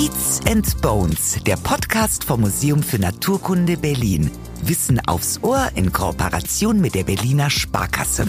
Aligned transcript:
Beats 0.00 0.40
and 0.48 0.80
Bones, 0.80 1.36
der 1.44 1.56
Podcast 1.56 2.24
vom 2.24 2.40
Museum 2.40 2.82
für 2.82 2.98
Naturkunde 2.98 3.76
Berlin. 3.76 4.30
Wissen 4.62 4.98
aufs 5.06 5.42
Ohr 5.42 5.68
in 5.74 5.92
Kooperation 5.92 6.80
mit 6.80 6.94
der 6.94 7.04
Berliner 7.04 7.50
Sparkasse. 7.50 8.28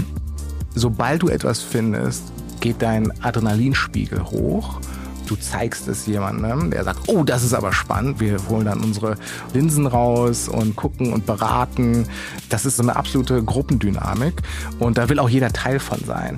Sobald 0.76 1.22
du 1.22 1.30
etwas 1.30 1.62
findest, 1.62 2.24
geht 2.60 2.82
dein 2.82 3.10
Adrenalinspiegel 3.24 4.22
hoch. 4.22 4.82
Du 5.28 5.38
zeigst 5.38 5.88
es 5.88 6.08
jemandem, 6.08 6.72
der 6.72 6.84
sagt, 6.84 7.08
oh, 7.08 7.24
das 7.24 7.42
ist 7.42 7.54
aber 7.54 7.72
spannend. 7.72 8.20
Wir 8.20 8.38
holen 8.50 8.66
dann 8.66 8.84
unsere 8.84 9.16
Linsen 9.54 9.88
raus 9.88 10.50
und 10.50 10.76
gucken 10.76 11.14
und 11.14 11.26
beraten. 11.26 12.06
Das 12.50 12.66
ist 12.66 12.76
so 12.76 12.84
eine 12.84 12.98
absolute 12.98 13.42
Gruppendynamik 13.42 14.42
und 14.78 14.98
da 14.98 15.08
will 15.08 15.20
auch 15.20 15.30
jeder 15.30 15.54
Teil 15.54 15.80
von 15.80 16.00
sein. 16.06 16.36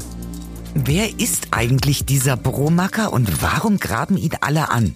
Wer 0.76 1.20
ist 1.20 1.48
eigentlich 1.50 2.06
dieser 2.06 2.38
Bromacker 2.38 3.12
und 3.12 3.42
warum 3.42 3.80
graben 3.80 4.16
ihn 4.16 4.34
alle 4.40 4.70
an? 4.70 4.96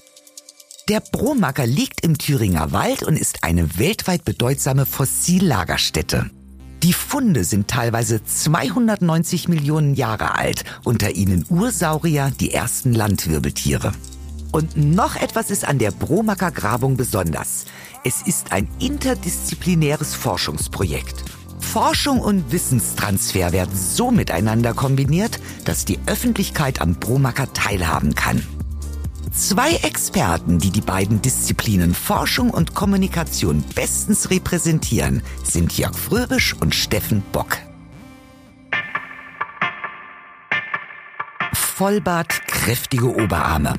Der 0.88 1.02
Bromacker 1.02 1.68
liegt 1.68 2.00
im 2.06 2.18
Thüringer 2.18 2.72
Wald 2.72 3.04
und 3.04 3.18
ist 3.18 3.44
eine 3.44 3.78
weltweit 3.78 4.24
bedeutsame 4.24 4.86
Fossillagerstätte. 4.86 6.30
Die 6.82 6.94
Funde 6.94 7.44
sind 7.44 7.68
teilweise 7.68 8.24
290 8.24 9.50
Millionen 9.50 9.96
Jahre 9.96 10.36
alt, 10.36 10.64
unter 10.86 11.14
ihnen 11.16 11.46
Ursaurier, 11.50 12.32
die 12.40 12.54
ersten 12.54 12.94
Landwirbeltiere. 12.94 13.92
Und 14.54 14.78
noch 14.78 15.18
etwas 15.18 15.52
ist 15.52 15.68
an 15.68 15.78
der 15.78 15.92
Bromacker 15.92 16.52
Grabung 16.52 16.96
besonders. 16.96 17.66
Es 18.06 18.22
ist 18.22 18.54
ein 18.54 18.70
interdisziplinäres 18.80 20.16
Forschungsprojekt. 20.16 21.26
Forschung 21.60 22.22
und 22.22 22.54
Wissenstransfer 22.54 23.52
werden 23.52 23.76
so 23.76 24.10
miteinander 24.10 24.74
kombiniert, 24.74 25.42
dass 25.66 25.84
die 25.84 26.00
Öffentlichkeit 26.06 26.80
am 26.80 26.96
Bromacker 26.96 27.52
teilhaben 27.52 28.16
kann. 28.16 28.42
Zwei 29.38 29.76
Experten, 29.76 30.58
die 30.58 30.72
die 30.72 30.82
beiden 30.82 31.22
Disziplinen 31.22 31.94
Forschung 31.94 32.50
und 32.50 32.74
Kommunikation 32.74 33.64
bestens 33.76 34.32
repräsentieren, 34.32 35.22
sind 35.44 35.78
Jörg 35.78 35.96
Fröbisch 35.96 36.56
und 36.60 36.74
Steffen 36.74 37.22
Bock. 37.32 37.60
Vollbart, 41.54 42.48
kräftige 42.48 43.16
Oberarme. 43.16 43.76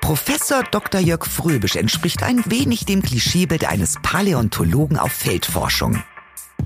Professor 0.00 0.62
Dr. 0.70 1.00
Jörg 1.00 1.26
Fröbisch 1.26 1.74
entspricht 1.74 2.22
ein 2.22 2.40
wenig 2.46 2.84
dem 2.84 3.02
Klischeebild 3.02 3.64
eines 3.64 3.96
Paläontologen 4.02 4.98
auf 4.98 5.10
Feldforschung. 5.10 6.00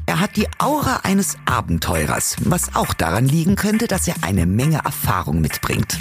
Er 0.05 0.21
hat 0.21 0.37
die 0.37 0.47
Aura 0.59 1.00
eines 1.05 1.39
Abenteurers, 1.47 2.37
was 2.41 2.77
auch 2.77 2.93
daran 2.93 3.25
liegen 3.25 3.56
könnte, 3.56 3.87
dass 3.87 4.06
er 4.06 4.17
eine 4.21 4.45
Menge 4.45 4.83
Erfahrung 4.84 5.41
mitbringt. 5.41 5.98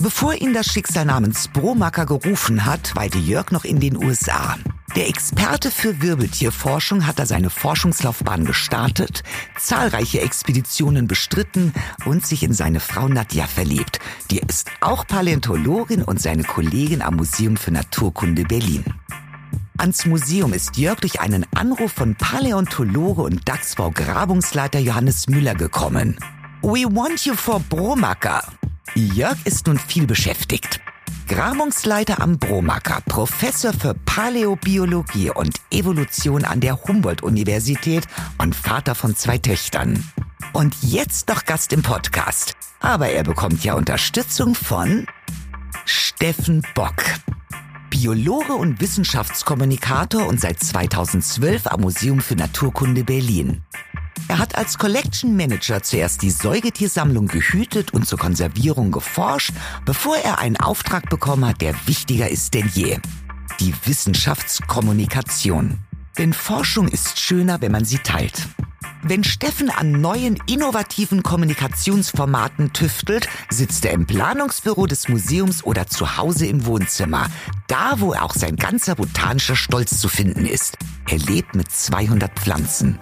Bevor 0.00 0.34
ihn 0.34 0.52
das 0.52 0.66
Schicksal 0.66 1.04
namens 1.04 1.48
Bromacker 1.48 2.04
gerufen 2.04 2.64
hat, 2.64 2.96
weilte 2.96 3.18
Jörg 3.18 3.52
noch 3.52 3.64
in 3.64 3.78
den 3.78 3.96
USA. 3.96 4.58
Der 4.96 5.08
Experte 5.08 5.70
für 5.70 6.02
Wirbeltierforschung 6.02 7.06
hat 7.06 7.18
da 7.18 7.26
seine 7.26 7.50
Forschungslaufbahn 7.50 8.44
gestartet, 8.44 9.22
zahlreiche 9.58 10.20
Expeditionen 10.20 11.06
bestritten 11.06 11.72
und 12.04 12.26
sich 12.26 12.42
in 12.42 12.52
seine 12.52 12.80
Frau 12.80 13.08
Nadja 13.08 13.46
verliebt. 13.46 13.98
Die 14.30 14.38
ist 14.38 14.68
auch 14.80 15.06
Paläontologin 15.06 16.02
und 16.02 16.20
seine 16.20 16.44
Kollegin 16.44 17.02
am 17.02 17.16
Museum 17.16 17.56
für 17.56 17.70
Naturkunde 17.70 18.44
Berlin. 18.44 18.84
Ans 19.78 20.06
Museum 20.06 20.52
ist 20.52 20.76
Jörg 20.76 21.00
durch 21.00 21.20
einen 21.20 21.46
Anruf 21.54 21.92
von 21.92 22.14
Paläontologe 22.14 23.22
und 23.22 23.48
Dachsbau-Grabungsleiter 23.48 24.78
Johannes 24.78 25.28
Müller 25.28 25.54
gekommen. 25.54 26.16
We 26.62 26.84
want 26.84 27.24
you 27.26 27.34
for 27.34 27.60
Bromacker. 27.68 28.42
Jörg 28.96 29.36
ist 29.44 29.66
nun 29.66 29.76
viel 29.76 30.06
beschäftigt. 30.06 30.80
Grabungsleiter 31.26 32.22
am 32.22 32.38
Bromacker, 32.38 33.00
Professor 33.06 33.72
für 33.72 33.94
Paläobiologie 33.94 35.30
und 35.30 35.56
Evolution 35.72 36.44
an 36.44 36.60
der 36.60 36.80
Humboldt-Universität 36.80 38.06
und 38.38 38.54
Vater 38.54 38.94
von 38.94 39.16
zwei 39.16 39.38
Töchtern. 39.38 40.08
Und 40.52 40.76
jetzt 40.82 41.28
noch 41.28 41.44
Gast 41.44 41.72
im 41.72 41.82
Podcast. 41.82 42.54
Aber 42.78 43.08
er 43.08 43.24
bekommt 43.24 43.64
ja 43.64 43.74
Unterstützung 43.74 44.54
von 44.54 45.06
Steffen 45.84 46.62
Bock. 46.76 47.02
Biologe 47.90 48.54
und 48.54 48.80
Wissenschaftskommunikator 48.80 50.24
und 50.24 50.40
seit 50.40 50.60
2012 50.60 51.66
am 51.66 51.80
Museum 51.80 52.20
für 52.20 52.36
Naturkunde 52.36 53.02
Berlin. 53.02 53.62
Er 54.28 54.38
hat 54.38 54.56
als 54.56 54.78
Collection 54.78 55.36
Manager 55.36 55.82
zuerst 55.82 56.22
die 56.22 56.30
Säugetiersammlung 56.30 57.26
gehütet 57.26 57.92
und 57.92 58.06
zur 58.06 58.18
Konservierung 58.18 58.90
geforscht, 58.90 59.52
bevor 59.84 60.16
er 60.16 60.38
einen 60.38 60.56
Auftrag 60.56 61.10
bekommen 61.10 61.44
hat, 61.46 61.60
der 61.60 61.74
wichtiger 61.86 62.28
ist 62.28 62.54
denn 62.54 62.70
je. 62.72 62.98
Die 63.60 63.74
Wissenschaftskommunikation. 63.84 65.78
Denn 66.18 66.32
Forschung 66.32 66.88
ist 66.88 67.20
schöner, 67.20 67.60
wenn 67.60 67.72
man 67.72 67.84
sie 67.84 67.98
teilt. 67.98 68.48
Wenn 69.06 69.22
Steffen 69.22 69.68
an 69.68 69.92
neuen, 70.00 70.38
innovativen 70.46 71.22
Kommunikationsformaten 71.22 72.72
tüftelt, 72.72 73.28
sitzt 73.50 73.84
er 73.84 73.92
im 73.92 74.06
Planungsbüro 74.06 74.86
des 74.86 75.08
Museums 75.08 75.62
oder 75.62 75.86
zu 75.86 76.16
Hause 76.16 76.46
im 76.46 76.64
Wohnzimmer. 76.64 77.26
Da, 77.66 78.00
wo 78.00 78.14
auch 78.14 78.32
sein 78.32 78.56
ganzer 78.56 78.94
botanischer 78.94 79.56
Stolz 79.56 80.00
zu 80.00 80.08
finden 80.08 80.46
ist. 80.46 80.78
Er 81.06 81.18
lebt 81.18 81.54
mit 81.54 81.70
200 81.70 82.32
Pflanzen. 82.38 82.98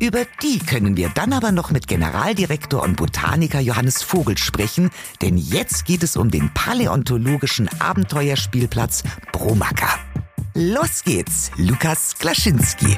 Über 0.00 0.24
die 0.42 0.60
können 0.60 0.96
wir 0.96 1.08
dann 1.08 1.32
aber 1.32 1.50
noch 1.50 1.72
mit 1.72 1.88
Generaldirektor 1.88 2.82
und 2.82 2.96
Botaniker 2.96 3.58
Johannes 3.58 4.00
Vogel 4.02 4.38
sprechen, 4.38 4.90
denn 5.22 5.36
jetzt 5.36 5.86
geht 5.86 6.04
es 6.04 6.16
um 6.16 6.30
den 6.30 6.54
paläontologischen 6.54 7.68
Abenteuerspielplatz 7.80 9.02
Bromacker. 9.32 9.98
Los 10.54 11.02
geht's, 11.02 11.50
Lukas 11.56 12.14
Klaschinski. 12.16 12.96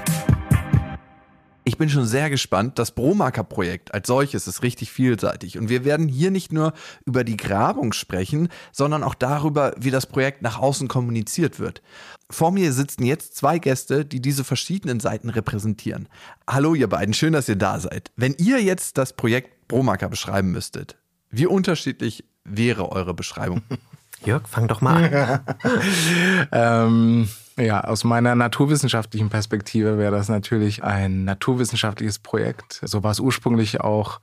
Ich 1.65 1.77
bin 1.77 1.91
schon 1.91 2.07
sehr 2.07 2.31
gespannt. 2.31 2.79
Das 2.79 2.93
Bromaker-Projekt 2.93 3.93
als 3.93 4.07
solches 4.07 4.47
ist 4.47 4.63
richtig 4.63 4.91
vielseitig. 4.91 5.59
Und 5.59 5.69
wir 5.69 5.85
werden 5.85 6.09
hier 6.09 6.31
nicht 6.31 6.53
nur 6.53 6.73
über 7.05 7.23
die 7.23 7.37
Grabung 7.37 7.93
sprechen, 7.93 8.49
sondern 8.73 9.03
auch 9.03 9.15
darüber, 9.15 9.75
wie 9.79 9.91
das 9.91 10.07
Projekt 10.07 10.41
nach 10.41 10.59
außen 10.59 10.89
kommuniziert 10.89 11.59
wird. 11.59 11.83
Vor 12.31 12.51
mir 12.51 12.73
sitzen 12.73 13.05
jetzt 13.05 13.37
zwei 13.37 13.59
Gäste, 13.59 14.05
die 14.07 14.23
diese 14.23 14.45
verschiedenen 14.45 15.01
Seiten 15.01 15.29
repräsentieren. 15.29 16.09
Hallo 16.49 16.75
ihr 16.75 16.89
beiden, 16.89 17.13
schön, 17.13 17.35
dass 17.35 17.49
ihr 17.49 17.57
da 17.57 17.79
seid. 17.79 18.11
Wenn 18.17 18.35
ihr 18.39 18.63
jetzt 18.63 18.97
das 18.97 19.13
Projekt 19.13 19.69
Bromaker 19.69 20.09
beschreiben 20.09 20.53
müsstet, 20.53 20.97
wie 21.31 21.47
unterschiedlich 21.47 22.25
wäre 22.45 22.91
eure 22.91 23.13
Beschreibung? 23.13 23.63
Jörg, 24.25 24.49
fang 24.49 24.69
doch 24.69 24.81
mal 24.81 25.15
an. 25.15 26.49
ähm, 26.53 27.29
ja, 27.61 27.83
aus 27.83 28.05
meiner 28.05 28.35
naturwissenschaftlichen 28.35 29.29
Perspektive 29.29 29.99
wäre 29.99 30.13
das 30.13 30.29
natürlich 30.29 30.83
ein 30.83 31.25
naturwissenschaftliches 31.25 32.19
Projekt. 32.19 32.81
So 32.83 33.03
war 33.03 33.11
es 33.11 33.21
ursprünglich 33.21 33.81
auch 33.81 34.21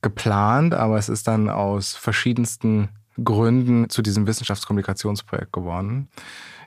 geplant, 0.00 0.74
aber 0.74 0.98
es 0.98 1.08
ist 1.08 1.28
dann 1.28 1.48
aus 1.48 1.94
verschiedensten 1.94 2.88
Gründen 3.22 3.88
zu 3.88 4.02
diesem 4.02 4.26
Wissenschaftskommunikationsprojekt 4.26 5.52
geworden. 5.52 6.08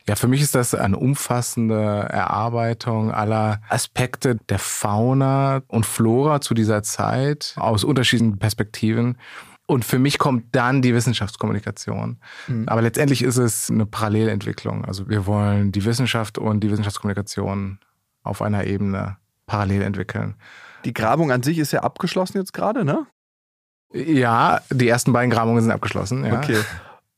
Ja, 0.08 0.16
für 0.16 0.28
mich 0.28 0.42
ist 0.42 0.54
das 0.54 0.76
eine 0.76 0.98
umfassende 0.98 2.08
Erarbeitung 2.10 3.12
aller 3.12 3.60
Aspekte 3.70 4.38
der 4.50 4.60
Fauna 4.60 5.64
und 5.68 5.86
Flora 5.86 6.42
zu 6.42 6.54
dieser 6.54 6.84
Zeit 6.84 7.56
aus 7.58 7.84
unterschiedlichen 7.84 8.38
Perspektiven. 8.38 9.18
Und 9.68 9.84
für 9.84 9.98
mich 9.98 10.20
kommt 10.20 10.56
dann 10.56 10.82
die 10.82 10.94
Wissenschaftskommunikation. 10.94 12.20
Mhm. 12.48 12.70
Aber 12.70 12.82
letztendlich 12.82 13.24
ist 13.24 13.38
es 13.38 13.70
eine 13.70 13.86
Parallelentwicklung. 13.86 14.86
Also 14.86 15.10
wir 15.10 15.26
wollen 15.26 15.72
die 15.72 15.86
Wissenschaft 15.86 16.38
und 16.38 16.60
die 16.60 16.70
Wissenschaftskommunikation 16.70 17.80
auf 18.24 18.42
einer 18.42 18.66
Ebene 18.66 19.18
parallel 19.48 19.82
entwickeln. 19.82 20.36
Die 20.86 20.94
Grabung 20.94 21.32
an 21.32 21.42
sich 21.42 21.58
ist 21.58 21.72
ja 21.72 21.82
abgeschlossen 21.82 22.38
jetzt 22.38 22.54
gerade, 22.54 22.86
ne? 22.86 23.08
Ja, 23.94 24.62
die 24.72 24.88
ersten 24.88 25.14
beiden 25.14 25.32
Grabungen 25.32 25.62
sind 25.62 25.72
abgeschlossen. 25.72 26.26
Ja. 26.26 26.38
Okay. 26.38 26.60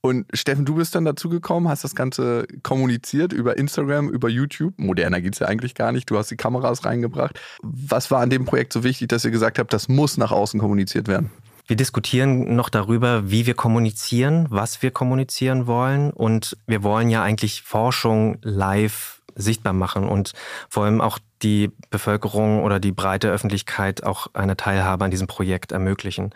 Und 0.02 0.26
Steffen, 0.34 0.64
du 0.64 0.76
bist 0.76 0.96
dann 0.96 1.06
dazu 1.06 1.28
gekommen, 1.28 1.68
hast 1.68 1.84
das 1.84 1.96
Ganze 1.96 2.46
kommuniziert 2.64 3.34
über 3.34 3.58
Instagram, 3.58 4.10
über 4.10 4.30
YouTube. 4.30 4.74
Moderner 4.78 5.20
geht 5.22 5.34
es 5.34 5.40
ja 5.40 5.48
eigentlich 5.48 5.76
gar 5.76 5.92
nicht. 5.92 6.10
Du 6.10 6.18
hast 6.18 6.30
die 6.30 6.38
Kameras 6.38 6.86
reingebracht. 6.86 7.40
Was 7.62 8.10
war 8.12 8.22
an 8.22 8.30
dem 8.30 8.46
Projekt 8.46 8.72
so 8.74 8.84
wichtig, 8.84 9.10
dass 9.10 9.26
ihr 9.26 9.32
gesagt 9.32 9.60
habt, 9.60 9.74
das 9.74 9.90
muss 9.90 10.18
nach 10.18 10.32
außen 10.32 10.60
kommuniziert 10.60 11.08
werden? 11.08 11.32
Wir 11.68 11.76
diskutieren 11.76 12.56
noch 12.56 12.70
darüber, 12.70 13.30
wie 13.30 13.46
wir 13.46 13.54
kommunizieren, 13.54 14.48
was 14.50 14.82
wir 14.82 14.92
kommunizieren 14.92 15.68
wollen. 15.68 16.12
Und 16.12 16.58
wir 16.66 16.82
wollen 16.82 17.10
ja 17.10 17.22
eigentlich 17.22 17.62
Forschung 17.62 18.38
live 18.42 19.22
sichtbar 19.36 19.74
machen 19.74 20.08
und 20.08 20.34
vor 20.70 20.86
allem 20.86 21.02
auch 21.02 21.20
die 21.44 21.72
Bevölkerung 21.92 22.64
oder 22.64 22.80
die 22.80 22.92
breite 22.92 23.30
Öffentlichkeit 23.30 24.04
auch 24.04 24.28
eine 24.34 24.58
Teilhabe 24.58 25.06
an 25.06 25.12
diesem 25.12 25.28
Projekt 25.28 25.72
ermöglichen. 25.72 26.32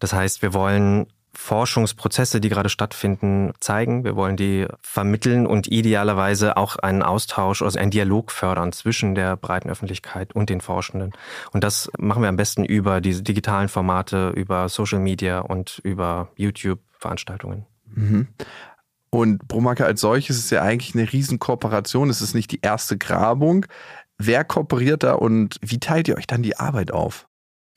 Das 0.00 0.12
heißt, 0.12 0.40
wir 0.40 0.54
wollen 0.54 1.06
Forschungsprozesse, 1.34 2.40
die 2.40 2.48
gerade 2.48 2.68
stattfinden, 2.68 3.52
zeigen. 3.60 4.04
Wir 4.04 4.16
wollen 4.16 4.36
die 4.36 4.66
vermitteln 4.80 5.46
und 5.46 5.66
idealerweise 5.66 6.56
auch 6.56 6.76
einen 6.76 7.02
Austausch, 7.02 7.62
also 7.62 7.78
einen 7.78 7.90
Dialog 7.90 8.30
fördern 8.30 8.72
zwischen 8.72 9.14
der 9.14 9.36
breiten 9.36 9.70
Öffentlichkeit 9.70 10.34
und 10.34 10.50
den 10.50 10.60
Forschenden. 10.60 11.12
Und 11.52 11.64
das 11.64 11.90
machen 11.98 12.22
wir 12.22 12.28
am 12.28 12.36
besten 12.36 12.64
über 12.64 13.00
diese 13.00 13.22
digitalen 13.22 13.68
Formate, 13.68 14.30
über 14.30 14.68
Social 14.68 15.00
Media 15.00 15.40
und 15.40 15.80
über 15.84 16.28
YouTube-Veranstaltungen. 16.36 17.66
Mhm. 17.86 18.28
Und 19.10 19.48
Bromacker 19.48 19.86
als 19.86 20.00
solches 20.00 20.38
ist 20.38 20.50
ja 20.50 20.62
eigentlich 20.62 20.94
eine 20.94 21.10
Riesenkooperation. 21.10 22.10
Es 22.10 22.20
ist 22.20 22.34
nicht 22.34 22.52
die 22.52 22.60
erste 22.60 22.98
Grabung. 22.98 23.66
Wer 24.18 24.44
kooperiert 24.44 25.02
da 25.02 25.14
und 25.14 25.56
wie 25.62 25.78
teilt 25.78 26.08
ihr 26.08 26.16
euch 26.16 26.26
dann 26.26 26.42
die 26.42 26.56
Arbeit 26.56 26.90
auf? 26.90 27.28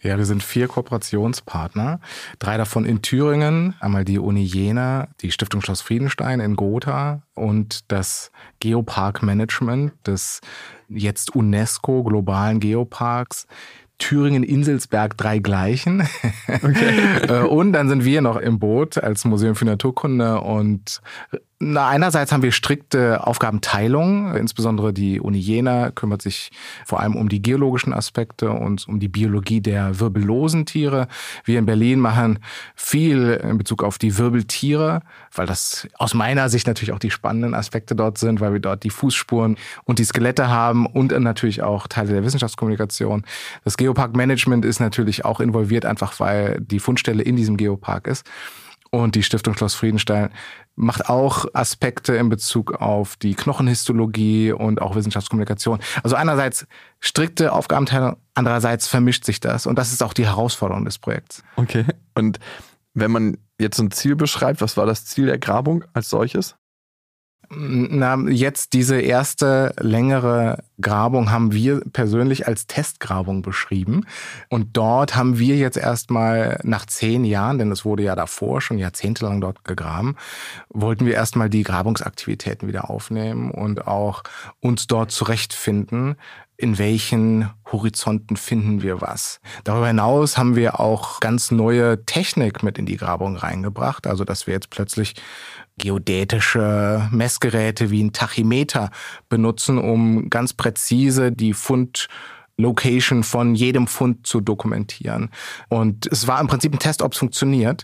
Ja, 0.01 0.17
wir 0.17 0.25
sind 0.25 0.41
vier 0.41 0.67
Kooperationspartner. 0.67 1.99
Drei 2.39 2.57
davon 2.57 2.85
in 2.85 3.01
Thüringen. 3.01 3.75
Einmal 3.79 4.03
die 4.03 4.17
Uni 4.17 4.43
Jena, 4.43 5.09
die 5.21 5.31
Stiftung 5.31 5.61
Schloss 5.61 5.81
Friedenstein 5.81 6.39
in 6.39 6.55
Gotha 6.55 7.21
und 7.35 7.91
das 7.91 8.31
Geopark 8.59 9.21
Management 9.21 9.93
des 10.07 10.41
jetzt 10.89 11.35
UNESCO 11.35 12.03
globalen 12.03 12.59
Geoparks. 12.59 13.45
Thüringen-Inselsberg 13.99 15.15
drei 15.15 15.37
gleichen. 15.37 16.07
Okay. 16.47 17.21
Äh, 17.29 17.43
und 17.43 17.73
dann 17.73 17.87
sind 17.87 18.03
wir 18.03 18.21
noch 18.21 18.37
im 18.37 18.57
Boot 18.57 18.97
als 18.97 19.25
Museum 19.25 19.55
für 19.55 19.65
Naturkunde 19.65 20.41
und 20.41 21.01
na, 21.61 21.87
einerseits 21.87 22.31
haben 22.31 22.41
wir 22.41 22.51
strikte 22.51 23.25
Aufgabenteilung, 23.25 24.35
insbesondere 24.35 24.93
die 24.93 25.19
Uni 25.19 25.37
Jena 25.37 25.91
kümmert 25.91 26.23
sich 26.23 26.51
vor 26.85 26.99
allem 26.99 27.15
um 27.15 27.29
die 27.29 27.41
geologischen 27.41 27.93
Aspekte 27.93 28.49
und 28.49 28.87
um 28.87 28.99
die 28.99 29.07
Biologie 29.07 29.61
der 29.61 29.99
wirbellosen 29.99 30.65
Tiere. 30.65 31.07
Wir 31.45 31.59
in 31.59 31.67
Berlin 31.67 31.99
machen 31.99 32.39
viel 32.75 33.39
in 33.43 33.59
Bezug 33.59 33.83
auf 33.83 33.99
die 33.99 34.17
Wirbeltiere, 34.17 35.01
weil 35.35 35.45
das 35.45 35.87
aus 35.99 36.15
meiner 36.15 36.49
Sicht 36.49 36.65
natürlich 36.65 36.93
auch 36.93 36.99
die 36.99 37.11
spannenden 37.11 37.53
Aspekte 37.53 37.95
dort 37.95 38.17
sind, 38.17 38.41
weil 38.41 38.53
wir 38.53 38.59
dort 38.59 38.83
die 38.83 38.89
Fußspuren 38.89 39.55
und 39.83 39.99
die 39.99 40.05
Skelette 40.05 40.49
haben 40.49 40.87
und 40.87 41.11
natürlich 41.11 41.61
auch 41.61 41.87
Teile 41.87 42.13
der 42.13 42.23
Wissenschaftskommunikation. 42.25 43.23
Das 43.63 43.77
Geopark-Management 43.77 44.65
ist 44.65 44.79
natürlich 44.79 45.25
auch 45.25 45.39
involviert, 45.39 45.85
einfach 45.85 46.19
weil 46.19 46.59
die 46.59 46.79
Fundstelle 46.79 47.21
in 47.21 47.35
diesem 47.35 47.55
Geopark 47.55 48.07
ist. 48.07 48.25
Und 48.93 49.15
die 49.15 49.23
Stiftung 49.23 49.55
Schloss 49.55 49.73
Friedenstein 49.73 50.31
macht 50.75 51.07
auch 51.07 51.45
Aspekte 51.53 52.15
in 52.15 52.27
Bezug 52.27 52.73
auf 52.73 53.15
die 53.15 53.35
Knochenhistologie 53.35 54.51
und 54.51 54.81
auch 54.81 54.95
Wissenschaftskommunikation. 54.95 55.79
Also 56.03 56.17
einerseits 56.17 56.67
strikte 56.99 57.53
Aufgabenteilung, 57.53 58.17
andererseits 58.33 58.87
vermischt 58.87 59.23
sich 59.23 59.39
das. 59.39 59.65
Und 59.65 59.77
das 59.79 59.93
ist 59.93 60.03
auch 60.03 60.13
die 60.13 60.25
Herausforderung 60.25 60.83
des 60.83 60.99
Projekts. 60.99 61.41
Okay. 61.55 61.85
Und 62.15 62.39
wenn 62.93 63.11
man 63.11 63.37
jetzt 63.57 63.79
ein 63.79 63.91
Ziel 63.91 64.17
beschreibt, 64.17 64.59
was 64.59 64.75
war 64.75 64.85
das 64.85 65.05
Ziel 65.05 65.27
der 65.27 65.37
Grabung 65.37 65.85
als 65.93 66.09
solches? 66.09 66.57
Na, 67.53 68.17
jetzt 68.29 68.71
diese 68.71 69.01
erste 69.01 69.73
längere 69.77 70.63
Grabung 70.79 71.31
haben 71.31 71.51
wir 71.51 71.81
persönlich 71.91 72.47
als 72.47 72.65
Testgrabung 72.65 73.41
beschrieben. 73.41 74.05
Und 74.47 74.77
dort 74.77 75.17
haben 75.17 75.37
wir 75.37 75.57
jetzt 75.57 75.75
erstmal 75.75 76.61
nach 76.63 76.85
zehn 76.85 77.25
Jahren, 77.25 77.57
denn 77.57 77.69
es 77.69 77.83
wurde 77.83 78.03
ja 78.03 78.15
davor 78.15 78.61
schon 78.61 78.77
jahrzehntelang 78.77 79.41
dort 79.41 79.65
gegraben, 79.65 80.15
wollten 80.69 81.05
wir 81.05 81.13
erstmal 81.13 81.49
die 81.49 81.63
Grabungsaktivitäten 81.63 82.69
wieder 82.69 82.89
aufnehmen 82.89 83.51
und 83.51 83.85
auch 83.85 84.23
uns 84.61 84.87
dort 84.87 85.11
zurechtfinden, 85.11 86.15
in 86.61 86.77
welchen 86.77 87.49
Horizonten 87.71 88.37
finden 88.37 88.83
wir 88.83 89.01
was. 89.01 89.41
Darüber 89.63 89.87
hinaus 89.87 90.37
haben 90.37 90.55
wir 90.55 90.79
auch 90.79 91.19
ganz 91.19 91.49
neue 91.49 92.05
Technik 92.05 92.61
mit 92.61 92.77
in 92.77 92.85
die 92.85 92.97
Grabung 92.97 93.35
reingebracht, 93.35 94.05
also 94.05 94.23
dass 94.23 94.45
wir 94.45 94.53
jetzt 94.53 94.69
plötzlich 94.69 95.15
geodätische 95.77 97.07
Messgeräte 97.11 97.89
wie 97.89 98.03
ein 98.03 98.13
Tachymeter 98.13 98.91
benutzen, 99.29 99.77
um 99.77 100.29
ganz 100.29 100.53
präzise 100.53 101.31
die 101.31 101.53
Fund 101.53 102.07
Location 102.57 103.23
von 103.23 103.55
jedem 103.55 103.87
Fund 103.87 104.27
zu 104.27 104.39
dokumentieren. 104.39 105.29
Und 105.69 106.07
es 106.07 106.27
war 106.27 106.39
im 106.39 106.47
Prinzip 106.47 106.73
ein 106.73 106.79
Test, 106.79 107.01
ob 107.01 107.13
es 107.13 107.17
funktioniert. 107.17 107.83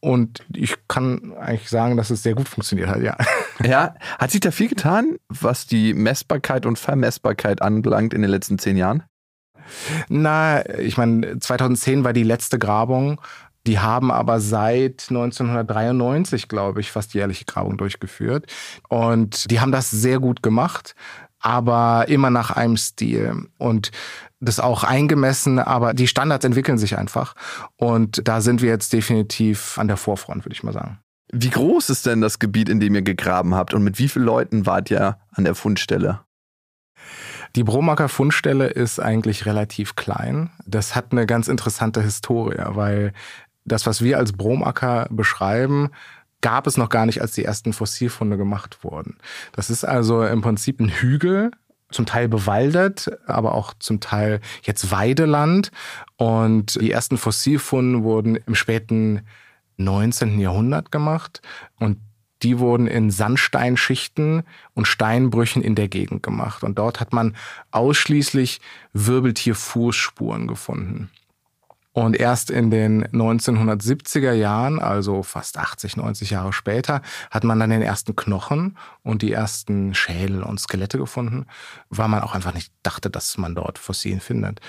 Und 0.00 0.44
ich 0.54 0.76
kann 0.86 1.32
eigentlich 1.34 1.70
sagen, 1.70 1.96
dass 1.96 2.10
es 2.10 2.22
sehr 2.22 2.34
gut 2.34 2.48
funktioniert 2.48 2.88
hat, 2.88 3.02
ja. 3.02 3.16
Ja, 3.64 3.94
hat 4.18 4.32
sich 4.32 4.40
da 4.40 4.50
viel 4.50 4.68
getan, 4.68 5.16
was 5.28 5.66
die 5.66 5.94
Messbarkeit 5.94 6.66
und 6.66 6.78
Vermessbarkeit 6.78 7.62
anbelangt 7.62 8.12
in 8.12 8.20
den 8.20 8.30
letzten 8.30 8.58
zehn 8.58 8.76
Jahren? 8.76 9.04
Na, 10.08 10.68
ich 10.78 10.96
meine, 10.96 11.38
2010 11.38 12.04
war 12.04 12.12
die 12.12 12.22
letzte 12.22 12.58
Grabung. 12.58 13.20
Die 13.66 13.78
haben 13.78 14.10
aber 14.10 14.40
seit 14.40 15.06
1993, 15.08 16.48
glaube 16.48 16.80
ich, 16.80 16.92
fast 16.92 17.14
jährliche 17.14 17.46
Grabung 17.46 17.78
durchgeführt. 17.78 18.46
Und 18.88 19.50
die 19.50 19.60
haben 19.60 19.72
das 19.72 19.90
sehr 19.90 20.20
gut 20.20 20.42
gemacht, 20.42 20.94
aber 21.40 22.06
immer 22.08 22.30
nach 22.30 22.50
einem 22.50 22.76
Stil. 22.76 23.48
Und 23.58 23.90
das 24.40 24.60
auch 24.60 24.84
eingemessen, 24.84 25.58
aber 25.58 25.94
die 25.94 26.06
Standards 26.06 26.44
entwickeln 26.44 26.78
sich 26.78 26.98
einfach. 26.98 27.34
Und 27.76 28.26
da 28.28 28.40
sind 28.40 28.60
wir 28.60 28.68
jetzt 28.68 28.92
definitiv 28.92 29.78
an 29.78 29.88
der 29.88 29.96
Vorfront, 29.96 30.44
würde 30.44 30.54
ich 30.54 30.62
mal 30.62 30.72
sagen. 30.72 30.98
Wie 31.32 31.50
groß 31.50 31.90
ist 31.90 32.06
denn 32.06 32.20
das 32.20 32.38
Gebiet, 32.38 32.68
in 32.68 32.80
dem 32.80 32.94
ihr 32.94 33.02
gegraben 33.02 33.54
habt 33.54 33.74
und 33.74 33.82
mit 33.82 33.98
wie 33.98 34.08
vielen 34.08 34.26
Leuten 34.26 34.66
wart 34.66 34.90
ihr 34.90 35.18
an 35.32 35.44
der 35.44 35.54
Fundstelle? 35.54 36.20
Die 37.56 37.62
Bromacker 37.62 38.08
Fundstelle 38.08 38.66
ist 38.66 38.98
eigentlich 38.98 39.46
relativ 39.46 39.94
klein. 39.94 40.50
Das 40.66 40.96
hat 40.96 41.12
eine 41.12 41.24
ganz 41.24 41.46
interessante 41.46 42.02
Historie, 42.02 42.58
weil 42.58 43.12
das, 43.64 43.86
was 43.86 44.02
wir 44.02 44.18
als 44.18 44.32
Bromacker 44.32 45.06
beschreiben, 45.10 45.90
gab 46.40 46.66
es 46.66 46.76
noch 46.76 46.90
gar 46.90 47.06
nicht, 47.06 47.22
als 47.22 47.32
die 47.32 47.44
ersten 47.44 47.72
Fossilfunde 47.72 48.36
gemacht 48.36 48.84
wurden. 48.84 49.16
Das 49.52 49.70
ist 49.70 49.84
also 49.84 50.22
im 50.24 50.42
Prinzip 50.42 50.80
ein 50.80 50.90
Hügel, 50.90 51.50
zum 51.90 52.06
Teil 52.06 52.28
bewaldet, 52.28 53.10
aber 53.26 53.54
auch 53.54 53.72
zum 53.78 54.00
Teil 54.00 54.40
jetzt 54.62 54.90
Weideland. 54.90 55.70
Und 56.16 56.80
die 56.80 56.90
ersten 56.90 57.16
Fossilfunde 57.16 58.02
wurden 58.02 58.36
im 58.36 58.54
späten 58.54 59.22
19. 59.76 60.38
Jahrhundert 60.38 60.92
gemacht 60.92 61.40
und 61.78 61.98
die 62.42 62.58
wurden 62.58 62.86
in 62.88 63.10
Sandsteinschichten 63.10 64.42
und 64.74 64.86
Steinbrüchen 64.86 65.62
in 65.62 65.74
der 65.74 65.88
Gegend 65.88 66.22
gemacht. 66.22 66.62
Und 66.62 66.78
dort 66.78 67.00
hat 67.00 67.12
man 67.12 67.36
ausschließlich 67.70 68.60
Wirbeltierfußspuren 68.92 70.46
gefunden. 70.46 71.10
Und 71.94 72.16
erst 72.16 72.50
in 72.50 72.72
den 72.72 73.06
1970er 73.06 74.32
Jahren, 74.32 74.80
also 74.80 75.22
fast 75.22 75.58
80, 75.58 75.96
90 75.96 76.30
Jahre 76.30 76.52
später, 76.52 77.02
hat 77.30 77.44
man 77.44 77.60
dann 77.60 77.70
den 77.70 77.82
ersten 77.82 78.16
Knochen 78.16 78.76
und 79.04 79.22
die 79.22 79.30
ersten 79.30 79.94
Schädel 79.94 80.42
und 80.42 80.58
Skelette 80.58 80.98
gefunden, 80.98 81.46
weil 81.90 82.08
man 82.08 82.22
auch 82.22 82.34
einfach 82.34 82.52
nicht 82.52 82.72
dachte, 82.82 83.10
dass 83.10 83.38
man 83.38 83.54
dort 83.54 83.78
Fossilien 83.78 84.20
findet. 84.20 84.60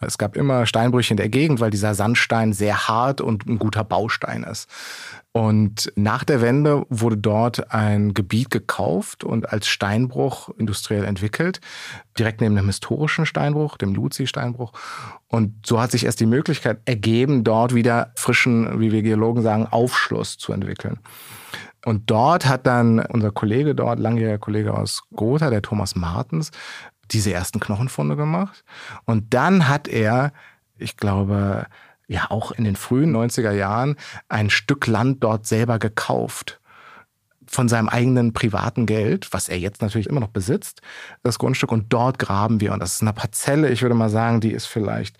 Es 0.00 0.18
gab 0.18 0.36
immer 0.36 0.66
Steinbrüche 0.66 1.12
in 1.12 1.18
der 1.18 1.28
Gegend, 1.28 1.60
weil 1.60 1.70
dieser 1.70 1.94
Sandstein 1.94 2.52
sehr 2.52 2.88
hart 2.88 3.20
und 3.20 3.46
ein 3.46 3.60
guter 3.60 3.84
Baustein 3.84 4.42
ist. 4.42 4.68
Und 5.34 5.90
nach 5.96 6.24
der 6.24 6.42
Wende 6.42 6.84
wurde 6.90 7.16
dort 7.16 7.72
ein 7.72 8.12
Gebiet 8.12 8.50
gekauft 8.50 9.24
und 9.24 9.50
als 9.50 9.66
Steinbruch 9.66 10.50
industriell 10.58 11.04
entwickelt, 11.04 11.60
direkt 12.18 12.42
neben 12.42 12.54
dem 12.54 12.66
historischen 12.66 13.24
Steinbruch, 13.24 13.78
dem 13.78 13.94
Luzi-Steinbruch. 13.94 14.72
Und 15.28 15.66
so 15.66 15.80
hat 15.80 15.90
sich 15.90 16.04
erst 16.04 16.20
die 16.20 16.26
Möglichkeit 16.26 16.80
ergeben, 16.84 17.44
dort 17.44 17.74
wieder 17.74 18.12
frischen, 18.14 18.78
wie 18.78 18.92
wir 18.92 19.00
Geologen 19.00 19.40
sagen, 19.42 19.66
Aufschluss 19.66 20.36
zu 20.36 20.52
entwickeln. 20.52 20.98
Und 21.86 22.10
dort 22.10 22.46
hat 22.46 22.66
dann 22.66 23.00
unser 23.00 23.30
Kollege 23.30 23.74
dort, 23.74 23.98
langjähriger 23.98 24.38
Kollege 24.38 24.74
aus 24.74 25.04
Gotha, 25.14 25.48
der 25.48 25.62
Thomas 25.62 25.96
Martens, 25.96 26.50
diese 27.10 27.32
ersten 27.32 27.58
Knochenfunde 27.58 28.16
gemacht. 28.16 28.64
Und 29.06 29.32
dann 29.32 29.66
hat 29.66 29.88
er, 29.88 30.32
ich 30.76 30.98
glaube, 30.98 31.66
ja 32.12 32.30
auch 32.30 32.52
in 32.52 32.64
den 32.64 32.76
frühen 32.76 33.14
90er 33.14 33.52
Jahren 33.52 33.96
ein 34.28 34.50
Stück 34.50 34.86
Land 34.86 35.24
dort 35.24 35.46
selber 35.46 35.78
gekauft 35.78 36.60
von 37.46 37.68
seinem 37.68 37.88
eigenen 37.88 38.32
privaten 38.32 38.86
Geld, 38.86 39.32
was 39.32 39.48
er 39.48 39.58
jetzt 39.58 39.82
natürlich 39.82 40.08
immer 40.08 40.20
noch 40.20 40.28
besitzt, 40.28 40.80
das 41.22 41.38
Grundstück. 41.38 41.70
Und 41.70 41.92
dort 41.92 42.18
graben 42.18 42.60
wir. 42.60 42.72
Und 42.72 42.80
das 42.80 42.94
ist 42.94 43.02
eine 43.02 43.12
Parzelle, 43.12 43.68
ich 43.68 43.82
würde 43.82 43.94
mal 43.94 44.08
sagen, 44.08 44.40
die 44.40 44.52
ist 44.52 44.66
vielleicht 44.66 45.18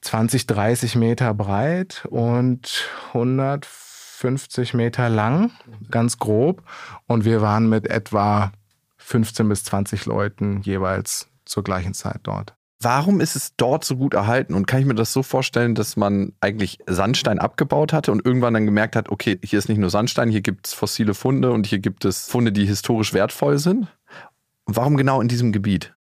20, 0.00 0.46
30 0.46 0.96
Meter 0.96 1.32
breit 1.34 2.06
und 2.10 2.88
150 3.08 4.74
Meter 4.74 5.08
lang, 5.08 5.52
ganz 5.90 6.18
grob. 6.18 6.62
Und 7.06 7.24
wir 7.24 7.40
waren 7.40 7.68
mit 7.68 7.86
etwa 7.86 8.52
15 8.98 9.48
bis 9.48 9.64
20 9.64 10.06
Leuten 10.06 10.62
jeweils 10.62 11.28
zur 11.44 11.62
gleichen 11.62 11.94
Zeit 11.94 12.20
dort. 12.24 12.55
Warum 12.80 13.20
ist 13.20 13.36
es 13.36 13.56
dort 13.56 13.84
so 13.84 13.96
gut 13.96 14.12
erhalten? 14.12 14.52
Und 14.52 14.66
kann 14.66 14.80
ich 14.80 14.86
mir 14.86 14.94
das 14.94 15.12
so 15.12 15.22
vorstellen, 15.22 15.74
dass 15.74 15.96
man 15.96 16.32
eigentlich 16.40 16.78
Sandstein 16.86 17.38
abgebaut 17.38 17.92
hatte 17.92 18.12
und 18.12 18.24
irgendwann 18.24 18.54
dann 18.54 18.66
gemerkt 18.66 18.96
hat, 18.96 19.08
okay, 19.08 19.38
hier 19.42 19.58
ist 19.58 19.68
nicht 19.68 19.78
nur 19.78 19.88
Sandstein, 19.88 20.30
hier 20.30 20.42
gibt 20.42 20.66
es 20.66 20.74
fossile 20.74 21.14
Funde 21.14 21.52
und 21.52 21.66
hier 21.66 21.78
gibt 21.78 22.04
es 22.04 22.26
Funde, 22.26 22.52
die 22.52 22.66
historisch 22.66 23.14
wertvoll 23.14 23.58
sind? 23.58 23.88
Warum 24.66 24.96
genau 24.96 25.20
in 25.20 25.28
diesem 25.28 25.52
Gebiet? 25.52 25.94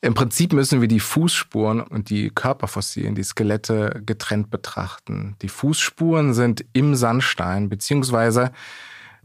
Im 0.00 0.14
Prinzip 0.14 0.52
müssen 0.52 0.80
wir 0.80 0.88
die 0.88 1.00
Fußspuren 1.00 1.80
und 1.80 2.10
die 2.10 2.30
Körperfossilien, 2.30 3.14
die 3.14 3.22
Skelette 3.22 4.02
getrennt 4.04 4.50
betrachten. 4.50 5.36
Die 5.42 5.48
Fußspuren 5.48 6.34
sind 6.34 6.64
im 6.72 6.96
Sandstein, 6.96 7.68
beziehungsweise 7.68 8.50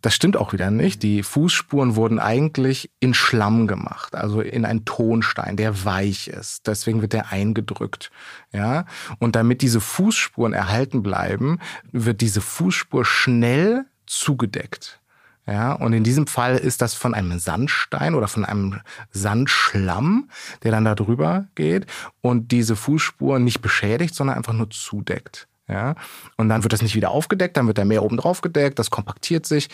das 0.07 0.15
stimmt 0.15 0.37
auch 0.37 0.53
wieder 0.53 0.71
nicht. 0.71 1.03
Die 1.03 1.21
Fußspuren 1.21 1.97
wurden 1.97 2.17
eigentlich 2.17 2.89
in 3.01 3.13
Schlamm 3.13 3.67
gemacht, 3.67 4.15
also 4.15 4.39
in 4.39 4.63
einen 4.63 4.85
Tonstein, 4.85 5.57
der 5.57 5.83
weich 5.83 6.29
ist. 6.29 6.65
Deswegen 6.65 7.01
wird 7.01 7.11
der 7.11 7.33
eingedrückt. 7.33 8.09
Ja, 8.53 8.85
und 9.19 9.35
damit 9.35 9.61
diese 9.61 9.81
Fußspuren 9.81 10.53
erhalten 10.53 11.03
bleiben, 11.03 11.59
wird 11.91 12.21
diese 12.21 12.39
Fußspur 12.39 13.03
schnell 13.03 13.83
zugedeckt. 14.05 15.01
Ja, 15.45 15.73
und 15.73 15.91
in 15.91 16.05
diesem 16.05 16.25
Fall 16.25 16.55
ist 16.55 16.81
das 16.81 16.93
von 16.93 17.13
einem 17.13 17.37
Sandstein 17.37 18.15
oder 18.15 18.29
von 18.29 18.45
einem 18.45 18.79
Sandschlamm, 19.11 20.29
der 20.63 20.71
dann 20.71 20.85
da 20.85 20.95
drüber 20.95 21.47
geht 21.55 21.85
und 22.21 22.53
diese 22.53 22.77
Fußspuren 22.77 23.43
nicht 23.43 23.59
beschädigt, 23.59 24.15
sondern 24.15 24.37
einfach 24.37 24.53
nur 24.53 24.69
zudeckt. 24.69 25.49
Ja, 25.69 25.95
und 26.37 26.47
dann 26.47 26.63
wird 26.63 26.71
das 26.71 26.81
nicht 26.81 26.95
wieder 26.95 27.11
aufgedeckt, 27.11 27.57
dann 27.57 27.67
wird 27.67 27.77
da 27.77 27.83
mehr 27.83 28.01
oben 28.01 28.15
drauf 28.15 28.39
gedeckt, 28.39 28.79
das 28.79 28.89
kompaktiert 28.89 29.45
sich 29.45 29.67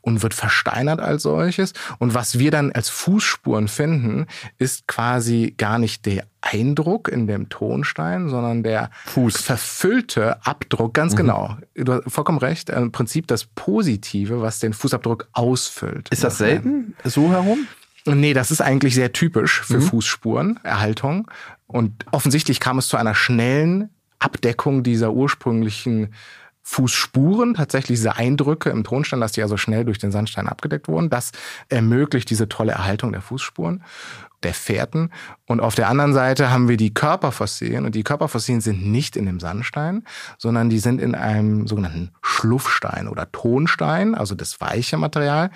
und 0.00 0.22
wird 0.22 0.34
versteinert 0.34 1.00
als 1.00 1.22
solches. 1.22 1.72
Und 1.98 2.14
was 2.14 2.38
wir 2.38 2.52
dann 2.52 2.70
als 2.70 2.88
Fußspuren 2.90 3.66
finden, 3.66 4.26
ist 4.58 4.86
quasi 4.86 5.54
gar 5.58 5.78
nicht 5.80 6.06
der 6.06 6.26
Eindruck 6.42 7.08
in 7.08 7.26
dem 7.26 7.48
Tonstein, 7.48 8.28
sondern 8.28 8.62
der 8.62 8.90
Fuß. 9.06 9.40
verfüllte 9.40 10.44
Abdruck, 10.46 10.94
ganz 10.94 11.14
mhm. 11.14 11.16
genau. 11.16 11.56
Du 11.74 11.92
hast 11.92 12.12
vollkommen 12.12 12.38
recht, 12.38 12.70
im 12.70 12.92
Prinzip 12.92 13.26
das 13.26 13.44
Positive, 13.44 14.42
was 14.42 14.60
den 14.60 14.72
Fußabdruck 14.72 15.28
ausfüllt. 15.32 16.08
Ist 16.10 16.22
das 16.22 16.38
selten 16.38 16.94
so 17.02 17.30
herum? 17.30 17.66
Nee, 18.04 18.34
das 18.34 18.50
ist 18.50 18.60
eigentlich 18.60 18.94
sehr 18.94 19.12
typisch 19.12 19.60
für 19.60 19.78
mhm. 19.78 19.82
Fußspurenerhaltung. 19.82 21.28
Und 21.66 22.04
offensichtlich 22.12 22.60
kam 22.60 22.78
es 22.78 22.88
zu 22.88 22.96
einer 22.96 23.14
schnellen 23.14 23.90
Abdeckung 24.22 24.82
dieser 24.82 25.12
ursprünglichen 25.12 26.14
Fußspuren, 26.64 27.54
tatsächlich 27.54 27.98
diese 27.98 28.16
Eindrücke 28.16 28.70
im 28.70 28.84
Tonstein, 28.84 29.20
dass 29.20 29.32
die 29.32 29.40
ja 29.40 29.48
so 29.48 29.56
schnell 29.56 29.84
durch 29.84 29.98
den 29.98 30.12
Sandstein 30.12 30.48
abgedeckt 30.48 30.86
wurden. 30.86 31.10
Das 31.10 31.32
ermöglicht 31.68 32.30
diese 32.30 32.48
tolle 32.48 32.72
Erhaltung 32.72 33.10
der 33.10 33.20
Fußspuren, 33.20 33.82
der 34.44 34.54
Fährten. 34.54 35.10
Und 35.46 35.60
auf 35.60 35.74
der 35.74 35.88
anderen 35.88 36.12
Seite 36.14 36.50
haben 36.50 36.68
wir 36.68 36.76
die 36.76 36.94
Körperfossilien. 36.94 37.84
Und 37.84 37.96
die 37.96 38.04
Körperfossilien 38.04 38.60
sind 38.60 38.86
nicht 38.86 39.16
in 39.16 39.26
dem 39.26 39.40
Sandstein, 39.40 40.04
sondern 40.38 40.70
die 40.70 40.78
sind 40.78 41.00
in 41.00 41.16
einem 41.16 41.66
sogenannten 41.66 42.12
Schluffstein 42.22 43.08
oder 43.08 43.30
Tonstein, 43.32 44.14
also 44.14 44.36
das 44.36 44.60
weiche 44.60 44.98
Material, 44.98 45.50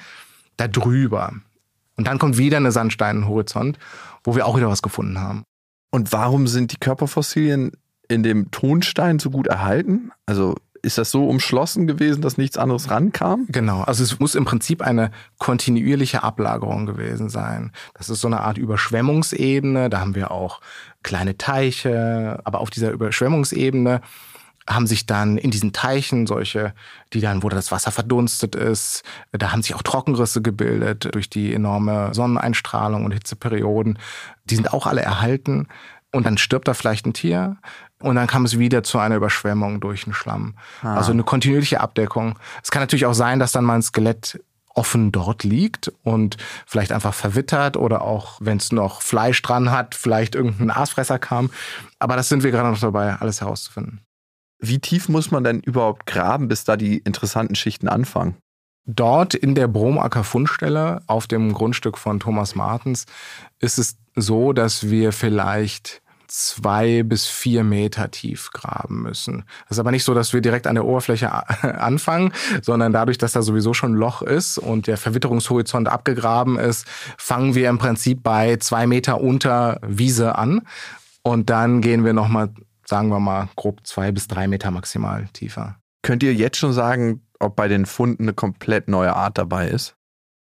da 0.57 0.67
drüber. 0.67 1.33
Und 1.97 2.09
dann 2.09 2.19
kommt 2.19 2.37
wieder 2.37 2.57
eine 2.57 2.73
Sandsteinhorizont, 2.73 3.79
wo 4.25 4.35
wir 4.35 4.45
auch 4.45 4.57
wieder 4.57 4.69
was 4.69 4.83
gefunden 4.83 5.21
haben. 5.21 5.45
Und 5.91 6.13
warum 6.13 6.49
sind 6.49 6.73
die 6.73 6.79
Körperfossilien 6.79 7.73
in 8.09 8.23
dem 8.23 8.51
Tonstein 8.51 9.19
so 9.19 9.31
gut 9.31 9.47
erhalten? 9.47 10.13
Also 10.27 10.55
ist 10.83 10.99
das 10.99 11.11
so 11.11 11.29
umschlossen 11.29 11.87
gewesen, 11.87 12.23
dass 12.23 12.39
nichts 12.39 12.57
anderes 12.57 12.91
rankam? 12.91 13.47
Genau, 13.49 13.83
also 13.83 14.05
es 14.05 14.21
muss 14.21 14.35
im 14.35 14.45
Prinzip 14.45 14.83
eine 14.83 15.11
kontinuierliche 15.39 16.23
Ablagerung 16.23 16.87
gewesen 16.87 17.29
sein. 17.29 17.73
Das 17.95 18.09
ist 18.09 18.21
so 18.21 18.29
eine 18.29 18.41
Art 18.41 18.57
Überschwemmungsebene, 18.57 19.91
da 19.91 20.01
haben 20.01 20.15
wir 20.15 20.31
auch 20.31 20.61
kleine 21.03 21.37
Teiche, 21.37 22.41
aber 22.45 22.61
auf 22.61 22.71
dieser 22.71 22.93
Überschwemmungsebene 22.93 24.01
haben 24.69 24.87
sich 24.87 25.07
dann 25.07 25.39
in 25.39 25.51
diesen 25.51 25.73
Teichen 25.73 26.27
solche, 26.27 26.75
die 27.13 27.21
dann, 27.21 27.43
wo 27.43 27.49
das 27.49 27.71
Wasser 27.71 27.93
verdunstet 27.93 28.57
ist, 28.57 29.05
da 29.33 29.53
haben 29.53 29.63
sich 29.63 29.75
auch 29.75 29.83
Trockenrisse 29.83 30.43
gebildet 30.43 31.15
durch 31.15 31.31
die 31.31 31.55
enorme 31.55 32.13
Sonneneinstrahlung 32.15 33.05
und 33.05 33.13
Hitzeperioden. 33.13 33.99
Die 34.45 34.57
sind 34.57 34.73
auch 34.73 34.87
alle 34.87 35.03
erhalten. 35.03 35.69
Und 36.13 36.25
dann 36.25 36.39
stirbt 36.39 36.67
da 36.67 36.75
vielleicht 36.75 37.07
ein 37.07 37.13
Tier 37.13 37.59
und 38.01 38.17
dann 38.17 38.27
kam 38.27 38.45
es 38.45 38.59
wieder 38.59 38.83
zu 38.83 38.99
einer 38.99 39.17
Überschwemmung 39.17 39.81
durch 39.81 40.05
den 40.05 40.13
Schlamm. 40.13 40.55
Ah. 40.83 40.97
Also 40.97 41.13
eine 41.13 41.25
kontinuierliche 41.25 41.81
Abdeckung. 41.81 42.39
Es 42.63 42.71
kann 42.71 42.83
natürlich 42.83 43.07
auch 43.07 43.15
sein, 43.15 43.39
dass 43.39 43.53
dann 43.53 43.65
mal 43.65 43.75
ein 43.75 43.83
Skelett 43.83 44.41
offen 44.77 45.11
dort 45.11 45.43
liegt 45.43 45.91
und 46.03 46.37
vielleicht 46.67 46.93
einfach 46.93 47.15
verwittert 47.15 47.77
oder 47.79 48.03
auch, 48.03 48.39
wenn 48.41 48.59
es 48.59 48.73
noch 48.73 49.01
Fleisch 49.01 49.41
dran 49.41 49.71
hat, 49.71 49.95
vielleicht 49.95 50.35
irgendein 50.35 50.71
Aasfresser 50.71 51.19
kam. 51.19 51.51
Aber 51.99 52.17
das 52.17 52.29
sind 52.29 52.43
wir 52.43 52.51
gerade 52.51 52.71
noch 52.71 52.79
dabei, 52.79 53.15
alles 53.15 53.41
herauszufinden. 53.41 54.03
Wie 54.59 54.79
tief 54.79 55.09
muss 55.09 55.31
man 55.31 55.45
denn 55.45 55.61
überhaupt 55.61 56.07
graben, 56.07 56.49
bis 56.49 56.65
da 56.65 56.77
die 56.77 56.99
interessanten 56.99 57.55
Schichten 57.55 57.89
anfangen? 57.89 58.37
Dort 58.85 59.35
in 59.35 59.55
der 59.55 59.67
Bromacker 59.67 60.25
Fundstelle 60.25 61.03
auf 61.07 61.27
dem 61.27 61.53
Grundstück 61.53 61.99
von 61.99 62.21
Thomas 62.21 62.55
Martens 62.55 63.07
ist 63.59 63.79
es 63.79 63.97
so, 64.15 64.53
dass 64.53 64.91
wir 64.91 65.13
vielleicht 65.13 66.03
zwei 66.29 67.03
bis 67.03 67.27
vier 67.27 67.65
Meter 67.65 68.11
tief 68.11 68.51
graben 68.53 69.03
müssen. 69.03 69.45
Das 69.69 69.77
ist 69.77 69.81
aber 69.81 69.91
nicht 69.91 70.05
so, 70.05 70.15
dass 70.15 70.33
wir 70.33 70.41
direkt 70.41 70.67
an 70.67 70.75
der 70.75 70.85
Oberfläche 70.85 71.31
anfangen, 71.81 72.33
sondern 72.63 72.93
dadurch, 72.93 73.19
dass 73.19 73.33
da 73.33 73.43
sowieso 73.43 73.75
schon 73.75 73.93
ein 73.93 73.97
Loch 73.97 74.23
ist 74.23 74.59
und 74.59 74.87
der 74.87 74.97
Verwitterungshorizont 74.97 75.89
abgegraben 75.89 76.59
ist, 76.59 76.87
fangen 77.17 77.55
wir 77.55 77.69
im 77.69 77.79
Prinzip 77.79 78.23
bei 78.23 78.57
zwei 78.57 78.87
Meter 78.87 79.21
unter 79.21 79.81
Wiese 79.87 80.37
an 80.37 80.63
und 81.23 81.51
dann 81.51 81.81
gehen 81.81 82.05
wir 82.05 82.13
nochmal, 82.13 82.51
sagen 82.85 83.09
wir 83.09 83.21
mal, 83.21 83.49
grob 83.57 83.87
zwei 83.87 84.13
bis 84.13 84.29
drei 84.29 84.47
Meter 84.47 84.71
maximal 84.71 85.29
tiefer. 85.33 85.77
Könnt 86.03 86.23
ihr 86.23 86.35
jetzt 86.35 86.59
schon 86.59 86.73
sagen, 86.73 87.27
ob 87.41 87.57
bei 87.57 87.67
den 87.69 87.85
Funden 87.85 88.25
eine 88.25 88.33
komplett 88.33 88.89
neue 88.89 89.15
Art 89.15 89.39
dabei 89.39 89.69
ist? 89.69 89.96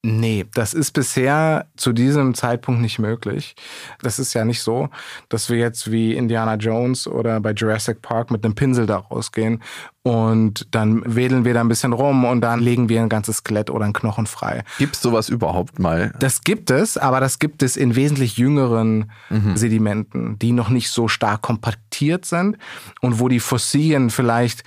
Nee, 0.07 0.45
das 0.53 0.75
ist 0.75 0.91
bisher 0.91 1.67
zu 1.79 1.95
diesem 1.95 2.35
Zeitpunkt 2.35 2.83
nicht 2.83 2.99
möglich. 2.99 3.57
Das 4.03 4.19
ist 4.19 4.35
ja 4.35 4.45
nicht 4.45 4.61
so, 4.61 4.91
dass 5.31 5.49
wir 5.49 5.57
jetzt 5.57 5.91
wie 5.91 6.13
Indiana 6.13 6.57
Jones 6.57 7.07
oder 7.07 7.41
bei 7.41 7.53
Jurassic 7.53 8.03
Park 8.03 8.31
mit 8.31 8.45
einem 8.45 8.55
Pinsel 8.55 8.85
da 8.85 8.99
rausgehen 8.99 9.63
und 10.03 10.67
dann 10.73 11.03
wedeln 11.07 11.47
wir 11.47 11.55
da 11.55 11.63
ein 11.63 11.69
bisschen 11.69 11.95
rum 11.95 12.27
und 12.27 12.43
dann 12.43 12.61
legen 12.61 12.91
wir 12.91 13.01
ein 13.01 13.09
ganzes 13.09 13.39
Skelett 13.39 13.71
oder 13.71 13.87
einen 13.87 13.95
Knochen 13.95 14.27
frei. 14.27 14.63
Gibt 14.77 14.97
es 14.97 15.01
sowas 15.01 15.31
überhaupt 15.31 15.79
mal? 15.79 16.13
Das 16.19 16.43
gibt 16.43 16.71
es, 16.71 16.99
aber 16.99 17.21
das 17.21 17.39
gibt 17.39 17.63
es 17.63 17.75
in 17.75 17.97
wesentlich 17.97 18.37
jüngeren 18.37 19.11
mhm. 19.31 19.57
Sedimenten, 19.57 20.39
die 20.39 20.53
noch 20.53 20.69
nicht 20.69 20.91
so 20.91 21.09
stark 21.09 21.41
kompaktiert 21.41 22.27
sind 22.27 22.59
und 23.01 23.21
wo 23.21 23.29
die 23.29 23.41
Fossilien 23.41 24.11
vielleicht 24.11 24.65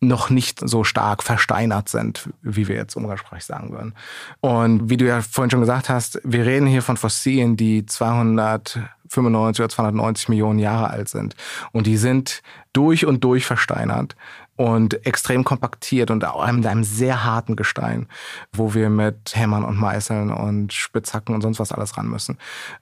noch 0.00 0.30
nicht 0.30 0.60
so 0.68 0.84
stark 0.84 1.22
versteinert 1.22 1.88
sind, 1.88 2.30
wie 2.42 2.68
wir 2.68 2.76
jetzt 2.76 2.96
umgangssprachlich 2.96 3.44
sagen 3.44 3.72
würden. 3.72 3.94
Und 4.40 4.88
wie 4.88 4.96
du 4.96 5.06
ja 5.06 5.22
vorhin 5.22 5.50
schon 5.50 5.60
gesagt 5.60 5.88
hast, 5.88 6.20
wir 6.22 6.46
reden 6.46 6.66
hier 6.66 6.82
von 6.82 6.96
Fossilien, 6.96 7.56
die 7.56 7.84
295 7.84 9.60
oder 9.60 9.68
290 9.68 10.28
Millionen 10.28 10.60
Jahre 10.60 10.90
alt 10.90 11.08
sind. 11.08 11.34
Und 11.72 11.86
die 11.86 11.96
sind 11.96 12.42
durch 12.72 13.06
und 13.06 13.24
durch 13.24 13.44
versteinert 13.44 14.14
und 14.58 15.06
extrem 15.06 15.44
kompaktiert 15.44 16.10
und 16.10 16.24
auch 16.24 16.50
mit 16.50 16.66
einem 16.66 16.82
sehr 16.82 17.24
harten 17.24 17.54
Gestein, 17.54 18.08
wo 18.52 18.74
wir 18.74 18.90
mit 18.90 19.34
Hämmern 19.34 19.64
und 19.64 19.78
Meißeln 19.78 20.32
und 20.32 20.72
Spitzhacken 20.72 21.34
und 21.34 21.42
sonst 21.42 21.60
was 21.60 21.70
alles 21.70 21.96
ran 21.96 22.08
müssen. 22.08 22.38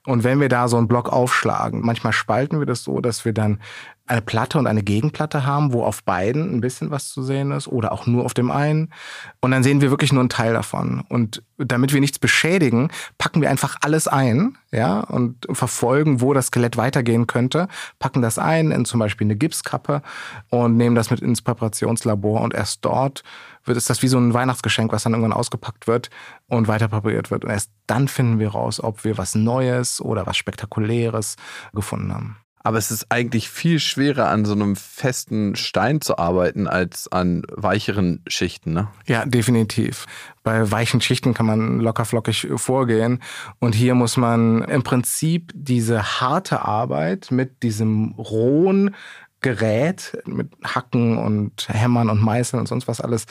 Und 0.06 0.25
wenn 0.25 0.40
wir 0.40 0.49
da 0.49 0.68
so 0.68 0.78
einen 0.78 0.88
Block 0.88 1.11
aufschlagen, 1.11 1.82
manchmal 1.82 2.14
spalten 2.14 2.58
wir 2.58 2.66
das 2.66 2.82
so, 2.82 3.00
dass 3.00 3.26
wir 3.26 3.35
dann 3.35 3.61
eine 4.07 4.23
Platte 4.23 4.59
und 4.59 4.67
eine 4.67 4.83
Gegenplatte 4.83 5.45
haben, 5.45 5.73
wo 5.73 5.83
auf 5.83 6.05
beiden 6.05 6.55
ein 6.55 6.61
bisschen 6.61 6.91
was 6.91 7.09
zu 7.09 7.23
sehen 7.23 7.51
ist 7.51 7.67
oder 7.67 7.93
auch 7.93 8.07
nur 8.07 8.25
auf 8.25 8.35
dem 8.35 8.51
einen. 8.51 8.93
Und 9.41 9.51
dann 9.51 9.63
sehen 9.63 9.81
wir 9.81 9.91
wirklich 9.91 10.13
nur 10.13 10.21
einen 10.21 10.29
Teil 10.29 10.53
davon. 10.53 11.03
Und 11.09 11.43
damit 11.59 11.93
wir 11.93 12.01
nichts 12.01 12.19
beschädigen, 12.19 12.91
packen 13.19 13.43
wir 13.43 13.51
einfach 13.51 13.77
alles 13.81 14.07
ein, 14.07 14.57
ja, 14.71 15.01
und 15.01 15.47
verfolgen, 15.51 16.21
wo 16.21 16.35
das 16.35 16.47
Skelett 16.47 16.77
weitergehen 16.77 17.27
könnte, 17.27 17.67
packen 17.99 18.23
das 18.23 18.39
ein 18.39 18.71
in 18.71 18.85
zum 18.85 19.01
Beispiel 19.01 19.27
eine 19.27 19.37
Gipskappe 19.37 20.03
und 20.51 20.77
nehmen 20.77 20.95
das 20.95 21.11
mit 21.11 21.21
ins 21.21 21.43
Präparationslabor 21.43 22.43
und 22.43 22.55
erst 22.55 22.85
dort 22.85 23.25
wird 23.65 23.77
es 23.77 23.87
das 23.87 24.03
wie 24.03 24.09
so 24.09 24.19
ein 24.19 24.35
Weihnachtsgeschenk, 24.35 24.93
was 24.93 25.03
dann 25.03 25.13
irgendwann 25.13 25.33
ausgepackt 25.33 25.89
wird 25.89 26.11
und 26.47 26.69
weiter 26.69 26.87
präpariert 26.87 27.33
wird. 27.33 27.45
Und 27.45 27.51
erst 27.51 27.73
dann 27.87 28.07
finden 28.07 28.39
wir 28.39 28.51
raus, 28.51 28.81
ob 28.81 29.05
wir 29.05 29.19
was 29.19 29.35
Neues 29.35 30.01
oder 30.01 30.27
was 30.27 30.37
Spektakuläres 30.37 31.35
gefunden 31.73 32.15
haben. 32.15 32.37
Aber 32.66 32.78
es 32.78 32.90
ist 32.90 33.06
eigentlich 33.11 33.49
viel 33.49 33.78
schwerer, 33.78 34.28
an 34.28 34.44
so 34.44 34.52
einem 34.52 34.75
festen 34.75 35.54
Stein 35.54 36.00
zu 36.00 36.18
arbeiten, 36.18 36.66
als 36.66 37.06
an 37.06 37.44
weicheren 37.52 38.25
Schichten, 38.26 38.73
ne? 38.73 38.88
Ja, 39.06 39.25
definitiv. 39.25 40.06
Bei 40.42 40.68
weichen 40.68 41.00
Schichten 41.00 41.32
kann 41.32 41.46
man 41.46 41.78
lockerflockig 41.78 42.49
vorgehen. 42.56 43.23
Und 43.61 43.76
hier 43.76 43.94
muss 43.94 44.16
man 44.16 44.62
im 44.62 44.82
Prinzip 44.82 45.52
diese 45.54 46.20
harte 46.20 46.64
Arbeit 46.64 47.30
mit 47.30 47.62
diesem 47.62 48.16
rohen, 48.18 48.96
Gerät 49.47 50.19
mit 50.25 50.50
Hacken 50.65 51.19
und 51.19 51.69
Hämmern 51.69 52.11
und 52.11 52.21
Meißeln 52.21 52.59
und 52.59 52.67
sonst 52.67 52.88
was 52.88 53.00
alles 53.00 53.26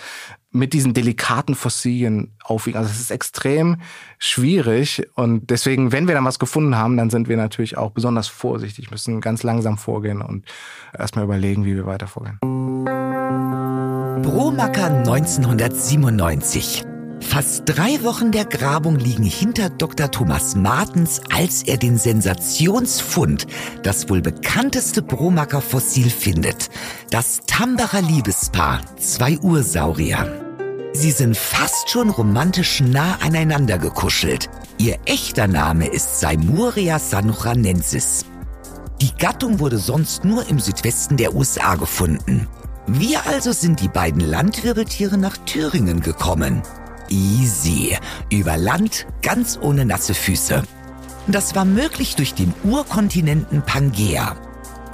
mit 0.49 0.71
diesen 0.71 0.93
delikaten 0.93 1.55
Fossilien 1.55 2.31
aufwiegen. 2.41 2.77
Also 2.77 2.89
es 2.89 3.01
ist 3.01 3.11
extrem 3.11 3.81
schwierig 4.17 5.05
und 5.15 5.49
deswegen, 5.49 5.91
wenn 5.91 6.07
wir 6.07 6.15
dann 6.15 6.23
was 6.23 6.39
gefunden 6.39 6.77
haben, 6.77 6.95
dann 6.95 7.09
sind 7.09 7.27
wir 7.27 7.35
natürlich 7.35 7.77
auch 7.77 7.91
besonders 7.91 8.29
vorsichtig, 8.29 8.91
müssen 8.91 9.19
ganz 9.19 9.43
langsam 9.43 9.77
vorgehen 9.77 10.21
und 10.21 10.45
erstmal 10.97 11.25
überlegen, 11.25 11.65
wie 11.65 11.75
wir 11.75 11.85
weiter 11.85 12.07
vorgehen. 12.07 12.39
Bromacker 14.21 14.85
1997. 14.85 16.94
Fast 17.27 17.63
drei 17.65 18.01
Wochen 18.03 18.31
der 18.31 18.45
Grabung 18.45 18.97
liegen 18.97 19.23
hinter 19.23 19.69
Dr. 19.69 20.09
Thomas 20.09 20.55
Martens, 20.55 21.21
als 21.33 21.63
er 21.63 21.75
den 21.75 21.97
Sensationsfund, 21.97 23.45
das 23.83 24.09
wohl 24.09 24.21
bekannteste 24.21 25.01
Bromacker 25.01 25.59
Fossil 25.59 26.09
findet. 26.09 26.69
Das 27.09 27.41
Tambacher 27.45 28.01
Liebespaar, 28.01 28.79
zwei 28.97 29.37
Ursaurier. 29.39 30.41
Sie 30.93 31.11
sind 31.11 31.35
fast 31.35 31.89
schon 31.89 32.09
romantisch 32.09 32.79
nah 32.79 33.17
aneinander 33.21 33.79
gekuschelt. 33.79 34.49
Ihr 34.77 34.97
echter 35.05 35.47
Name 35.47 35.87
ist 35.87 36.21
Saimuria 36.21 36.99
sanuchanensis. 36.99 38.23
Die 39.01 39.13
Gattung 39.17 39.59
wurde 39.59 39.77
sonst 39.77 40.23
nur 40.23 40.47
im 40.47 40.59
Südwesten 40.59 41.17
der 41.17 41.35
USA 41.35 41.75
gefunden. 41.75 42.47
Wie 42.87 43.17
also 43.17 43.51
sind 43.51 43.81
die 43.81 43.89
beiden 43.89 44.21
Landwirbeltiere 44.21 45.17
nach 45.17 45.35
Thüringen 45.37 45.99
gekommen? 45.99 46.61
Easy. 47.09 47.97
Über 48.29 48.57
Land, 48.57 49.07
ganz 49.21 49.57
ohne 49.61 49.85
nasse 49.85 50.13
Füße. 50.13 50.63
Das 51.27 51.55
war 51.55 51.65
möglich 51.65 52.15
durch 52.15 52.33
den 52.33 52.53
Urkontinenten 52.63 53.63
Pangea. 53.63 54.35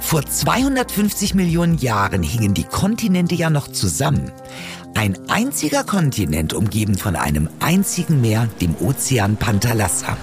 Vor 0.00 0.24
250 0.26 1.34
Millionen 1.34 1.78
Jahren 1.78 2.22
hingen 2.22 2.54
die 2.54 2.64
Kontinente 2.64 3.34
ja 3.34 3.50
noch 3.50 3.68
zusammen. 3.68 4.32
Ein 4.94 5.16
einziger 5.30 5.84
Kontinent 5.84 6.52
umgeben 6.52 6.96
von 6.98 7.16
einem 7.16 7.48
einzigen 7.60 8.20
Meer, 8.20 8.48
dem 8.60 8.74
Ozean 8.80 9.36
Pantalassa. 9.36 10.16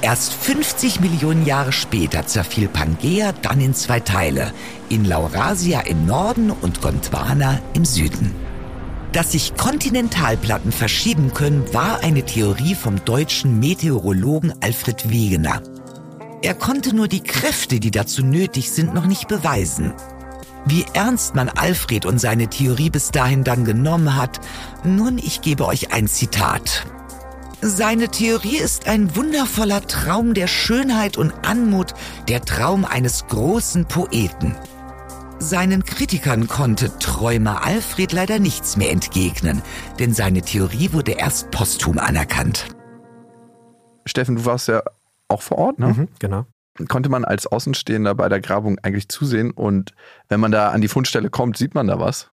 Erst 0.00 0.32
50 0.32 1.00
Millionen 1.00 1.44
Jahre 1.44 1.72
später 1.72 2.26
zerfiel 2.26 2.68
Pangea 2.68 3.32
dann 3.42 3.60
in 3.60 3.74
zwei 3.74 4.00
Teile, 4.00 4.52
in 4.88 5.04
Laurasia 5.04 5.80
im 5.80 6.06
Norden 6.06 6.50
und 6.50 6.80
Gondwana 6.80 7.58
im 7.74 7.84
Süden. 7.84 8.47
Dass 9.18 9.32
sich 9.32 9.56
Kontinentalplatten 9.56 10.70
verschieben 10.70 11.34
können, 11.34 11.64
war 11.74 12.04
eine 12.04 12.22
Theorie 12.22 12.76
vom 12.76 13.04
deutschen 13.04 13.58
Meteorologen 13.58 14.54
Alfred 14.60 15.10
Wegener. 15.10 15.60
Er 16.40 16.54
konnte 16.54 16.94
nur 16.94 17.08
die 17.08 17.24
Kräfte, 17.24 17.80
die 17.80 17.90
dazu 17.90 18.24
nötig 18.24 18.70
sind, 18.70 18.94
noch 18.94 19.06
nicht 19.06 19.26
beweisen. 19.26 19.92
Wie 20.66 20.84
ernst 20.94 21.34
man 21.34 21.48
Alfred 21.48 22.06
und 22.06 22.20
seine 22.20 22.46
Theorie 22.46 22.90
bis 22.90 23.10
dahin 23.10 23.42
dann 23.42 23.64
genommen 23.64 24.14
hat, 24.14 24.38
nun, 24.84 25.18
ich 25.18 25.40
gebe 25.40 25.66
euch 25.66 25.92
ein 25.92 26.06
Zitat. 26.06 26.86
Seine 27.60 28.10
Theorie 28.10 28.58
ist 28.58 28.86
ein 28.86 29.16
wundervoller 29.16 29.84
Traum 29.84 30.32
der 30.32 30.46
Schönheit 30.46 31.16
und 31.16 31.32
Anmut, 31.44 31.92
der 32.28 32.44
Traum 32.44 32.84
eines 32.84 33.26
großen 33.26 33.84
Poeten. 33.86 34.54
Seinen 35.40 35.84
Kritikern 35.84 36.48
konnte 36.48 36.98
Träumer 36.98 37.64
Alfred 37.64 38.12
leider 38.12 38.40
nichts 38.40 38.76
mehr 38.76 38.90
entgegnen, 38.90 39.62
denn 40.00 40.12
seine 40.12 40.42
Theorie 40.42 40.92
wurde 40.92 41.12
erst 41.12 41.52
posthum 41.52 41.98
anerkannt. 41.98 42.66
Steffen, 44.04 44.34
du 44.34 44.44
warst 44.44 44.66
ja 44.66 44.82
auch 45.28 45.42
vor 45.42 45.58
Ort, 45.58 45.78
ne? 45.78 45.88
Mhm, 45.88 46.08
genau. 46.18 46.44
Konnte 46.88 47.08
man 47.08 47.24
als 47.24 47.46
Außenstehender 47.46 48.16
bei 48.16 48.28
der 48.28 48.40
Grabung 48.40 48.78
eigentlich 48.82 49.08
zusehen 49.08 49.52
und 49.52 49.94
wenn 50.28 50.40
man 50.40 50.50
da 50.50 50.70
an 50.70 50.80
die 50.80 50.88
Fundstelle 50.88 51.30
kommt, 51.30 51.56
sieht 51.56 51.74
man 51.74 51.86
da 51.86 52.00
was? 52.00 52.30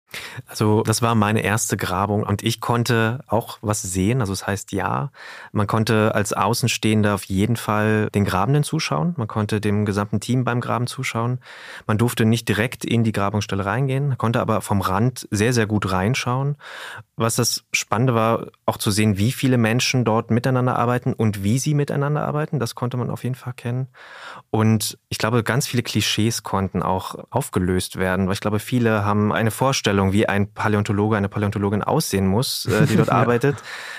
Also 0.47 0.83
das 0.83 1.01
war 1.01 1.15
meine 1.15 1.43
erste 1.43 1.77
Grabung 1.77 2.23
und 2.23 2.43
ich 2.43 2.61
konnte 2.61 3.23
auch 3.27 3.57
was 3.61 3.81
sehen. 3.81 4.21
Also 4.21 4.33
das 4.33 4.47
heißt 4.47 4.71
ja, 4.71 5.11
man 5.51 5.67
konnte 5.67 6.15
als 6.15 6.33
Außenstehender 6.33 7.15
auf 7.15 7.23
jeden 7.25 7.55
Fall 7.55 8.09
den 8.13 8.25
Grabenden 8.25 8.63
zuschauen. 8.63 9.13
Man 9.17 9.27
konnte 9.27 9.61
dem 9.61 9.85
gesamten 9.85 10.19
Team 10.19 10.43
beim 10.43 10.61
Graben 10.61 10.87
zuschauen. 10.87 11.39
Man 11.87 11.97
durfte 11.97 12.25
nicht 12.25 12.47
direkt 12.47 12.85
in 12.85 13.03
die 13.03 13.11
Grabungsstelle 13.11 13.65
reingehen, 13.65 14.17
konnte 14.17 14.41
aber 14.41 14.61
vom 14.61 14.81
Rand 14.81 15.27
sehr, 15.31 15.53
sehr 15.53 15.67
gut 15.67 15.91
reinschauen. 15.91 16.57
Was 17.15 17.35
das 17.35 17.63
Spannende 17.71 18.15
war, 18.15 18.47
auch 18.65 18.77
zu 18.77 18.89
sehen, 18.89 19.17
wie 19.17 19.31
viele 19.31 19.57
Menschen 19.57 20.03
dort 20.03 20.31
miteinander 20.31 20.77
arbeiten 20.77 21.13
und 21.13 21.43
wie 21.43 21.59
sie 21.59 21.75
miteinander 21.75 22.25
arbeiten. 22.25 22.59
Das 22.59 22.73
konnte 22.73 22.97
man 22.97 23.11
auf 23.11 23.23
jeden 23.23 23.35
Fall 23.35 23.53
kennen. 23.53 23.87
Und 24.49 24.97
ich 25.09 25.19
glaube, 25.19 25.43
ganz 25.43 25.67
viele 25.67 25.83
Klischees 25.83 26.43
konnten 26.43 26.81
auch 26.81 27.15
aufgelöst 27.29 27.97
werden, 27.97 28.25
weil 28.25 28.33
ich 28.33 28.41
glaube, 28.41 28.59
viele 28.59 29.05
haben 29.05 29.31
eine 29.31 29.51
Vorstellung, 29.51 30.02
Vorstellung, 30.03 30.13
wie 30.13 30.27
ein 30.27 30.53
Paläontologe, 30.53 31.17
eine 31.17 31.29
Paläontologin 31.29 31.83
aussehen 31.83 32.27
muss, 32.27 32.65
äh, 32.65 32.85
die 32.85 32.97
dort 32.97 33.09
arbeitet. 33.11 33.55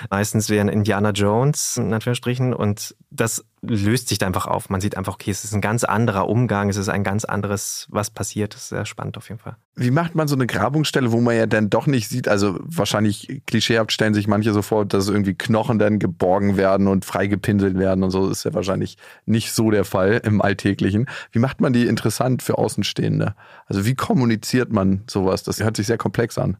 Meistens 0.09 0.49
wie 0.49 0.59
ein 0.59 0.69
Indiana 0.69 1.11
Jones, 1.11 1.77
in 1.77 1.93
Anführungsstrichen. 1.93 2.53
Und 2.53 2.95
das 3.09 3.45
löst 3.61 4.09
sich 4.09 4.17
da 4.17 4.27
einfach 4.27 4.47
auf. 4.47 4.69
Man 4.69 4.81
sieht 4.81 4.97
einfach, 4.97 5.13
okay, 5.13 5.31
es 5.31 5.43
ist 5.43 5.53
ein 5.53 5.61
ganz 5.61 5.83
anderer 5.83 6.27
Umgang, 6.29 6.69
es 6.69 6.77
ist 6.77 6.89
ein 6.89 7.03
ganz 7.03 7.25
anderes, 7.25 7.87
was 7.89 8.09
passiert. 8.09 8.53
Das 8.53 8.63
ist 8.63 8.69
sehr 8.69 8.85
spannend 8.85 9.17
auf 9.17 9.29
jeden 9.29 9.39
Fall. 9.39 9.57
Wie 9.75 9.91
macht 9.91 10.15
man 10.15 10.27
so 10.27 10.35
eine 10.35 10.47
Grabungsstelle, 10.47 11.11
wo 11.11 11.19
man 11.19 11.35
ja 11.35 11.47
dann 11.47 11.69
doch 11.69 11.87
nicht 11.87 12.07
sieht, 12.07 12.27
also 12.27 12.59
wahrscheinlich 12.61 13.41
klischeehaft 13.45 13.91
stellen 13.91 14.13
sich 14.13 14.27
manche 14.27 14.53
so 14.53 14.61
vor, 14.61 14.85
dass 14.85 15.09
irgendwie 15.09 15.33
Knochen 15.33 15.79
dann 15.79 15.99
geborgen 15.99 16.57
werden 16.57 16.87
und 16.87 17.05
freigepinselt 17.05 17.77
werden 17.77 18.03
und 18.03 18.11
so. 18.11 18.29
Das 18.29 18.39
ist 18.39 18.43
ja 18.43 18.53
wahrscheinlich 18.53 18.97
nicht 19.25 19.51
so 19.51 19.71
der 19.71 19.85
Fall 19.85 20.21
im 20.23 20.41
Alltäglichen. 20.41 21.07
Wie 21.31 21.39
macht 21.39 21.61
man 21.61 21.73
die 21.73 21.87
interessant 21.87 22.43
für 22.43 22.57
Außenstehende? 22.57 23.35
Also 23.65 23.85
wie 23.85 23.95
kommuniziert 23.95 24.71
man 24.71 25.03
sowas? 25.07 25.43
Das 25.43 25.59
hört 25.59 25.77
sich 25.77 25.87
sehr 25.87 25.97
komplex 25.97 26.37
an. 26.37 26.57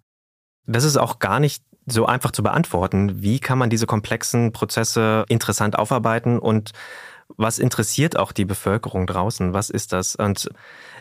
Das 0.67 0.84
ist 0.84 0.98
auch 0.98 1.19
gar 1.19 1.39
nicht 1.39 1.63
so 1.86 2.06
einfach 2.06 2.32
zu 2.32 2.43
beantworten. 2.43 3.21
Wie 3.21 3.39
kann 3.39 3.58
man 3.58 3.69
diese 3.69 3.86
komplexen 3.86 4.52
Prozesse 4.52 5.26
interessant 5.30 5.78
aufarbeiten 5.78 6.39
und 6.39 6.71
was 7.38 7.60
interessiert 7.60 8.17
auch 8.17 8.32
die 8.32 8.45
Bevölkerung 8.45 9.08
draußen? 9.08 9.54
Was 9.54 9.69
ist 9.69 9.93
das? 9.93 10.15
Und 10.15 10.50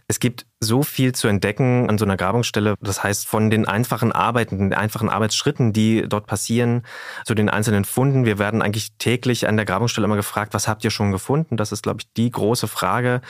es 0.07 0.21
gibt 0.21 0.47
so 0.61 0.83
viel 0.83 1.15
zu 1.15 1.29
entdecken 1.29 1.89
an 1.89 1.99
so 1.99 2.05
einer 2.05 2.17
Grabungsstelle. 2.17 2.75
Das 2.81 3.03
heißt, 3.03 3.27
von 3.27 3.51
den 3.51 3.67
einfachen 3.67 4.13
Arbeiten, 4.13 4.59
den 4.59 4.75
einfachen 4.75 5.09
Arbeitsschritten, 5.09 5.73
die 5.73 6.07
dort 6.09 6.27
passieren, 6.27 6.83
zu 7.25 7.35
den 7.35 7.49
einzelnen 7.49 7.85
Funden. 7.85 8.25
Wir 8.25 8.39
werden 8.39 8.63
eigentlich 8.63 8.93
täglich 8.99 9.47
an 9.47 9.57
der 9.57 9.67
Grabungsstelle 9.67 10.07
immer 10.07 10.17
gefragt, 10.17 10.55
was 10.55 10.69
habt 10.69 10.85
ihr 10.85 10.91
schon 10.91 11.13
gefunden? 11.13 11.57
Das 11.57 11.73
ist, 11.73 11.83
glaube 11.83 12.01
ich, 12.01 12.13
die 12.15 12.31
große 12.31 12.69
Frage. 12.69 13.21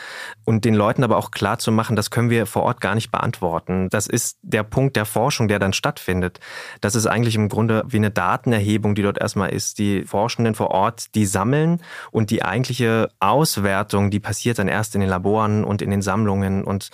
Und 0.45 0.65
den 0.65 0.75
Leuten 0.75 1.05
aber 1.05 1.17
auch 1.17 1.31
klar 1.31 1.59
zu 1.59 1.73
machen, 1.73 1.97
das 1.97 2.11
können 2.11 2.31
wir 2.31 2.47
vor 2.47 2.63
Ort 2.63 2.81
gar 2.81 2.95
nicht 2.95 3.11
beantworten. 3.11 3.89
Das 3.91 4.07
ist 4.07 4.39
der 4.43 4.63
Punkt 4.63 4.97
der 4.97 5.05
Forschung, 5.05 5.49
der 5.49 5.59
dann 5.59 5.73
stattfindet. 5.73 6.41
Das 6.81 6.95
ist 6.95 7.07
eigentlich 7.07 7.35
im 7.35 7.49
Grunde 7.49 7.85
wie 7.87 7.97
eine 7.97 8.11
Datenerhebung, 8.11 8.95
die 8.95 9.03
dort 9.03 9.19
erstmal 9.19 9.51
ist. 9.51 9.79
Die 9.79 10.05
Forschenden 10.05 10.55
vor 10.55 10.71
Ort, 10.71 11.15
die 11.15 11.27
sammeln 11.27 11.81
und 12.11 12.31
die 12.31 12.45
eigentliche 12.45 13.09
Auswertung, 13.21 14.11
die 14.11 14.21
passiert 14.21 14.59
dann 14.59 14.69
erst 14.69 14.95
in 14.95 15.01
den 15.01 15.11
Laboren 15.11 15.65
und 15.65 15.83
in 15.83 15.91
den 15.91 16.03
Sammlungen 16.03 16.63
und 16.64 16.90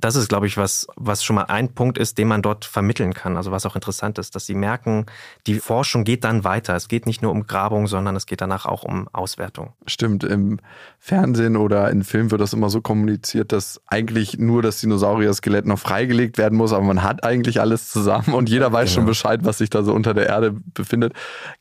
das 0.00 0.16
ist, 0.16 0.28
glaube 0.28 0.46
ich, 0.46 0.56
was, 0.56 0.86
was 0.96 1.22
schon 1.22 1.36
mal 1.36 1.44
ein 1.44 1.74
Punkt 1.74 1.98
ist, 1.98 2.18
den 2.18 2.28
man 2.28 2.42
dort 2.42 2.64
vermitteln 2.64 3.12
kann. 3.12 3.36
Also 3.36 3.50
was 3.50 3.66
auch 3.66 3.74
interessant 3.74 4.18
ist, 4.18 4.34
dass 4.34 4.46
sie 4.46 4.54
merken, 4.54 5.06
die 5.46 5.60
Forschung 5.60 6.04
geht 6.04 6.24
dann 6.24 6.44
weiter. 6.44 6.74
Es 6.74 6.88
geht 6.88 7.06
nicht 7.06 7.22
nur 7.22 7.32
um 7.32 7.46
Grabung, 7.46 7.86
sondern 7.86 8.16
es 8.16 8.26
geht 8.26 8.40
danach 8.40 8.66
auch 8.66 8.82
um 8.82 9.08
Auswertung. 9.12 9.74
Stimmt. 9.86 10.24
Im 10.24 10.58
Fernsehen 10.98 11.56
oder 11.56 11.90
in 11.90 12.02
Filmen 12.02 12.30
wird 12.30 12.40
das 12.40 12.52
immer 12.52 12.70
so 12.70 12.80
kommuniziert, 12.80 13.52
dass 13.52 13.80
eigentlich 13.86 14.38
nur 14.38 14.62
das 14.62 14.80
Dinosaurier-Skelett 14.80 15.66
noch 15.66 15.78
freigelegt 15.78 16.38
werden 16.38 16.56
muss, 16.56 16.72
aber 16.72 16.84
man 16.84 17.02
hat 17.02 17.24
eigentlich 17.24 17.60
alles 17.60 17.90
zusammen 17.90 18.34
und 18.34 18.48
jeder 18.48 18.72
weiß 18.72 18.88
genau. 18.88 18.94
schon 18.94 19.06
Bescheid, 19.06 19.40
was 19.44 19.58
sich 19.58 19.70
da 19.70 19.82
so 19.82 19.92
unter 19.92 20.14
der 20.14 20.26
Erde 20.26 20.52
befindet. 20.52 21.12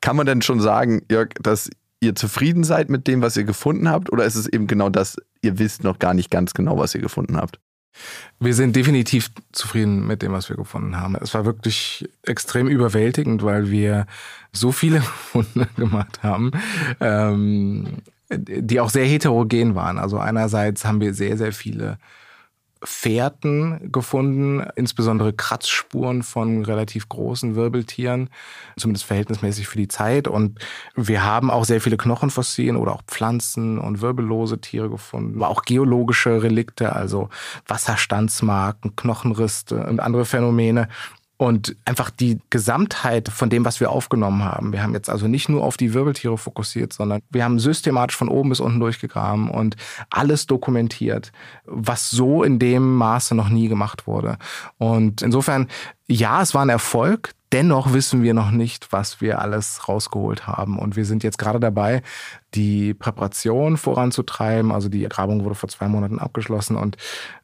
Kann 0.01 0.15
man 0.15 0.25
denn 0.25 0.41
schon 0.41 0.61
sagen, 0.61 1.01
Jörg, 1.09 1.29
dass 1.41 1.69
ihr 2.01 2.15
zufrieden 2.15 2.63
seid 2.63 2.89
mit 2.89 3.07
dem, 3.07 3.21
was 3.21 3.35
ihr 3.35 3.43
gefunden 3.43 3.89
habt? 3.89 4.11
Oder 4.11 4.23
ist 4.23 4.35
es 4.35 4.47
eben 4.47 4.67
genau 4.67 4.89
das, 4.89 5.17
ihr 5.41 5.59
wisst 5.59 5.83
noch 5.83 5.99
gar 5.99 6.13
nicht 6.13 6.29
ganz 6.29 6.53
genau, 6.53 6.77
was 6.77 6.95
ihr 6.95 7.01
gefunden 7.01 7.37
habt? 7.37 7.59
Wir 8.39 8.53
sind 8.53 8.75
definitiv 8.75 9.31
zufrieden 9.51 10.07
mit 10.07 10.21
dem, 10.21 10.31
was 10.31 10.49
wir 10.49 10.55
gefunden 10.55 10.97
haben. 10.97 11.15
Es 11.15 11.33
war 11.33 11.45
wirklich 11.45 12.07
extrem 12.23 12.67
überwältigend, 12.67 13.43
weil 13.43 13.69
wir 13.71 14.05
so 14.53 14.71
viele 14.71 15.01
Funde 15.31 15.67
gemacht 15.75 16.23
haben, 16.23 16.51
ähm, 16.99 17.97
die 18.29 18.79
auch 18.79 18.89
sehr 18.89 19.05
heterogen 19.05 19.75
waren. 19.75 19.97
Also 19.97 20.19
einerseits 20.19 20.85
haben 20.85 21.01
wir 21.01 21.13
sehr, 21.13 21.37
sehr 21.37 21.51
viele 21.51 21.97
Fährten 22.81 23.91
gefunden, 23.91 24.65
insbesondere 24.75 25.33
Kratzspuren 25.33 26.23
von 26.23 26.63
relativ 26.63 27.09
großen 27.09 27.55
Wirbeltieren, 27.55 28.29
zumindest 28.77 29.05
verhältnismäßig 29.05 29.67
für 29.67 29.77
die 29.77 29.89
Zeit. 29.89 30.29
Und 30.29 30.59
wir 30.95 31.23
haben 31.23 31.51
auch 31.51 31.65
sehr 31.65 31.81
viele 31.81 31.97
Knochenfossilien 31.97 32.77
oder 32.77 32.93
auch 32.93 33.01
Pflanzen 33.03 33.79
und 33.79 34.01
wirbellose 34.01 34.61
Tiere 34.61 34.89
gefunden, 34.89 35.35
aber 35.35 35.49
auch 35.49 35.63
geologische 35.63 36.41
Relikte, 36.41 36.93
also 36.93 37.29
Wasserstandsmarken, 37.67 38.95
Knochenriste 38.95 39.85
und 39.85 39.99
andere 39.99 40.23
Phänomene. 40.23 40.87
Und 41.41 41.77
einfach 41.85 42.09
die 42.09 42.37
Gesamtheit 42.49 43.29
von 43.29 43.49
dem, 43.49 43.63
was 43.63 43.79
wir 43.79 43.91
aufgenommen 43.91 44.43
haben. 44.43 44.73
Wir 44.73 44.83
haben 44.83 44.93
jetzt 44.93 45.09
also 45.09 45.29
nicht 45.29 45.47
nur 45.47 45.63
auf 45.63 45.77
die 45.77 45.93
Wirbeltiere 45.93 46.37
fokussiert, 46.37 46.91
sondern 46.91 47.21
wir 47.29 47.45
haben 47.45 47.59
systematisch 47.59 48.17
von 48.17 48.27
oben 48.27 48.49
bis 48.49 48.59
unten 48.59 48.81
durchgegraben 48.81 49.49
und 49.49 49.77
alles 50.09 50.47
dokumentiert, 50.47 51.31
was 51.63 52.09
so 52.09 52.43
in 52.43 52.59
dem 52.59 52.93
Maße 52.93 53.35
noch 53.35 53.47
nie 53.47 53.69
gemacht 53.69 54.05
wurde. 54.05 54.37
Und 54.79 55.21
insofern, 55.21 55.69
ja, 56.07 56.41
es 56.41 56.53
war 56.53 56.63
ein 56.63 56.69
Erfolg. 56.69 57.31
Dennoch 57.53 57.93
wissen 57.93 58.21
wir 58.21 58.33
noch 58.33 58.51
nicht, 58.51 58.91
was 58.91 59.21
wir 59.21 59.39
alles 59.39 59.87
rausgeholt 59.87 60.45
haben. 60.45 60.77
Und 60.77 60.97
wir 60.97 61.05
sind 61.05 61.23
jetzt 61.23 61.37
gerade 61.37 61.61
dabei, 61.61 62.03
die 62.53 62.93
Präparation 62.93 63.77
voranzutreiben. 63.77 64.73
Also 64.73 64.89
die 64.89 65.07
Grabung 65.07 65.45
wurde 65.45 65.55
vor 65.55 65.69
zwei 65.69 65.87
Monaten 65.87 66.19
abgeschlossen 66.19 66.75
und 66.75 66.97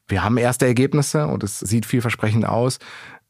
wir 0.07 0.23
haben 0.23 0.37
erste 0.37 0.67
Ergebnisse 0.67 1.25
und 1.25 1.43
es 1.43 1.59
sieht 1.59 1.85
vielversprechend 1.85 2.45
aus. 2.45 2.77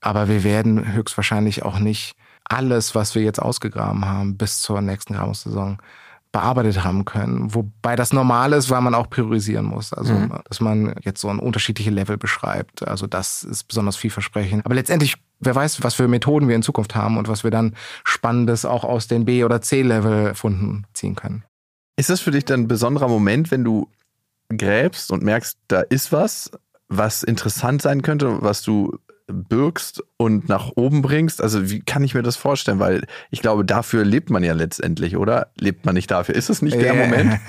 Aber 0.06 0.28
wir 0.28 0.44
werden 0.44 0.94
höchstwahrscheinlich 0.94 1.64
auch 1.64 1.80
nicht 1.80 2.16
alles, 2.44 2.94
was 2.94 3.16
wir 3.16 3.24
jetzt 3.24 3.42
ausgegraben 3.42 4.06
haben, 4.06 4.38
bis 4.38 4.62
zur 4.62 4.80
nächsten 4.80 5.16
Grabungssaison 5.16 5.80
bearbeitet 6.32 6.84
haben 6.84 7.06
können. 7.06 7.56
Wobei 7.56 7.96
das 7.96 8.14
normal 8.14 8.54
ist, 8.54 8.70
weil 8.70 8.82
man 8.82 8.94
auch 8.94 9.10
priorisieren 9.10 9.66
muss. 9.66 9.94
Also, 9.94 10.14
mhm. 10.14 10.34
dass 10.48 10.60
man 10.60 10.94
jetzt 11.02 11.22
so 11.22 11.30
ein 11.30 11.40
unterschiedliche 11.40 11.90
Level 11.90 12.18
beschreibt. 12.18 12.88
Also, 12.88 13.08
das 13.08 13.42
ist 13.42 13.64
besonders 13.64 13.96
vielversprechend. 13.96 14.64
Aber 14.64 14.76
letztendlich, 14.76 15.16
wer 15.40 15.56
weiß, 15.56 15.84
was 15.84 15.96
für 15.96 16.08
Methoden 16.08 16.48
wir 16.48 16.56
in 16.56 16.62
Zukunft 16.62 16.94
haben 16.94 17.18
und 17.18 17.28
was 17.28 17.44
wir 17.44 17.50
dann 17.50 17.76
Spannendes 18.04 18.64
auch 18.64 18.84
aus 18.84 19.08
den 19.08 19.26
B- 19.26 19.44
oder 19.44 19.60
C-Level-Funden 19.60 20.86
ziehen 20.94 21.16
können. 21.16 21.46
Ist 21.96 22.12
das 22.12 22.22
für 22.22 22.32
dich 22.32 22.46
dann 22.46 22.62
ein 22.62 22.68
besonderer 22.68 23.08
Moment, 23.08 23.50
wenn 23.50 23.64
du 23.64 23.90
gräbst 24.56 25.12
und 25.12 25.24
merkst, 25.24 25.58
da 25.68 25.80
ist 25.82 26.12
was, 26.12 26.52
was 26.90 27.24
interessant 27.24 27.82
sein 27.82 28.04
könnte, 28.04 28.44
was 28.44 28.62
du 28.62 29.00
birgst 29.28 30.02
und 30.18 30.48
nach 30.48 30.72
oben 30.76 31.02
bringst? 31.02 31.42
Also 31.42 31.70
wie 31.70 31.82
kann 31.82 32.04
ich 32.04 32.16
mir 32.16 32.24
das 32.24 32.38
vorstellen? 32.38 32.80
Weil 32.80 33.06
ich 33.32 33.42
glaube, 33.42 33.66
dafür 33.66 34.06
lebt 34.06 34.30
man 34.30 34.44
ja 34.44 34.54
letztendlich, 34.54 35.18
oder? 35.18 35.48
Lebt 35.60 35.86
man 35.86 35.96
nicht 35.96 36.10
dafür? 36.10 36.36
Ist 36.36 36.50
es 36.50 36.62
nicht 36.62 36.80
der 36.80 36.94
Moment? 36.94 37.40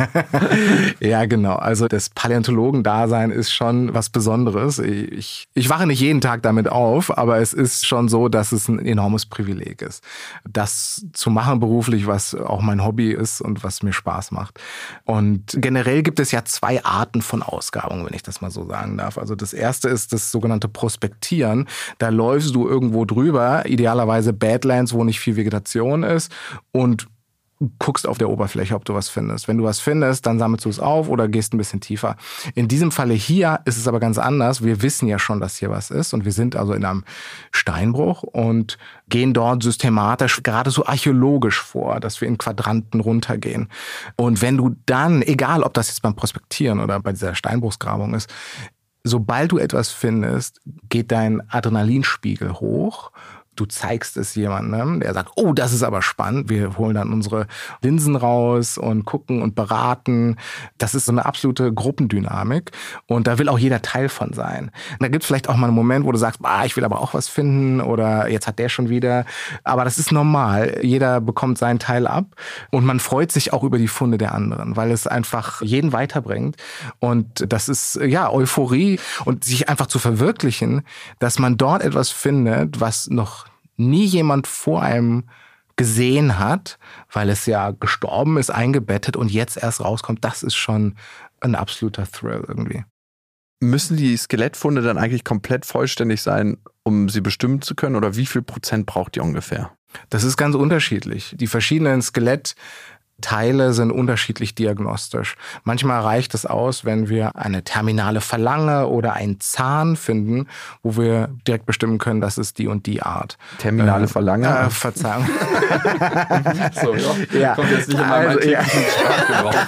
ja, 1.01 1.27
genau. 1.27 1.55
Also 1.55 1.87
das 1.87 2.11
Paläontologen-Dasein 2.11 3.31
ist 3.31 3.53
schon 3.53 3.95
was 3.95 4.11
Besonderes. 4.11 4.81
Ich, 4.81 5.47
ich 5.55 5.71
wache 5.71 5.87
nicht 5.87 6.01
jeden 6.01 6.21
Tag 6.21 6.43
damit 6.43 6.69
auf, 6.69 7.17
aber 7.17 7.39
es 7.39 7.53
ist 7.53 7.87
schon 7.87 8.09
so, 8.09 8.29
dass 8.29 8.51
es 8.51 8.69
ein 8.69 8.85
enormes 8.85 9.27
Privileg 9.27 9.83
ist. 9.83 10.03
Das 10.49 11.07
zu 11.13 11.31
machen 11.31 11.61
beruflich, 11.61 12.09
was 12.09 12.35
auch 12.35 12.63
mein 12.63 12.85
Hobby 12.85 13.13
ist 13.13 13.41
und 13.41 13.63
was 13.63 13.85
mir 13.85 13.93
Spaß 13.93 14.33
macht. 14.33 14.59
Und 15.05 15.57
generell 15.59 16.03
gibt 16.03 16.19
es 16.19 16.33
ja 16.33 16.45
zwei 16.45 16.85
Arten 16.85 17.23
von 17.23 17.45
Ausgrabungen, 17.45 18.07
wenn 18.07 18.15
ich 18.15 18.25
das 18.25 18.41
mal 18.41 18.51
so 18.51 18.67
sagen 18.67 18.99
darf. 18.99 19.19
Also 19.19 19.37
das 19.37 19.53
erste 19.53 19.89
ist 19.89 20.13
das 20.13 20.33
sogenannte 20.33 20.69
Prospektieren. 20.69 21.69
Da 21.99 22.09
läufst 22.09 22.56
du 22.56 22.56
irgendwo 22.65 23.05
drüber, 23.05 23.67
idealerweise 23.67 24.33
Badlands, 24.33 24.93
wo 24.93 25.05
nicht 25.05 25.21
viel 25.21 25.37
Vegetation 25.37 26.03
ist 26.03 26.33
und 26.73 27.09
guckst 27.79 28.07
auf 28.07 28.19
der 28.19 28.29
Oberfläche, 28.29 28.75
ob 28.75 28.85
du 28.85 28.95
was 28.95 29.09
findest. 29.09 29.49
Wenn 29.49 29.57
du 29.57 29.65
was 29.65 29.81
findest, 29.81 30.27
dann 30.27 30.39
sammelst 30.39 30.67
du 30.67 30.69
es 30.69 30.79
auf 30.79 31.09
oder 31.09 31.27
gehst 31.27 31.55
ein 31.55 31.59
bisschen 31.59 31.81
tiefer. 31.81 32.17
In 32.55 32.69
diesem 32.69 32.93
Falle 32.93 33.15
hier 33.15 33.61
ist 33.65 33.79
es 33.79 33.89
aber 33.89 33.99
ganz 33.99 34.19
anders. 34.19 34.63
Wir 34.63 34.83
wissen 34.83 35.09
ja 35.09 35.19
schon, 35.19 35.41
dass 35.41 35.57
hier 35.57 35.71
was 35.71 35.91
ist 35.91 36.13
und 36.13 36.27
wir 36.27 36.33
sind 36.33 36.55
also 36.55 36.75
in 36.75 36.85
einem 36.85 37.05
Steinbruch 37.53 38.23
und 38.23 38.77
gehen 39.09 39.33
dort 39.33 39.63
systematisch, 39.63 40.43
gerade 40.43 40.71
so 40.71 40.85
archäologisch 40.85 41.63
vor, 41.63 41.99
dass 42.01 42.21
wir 42.21 42.29
in 42.29 42.37
Quadranten 42.37 43.01
runtergehen. 43.01 43.69
Und 44.17 44.43
wenn 44.43 44.59
du 44.59 44.77
dann, 44.85 45.23
egal 45.23 45.63
ob 45.63 45.73
das 45.73 45.89
jetzt 45.89 46.03
beim 46.03 46.15
Prospektieren 46.15 46.81
oder 46.81 47.01
bei 47.01 47.13
dieser 47.13 47.35
Steinbruchsgrabung 47.35 48.13
ist, 48.13 48.31
sobald 49.07 49.53
du 49.53 49.59
etwas 49.59 49.91
findest, 49.91 50.61
geht 50.89 51.13
dein 51.13 51.49
Adrenalinspiegel 51.51 52.55
hoch 52.55 53.13
du 53.57 53.67
zeigst 53.67 54.17
es 54.17 54.35
jemandem, 54.35 55.01
der 55.01 55.15
sagt, 55.15 55.33
oh, 55.37 55.53
das 55.53 55.73
ist 55.73 55.83
aber 55.83 56.03
spannend. 56.03 56.49
Wir 56.49 56.77
holen 56.77 56.95
dann 56.95 57.13
unsere 57.13 57.47
Linsen 57.83 58.17
raus 58.17 58.79
und 58.79 59.05
gucken 59.05 59.43
und 59.43 59.55
beraten. 59.55 60.37
Das 60.79 60.95
ist 60.95 61.07
so 61.07 61.13
eine 61.13 61.27
absolute 61.27 61.73
Gruppendynamik 61.73 62.71
und 63.07 63.27
da 63.27 63.39
will 63.39 63.49
auch 63.49 63.59
jeder 63.59 63.83
Teil 63.83 64.09
von 64.09 64.33
sein. 64.33 64.71
Da 65.01 65.09
gibt 65.09 65.25
es 65.25 65.27
vielleicht 65.27 65.49
auch 65.49 65.57
mal 65.57 65.69
einen 65.69 65.77
Moment, 65.77 66.05
wo 66.05 66.13
du 66.13 66.19
sagst, 66.19 66.41
ah, 66.43 66.65
ich 66.65 66.77
will 66.77 66.85
aber 66.85 67.01
auch 67.01 67.15
was 67.15 67.29
finden 67.29 67.81
oder 67.81 68.29
jetzt 68.29 68.47
hat 68.47 68.59
der 68.59 68.69
schon 68.69 68.89
wieder. 68.89 69.25
Aber 69.65 69.85
das 69.85 69.99
ist 69.99 70.13
normal. 70.13 70.79
Jeder 70.83 71.21
bekommt 71.21 71.59
seinen 71.59 71.79
Teil 71.79 72.07
ab 72.07 72.37
und 72.71 72.85
man 72.85 73.01
freut 73.01 73.33
sich 73.33 73.53
auch 73.53 73.65
über 73.65 73.79
die 73.79 73.89
Funde 73.89 74.19
der 74.19 74.35
anderen, 74.35 74.77
weil 74.77 74.91
es 74.91 75.07
einfach 75.07 75.63
jeden 75.63 75.93
weiterbringt. 75.93 76.57
Und 76.99 77.45
das 77.51 77.69
ist 77.69 77.97
ja 77.97 78.31
Euphorie 78.31 79.01
und 79.25 79.45
sich 79.45 79.69
einfach 79.69 79.87
zu 79.87 79.99
verwirklichen, 79.99 80.83
dass 81.19 81.39
man 81.39 81.57
dort 81.57 81.83
etwas 81.83 82.11
findet, 82.11 82.81
was 82.81 83.09
noch 83.09 83.46
nie 83.77 84.05
jemand 84.05 84.47
vor 84.47 84.83
einem 84.83 85.25
gesehen 85.77 86.39
hat, 86.39 86.79
weil 87.13 87.29
es 87.29 87.47
ja 87.47 87.71
gestorben 87.71 88.39
ist, 88.39 88.51
eingebettet 88.51 89.17
und 89.17 89.31
jetzt 89.31 89.57
erst 89.57 89.83
rauskommt, 89.83 90.25
das 90.25 90.43
ist 90.43 90.55
schon 90.55 90.97
ein 91.41 91.55
absoluter 91.55 92.11
Thrill 92.11 92.45
irgendwie. 92.49 92.85
Müssen 93.61 93.97
die 93.97 94.17
Skelettfunde 94.17 94.83
dann 94.83 94.99
eigentlich 94.99 95.25
komplett 95.25 95.65
vollständig 95.65 96.23
sein, 96.23 96.59
um 96.83 97.09
sie 97.09 97.21
bestimmen 97.21 97.63
zu 97.63 97.75
können? 97.75 97.97
Oder 97.97 98.17
wie 98.17 98.27
viel 98.27 98.43
Prozent 98.43 98.87
braucht 98.87 99.17
ihr 99.17 99.23
ungefähr? 99.23 99.73
Das 100.11 100.25
ist 100.25 100.37
ganz 100.37 100.55
unterschiedlich. 100.55 101.35
Die 101.39 101.47
verschiedenen 101.47 102.03
Skelett 102.03 102.55
Teile 103.21 103.73
sind 103.73 103.91
unterschiedlich 103.91 104.55
diagnostisch. 104.55 105.37
Manchmal 105.65 106.03
reicht 106.03 106.35
es 106.35 106.45
aus, 106.45 106.85
wenn 106.85 107.09
wir 107.09 107.37
eine 107.37 107.65
terminale 107.65 108.21
Verlange 108.21 108.89
oder 108.89 109.15
einen 109.15 109.41
Zahn 109.41 109.97
finden, 109.97 110.49
wo 110.83 110.97
wir 110.97 111.29
direkt 111.47 111.65
bestimmen 111.65 111.99
können, 111.99 112.21
das 112.21 112.37
ist 112.37 112.59
die 112.59 112.67
und 112.67 112.87
die 112.87 113.03
Art. 113.03 113.39
Terminale 113.59 114.05
äh, 114.05 114.09
Verlange? 114.09 114.47
Äh, 114.47 114.71
Verzeihung. 114.71 115.27
so, 116.73 116.95
ja. 116.95 117.39
ja. 117.39 117.55
Kommt 117.55 117.71
jetzt 117.71 117.89
nicht 117.89 117.99
in 117.99 118.09
meinem 118.09 118.29
also, 118.29 118.49
ja. 118.49 118.63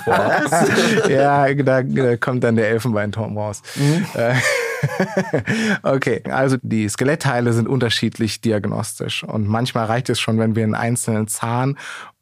vor. 0.05 1.09
ja, 1.09 1.55
da, 1.55 1.83
da, 1.83 2.17
kommt 2.17 2.45
dann 2.45 2.57
der 2.57 2.69
Elfenbeinturm 2.69 3.39
raus. 3.39 3.63
Mhm. 3.77 4.07
Äh, 4.15 4.35
okay, 5.83 6.23
also 6.31 6.57
die 6.63 6.89
Skelettteile 6.89 7.53
sind 7.53 7.69
unterschiedlich 7.69 8.41
diagnostisch 8.41 9.25
und 9.25 9.49
manchmal 9.49 9.87
reicht 9.87 10.11
es 10.11 10.21
schon, 10.21 10.39
wenn 10.39 10.55
wir 10.55 10.65
einen 10.65 10.75
einzelnen 10.75 11.29
Zahn 11.29 11.77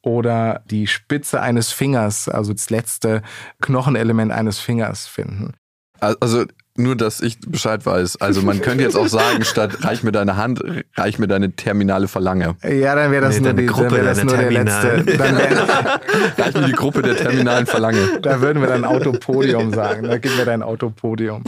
oder 0.06 0.62
die 0.66 0.86
Spitze 0.86 1.42
eines 1.42 1.72
Fingers, 1.72 2.28
also 2.28 2.52
das 2.52 2.70
letzte 2.70 3.22
Knochenelement 3.60 4.30
eines 4.30 4.60
Fingers 4.60 5.08
finden. 5.08 5.54
Also 5.98 6.44
nur, 6.78 6.96
dass 6.96 7.20
ich 7.20 7.38
Bescheid 7.40 7.84
weiß. 7.84 8.20
Also 8.20 8.42
man 8.42 8.60
könnte 8.60 8.84
jetzt 8.84 8.96
auch 8.96 9.08
sagen, 9.08 9.44
statt 9.44 9.84
reich 9.84 10.02
mir 10.02 10.12
deine 10.12 10.36
Hand, 10.36 10.62
reich 10.96 11.18
mir 11.18 11.26
deine 11.26 11.52
terminale 11.52 12.08
Verlange. 12.08 12.56
Ja, 12.62 12.94
dann 12.94 13.10
wäre 13.10 13.24
das, 13.26 13.40
nee, 13.40 13.42
nur, 13.42 13.54
die, 13.54 13.66
Gruppe, 13.66 13.84
dann 13.84 13.96
wär 13.96 14.04
das 14.04 14.24
nur 14.24 14.36
der 14.36 14.50
letzte. 14.50 15.04
Dann 15.16 15.38
wär, 15.38 16.00
reich 16.44 16.54
mir 16.54 16.66
die 16.66 16.72
Gruppe 16.72 17.02
der 17.02 17.16
terminalen 17.16 17.66
Verlange. 17.66 18.20
Da 18.22 18.40
würden 18.40 18.60
wir 18.62 18.68
dann 18.68 18.84
Autopodium 18.84 19.72
sagen. 19.72 20.04
Da 20.08 20.18
gib 20.18 20.36
mir 20.36 20.44
dein 20.44 20.62
Autopodium. 20.62 21.42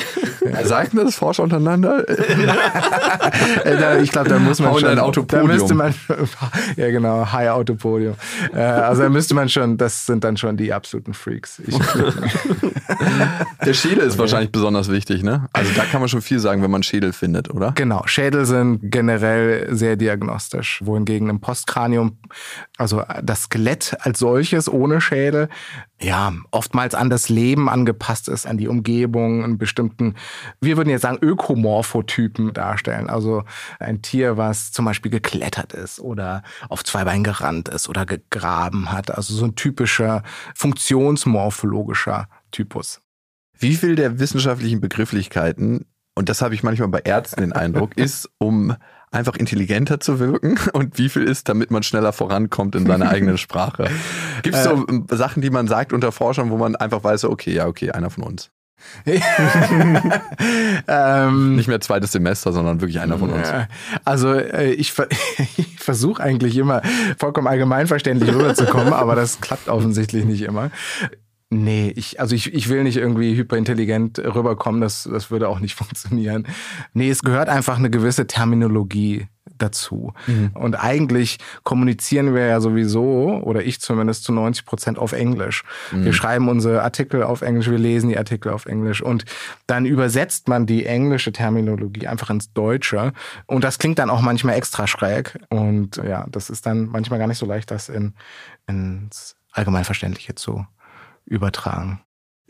Ja. 0.45 0.65
Sagen 0.65 0.99
das 1.05 1.17
Forscher 1.17 1.43
untereinander? 1.43 2.05
ich 4.03 4.11
glaube, 4.11 4.29
da 4.29 4.39
muss 4.39 4.61
man 4.61 4.71
Hau 4.71 4.79
schon. 4.79 4.89
Ein 4.89 4.99
Autopodium. 4.99 5.49
Da 5.49 5.55
müsste 5.55 5.75
man, 5.75 5.95
ja 6.77 6.91
genau, 6.91 7.31
High 7.31 7.51
Autopodium. 7.51 8.15
Äh, 8.55 8.61
also 8.61 9.03
da 9.03 9.09
müsste 9.09 9.35
man 9.35 9.49
schon, 9.49 9.77
das 9.77 10.07
sind 10.07 10.25
dann 10.25 10.37
schon 10.37 10.57
die 10.57 10.73
absoluten 10.73 11.15
Freaks. 11.15 11.61
Ich, 11.67 11.77
der 13.65 13.75
Schädel 13.75 13.99
ist 13.99 14.15
okay. 14.15 14.19
wahrscheinlich 14.21 14.53
besonders 14.53 14.91
wichtig, 14.91 15.18
ne? 15.23 15.49
Also 15.53 15.73
da 15.75 15.85
kann 15.85 16.01
man 16.01 16.09
schon 16.09 16.23
viel 16.23 16.39
sagen, 16.39 16.63
wenn 16.63 16.71
man 16.71 16.83
Schädel 16.83 17.13
findet, 17.13 17.51
oder? 17.51 17.73
Genau, 17.73 18.03
Schädel 18.07 18.47
sind 18.47 18.81
generell 18.83 19.75
sehr 19.75 19.97
diagnostisch, 19.97 20.81
wohingegen 20.85 21.29
im 21.31 21.41
Postkranium, 21.41 22.19
also 22.77 23.03
das 23.23 23.45
Skelett 23.45 23.97
als 24.01 24.19
solches 24.19 24.69
ohne 24.71 25.01
Schädel, 25.01 25.49
ja, 26.01 26.33
oftmals 26.53 26.95
an 26.95 27.11
das 27.11 27.29
Leben 27.29 27.69
angepasst 27.69 28.29
ist, 28.29 28.47
an 28.47 28.57
die 28.57 28.69
Umgebung, 28.69 29.43
einen 29.43 29.59
bestimmten, 29.59 30.15
wir 30.61 30.77
würden 30.77 30.91
jetzt 30.91 31.03
sagen, 31.03 31.19
Ökomorphotypen 31.21 32.53
darstellen. 32.53 33.11
Also 33.11 33.43
ein 33.81 34.01
Tier, 34.03 34.37
was 34.37 34.71
zum 34.71 34.85
Beispiel 34.85 35.11
geklettert 35.11 35.73
ist 35.73 35.99
oder 35.99 36.43
auf 36.69 36.85
zwei 36.85 37.05
Beinen 37.05 37.25
gerannt 37.25 37.69
ist 37.69 37.89
oder 37.89 38.07
gegraben 38.07 38.93
hat. 38.93 39.11
Also 39.11 39.35
so 39.35 39.45
ein 39.45 39.57
typischer 39.57 40.23
funktionsmorphologischer 40.55 42.29
Typus. 42.53 43.01
Wie 43.59 43.75
viel 43.75 43.97
der 43.97 44.19
wissenschaftlichen 44.19 44.81
Begrifflichkeiten, 44.81 45.87
und 46.15 46.29
das 46.29 46.43
habe 46.43 46.55
ich 46.55 46.63
manchmal 46.63 46.89
bei 46.89 47.01
Ärzten 47.01 47.41
den 47.41 47.53
Eindruck, 47.53 47.97
ist, 47.97 48.31
um 48.39 48.77
einfach 49.11 49.37
intelligenter 49.37 50.01
zu 50.01 50.19
wirken 50.19 50.59
und 50.73 50.99
wie 50.99 51.09
viel 51.09 51.23
ist, 51.23 51.49
damit 51.49 51.71
man 51.71 51.83
schneller 51.83 52.13
vorankommt 52.13 52.75
in 52.75 52.87
seiner 52.87 53.09
eigenen 53.09 53.39
Sprache? 53.39 53.89
Gibt 54.43 54.55
es 54.55 54.65
so 54.65 54.87
äh, 54.87 55.17
Sachen, 55.17 55.41
die 55.41 55.51
man 55.51 55.67
sagt 55.67 55.93
unter 55.93 56.13
Forschern, 56.13 56.51
wo 56.51 56.59
man 56.59 56.77
einfach 56.77 57.03
weiß, 57.03 57.25
okay, 57.25 57.55
ja, 57.55 57.67
okay, 57.67 57.91
einer 57.91 58.11
von 58.11 58.25
uns? 58.25 58.51
ähm, 60.89 61.57
Nicht 61.57 61.67
mehr 61.69 61.81
zweites 61.81 62.13
Semester, 62.13 62.53
sondern 62.53 62.81
wirklich 62.81 63.01
einer 63.01 63.19
von 63.19 63.31
uns. 63.31 63.49
Also 64.05 64.35
äh, 64.35 64.71
ich, 64.71 64.93
ich 65.57 65.79
versuche 65.79 66.23
eigentlich 66.23 66.57
immer 66.57 66.83
vollkommen 67.19 67.49
allgemeinverständlich 67.49 68.33
rüberzukommen, 68.33 68.93
aber 68.93 69.17
das 69.17 69.41
klappt 69.41 69.69
offensichtlich 69.69 70.25
nicht 70.25 70.43
immer. 70.43 70.71
Nee, 71.51 71.95
ich, 71.97 72.21
also 72.21 72.35
ich, 72.35 72.53
ich 72.53 72.69
will 72.69 72.83
nicht 72.83 72.99
irgendwie 72.99 73.35
hyperintelligent 73.35 74.19
rüberkommen, 74.19 74.83
das, 74.83 75.09
das 75.11 75.31
würde 75.31 75.49
auch 75.49 75.61
nicht 75.61 75.75
funktionieren. 75.77 76.47
Nee, 76.93 77.09
es 77.09 77.23
gehört 77.23 77.49
einfach 77.49 77.79
eine 77.79 77.91
gewisse 77.91 78.27
Terminologie 78.27 79.29
dazu. 79.57 80.13
Mhm. 80.27 80.51
Und 80.55 80.75
eigentlich 80.77 81.39
kommunizieren 81.65 82.35
wir 82.35 82.47
ja 82.47 82.61
sowieso, 82.61 83.41
oder 83.43 83.65
ich 83.65 83.81
zumindest 83.81 84.25
zu 84.25 84.33
90 84.33 84.67
Prozent 84.67 84.99
auf 84.99 85.13
Englisch. 85.13 85.65
Mhm. 85.91 86.05
Wir 86.05 86.13
schreiben 86.13 86.49
unsere 86.49 86.83
Artikel 86.83 87.23
auf 87.23 87.41
Englisch, 87.41 87.71
wir 87.71 87.79
lesen 87.79 88.11
die 88.11 88.19
Artikel 88.19 88.53
auf 88.53 88.67
Englisch 88.67 89.03
und 89.03 89.25
dann 89.67 89.87
übersetzt 89.87 90.49
man 90.49 90.67
die 90.67 90.85
englische 90.85 91.33
Terminologie 91.33 92.07
einfach 92.07 92.29
ins 92.29 92.53
Deutsche. 92.53 93.15
Und 93.47 93.65
das 93.65 93.79
klingt 93.79 93.99
dann 93.99 94.11
auch 94.11 94.21
manchmal 94.21 94.55
extra 94.55 94.87
schräg. 94.87 95.39
Und 95.49 95.97
ja, 95.97 96.27
das 96.31 96.51
ist 96.51 96.67
dann 96.67 96.87
manchmal 96.87 97.19
gar 97.19 97.27
nicht 97.27 97.39
so 97.39 97.47
leicht, 97.47 97.71
das 97.71 97.89
in, 97.89 98.13
ins 98.67 99.35
Allgemeinverständliche 99.53 100.35
zu 100.35 100.67
übertragen. 101.29 102.01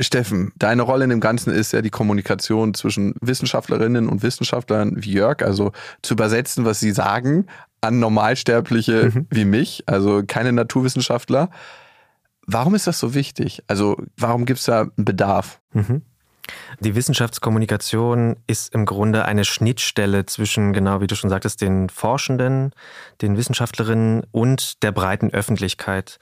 Steffen, 0.01 0.53
deine 0.57 0.83
Rolle 0.83 1.05
in 1.05 1.11
dem 1.11 1.21
Ganzen 1.21 1.53
ist 1.53 1.73
ja 1.73 1.83
die 1.83 1.91
Kommunikation 1.91 2.73
zwischen 2.75 3.15
Wissenschaftlerinnen 3.21 4.09
und 4.09 4.23
Wissenschaftlern 4.23 4.93
wie 4.97 5.13
Jörg, 5.13 5.43
also 5.43 5.73
zu 6.03 6.15
übersetzen, 6.15 6.65
was 6.65 6.79
sie 6.79 6.93
sagen, 6.93 7.47
an 7.81 7.99
Normalsterbliche 7.99 9.11
mhm. 9.13 9.27
wie 9.31 9.45
mich, 9.45 9.85
also 9.87 10.23
keine 10.27 10.53
Naturwissenschaftler. 10.53 11.51
Warum 12.47 12.75
ist 12.75 12.87
das 12.87 12.99
so 12.99 13.15
wichtig? 13.15 13.63
Also 13.67 13.97
warum 14.17 14.47
gibt 14.47 14.61
es 14.61 14.67
da 14.67 14.83
einen 14.83 15.05
Bedarf? 15.05 15.61
Mhm. 15.73 16.03
Die 16.81 16.95
Wissenschaftskommunikation 16.95 18.37
ist 18.47 18.75
im 18.75 18.87
Grunde 18.87 19.25
eine 19.25 19.45
Schnittstelle 19.45 20.27
zwischen, 20.27 20.73
genau 20.73 21.01
wie 21.01 21.07
du 21.07 21.15
schon 21.15 21.29
sagtest, 21.31 21.61
den 21.61 21.91
Forschenden, 21.91 22.73
den 23.21 23.37
Wissenschaftlerinnen 23.37 24.23
und 24.31 24.83
der 24.83 24.93
breiten 24.93 25.31
Öffentlichkeit. 25.31 26.19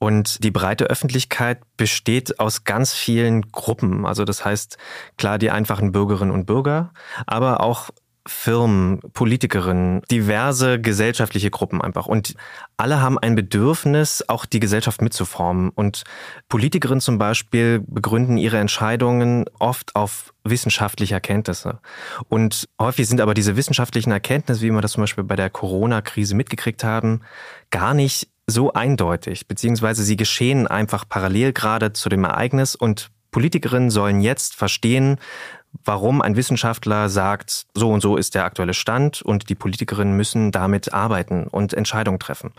Und 0.00 0.42
die 0.42 0.50
breite 0.50 0.86
Öffentlichkeit 0.86 1.60
besteht 1.76 2.40
aus 2.40 2.64
ganz 2.64 2.94
vielen 2.94 3.52
Gruppen. 3.52 4.06
Also 4.06 4.24
das 4.24 4.44
heißt, 4.46 4.78
klar, 5.18 5.38
die 5.38 5.50
einfachen 5.50 5.92
Bürgerinnen 5.92 6.32
und 6.32 6.46
Bürger, 6.46 6.92
aber 7.26 7.60
auch 7.60 7.90
Firmen, 8.26 9.00
Politikerinnen, 9.12 10.02
diverse 10.10 10.80
gesellschaftliche 10.80 11.50
Gruppen 11.50 11.82
einfach. 11.82 12.06
Und 12.06 12.34
alle 12.76 13.02
haben 13.02 13.18
ein 13.18 13.34
Bedürfnis, 13.34 14.24
auch 14.26 14.46
die 14.46 14.60
Gesellschaft 14.60 15.02
mitzuformen. 15.02 15.68
Und 15.70 16.04
Politikerinnen 16.48 17.00
zum 17.00 17.18
Beispiel 17.18 17.82
begründen 17.86 18.38
ihre 18.38 18.58
Entscheidungen 18.58 19.44
oft 19.58 19.96
auf 19.96 20.32
wissenschaftliche 20.44 21.14
Erkenntnisse. 21.14 21.80
Und 22.28 22.68
häufig 22.80 23.06
sind 23.06 23.20
aber 23.20 23.34
diese 23.34 23.56
wissenschaftlichen 23.56 24.12
Erkenntnisse, 24.12 24.62
wie 24.62 24.70
wir 24.70 24.80
das 24.80 24.92
zum 24.92 25.02
Beispiel 25.02 25.24
bei 25.24 25.36
der 25.36 25.50
Corona-Krise 25.50 26.34
mitgekriegt 26.34 26.84
haben, 26.84 27.20
gar 27.70 27.92
nicht 27.92 28.29
so 28.50 28.72
eindeutig, 28.72 29.48
beziehungsweise 29.48 30.02
sie 30.02 30.16
geschehen 30.16 30.66
einfach 30.66 31.08
parallel 31.08 31.52
gerade 31.52 31.92
zu 31.92 32.08
dem 32.08 32.24
Ereignis 32.24 32.74
und 32.74 33.10
Politikerinnen 33.30 33.90
sollen 33.90 34.20
jetzt 34.20 34.56
verstehen, 34.56 35.18
warum 35.84 36.20
ein 36.20 36.36
Wissenschaftler 36.36 37.08
sagt, 37.08 37.66
so 37.74 37.90
und 37.90 38.00
so 38.00 38.16
ist 38.16 38.34
der 38.34 38.44
aktuelle 38.44 38.74
Stand 38.74 39.22
und 39.22 39.48
die 39.48 39.54
Politikerinnen 39.54 40.16
müssen 40.16 40.50
damit 40.50 40.92
arbeiten 40.92 41.46
und 41.46 41.74
Entscheidungen 41.74 42.18
treffen. 42.18 42.52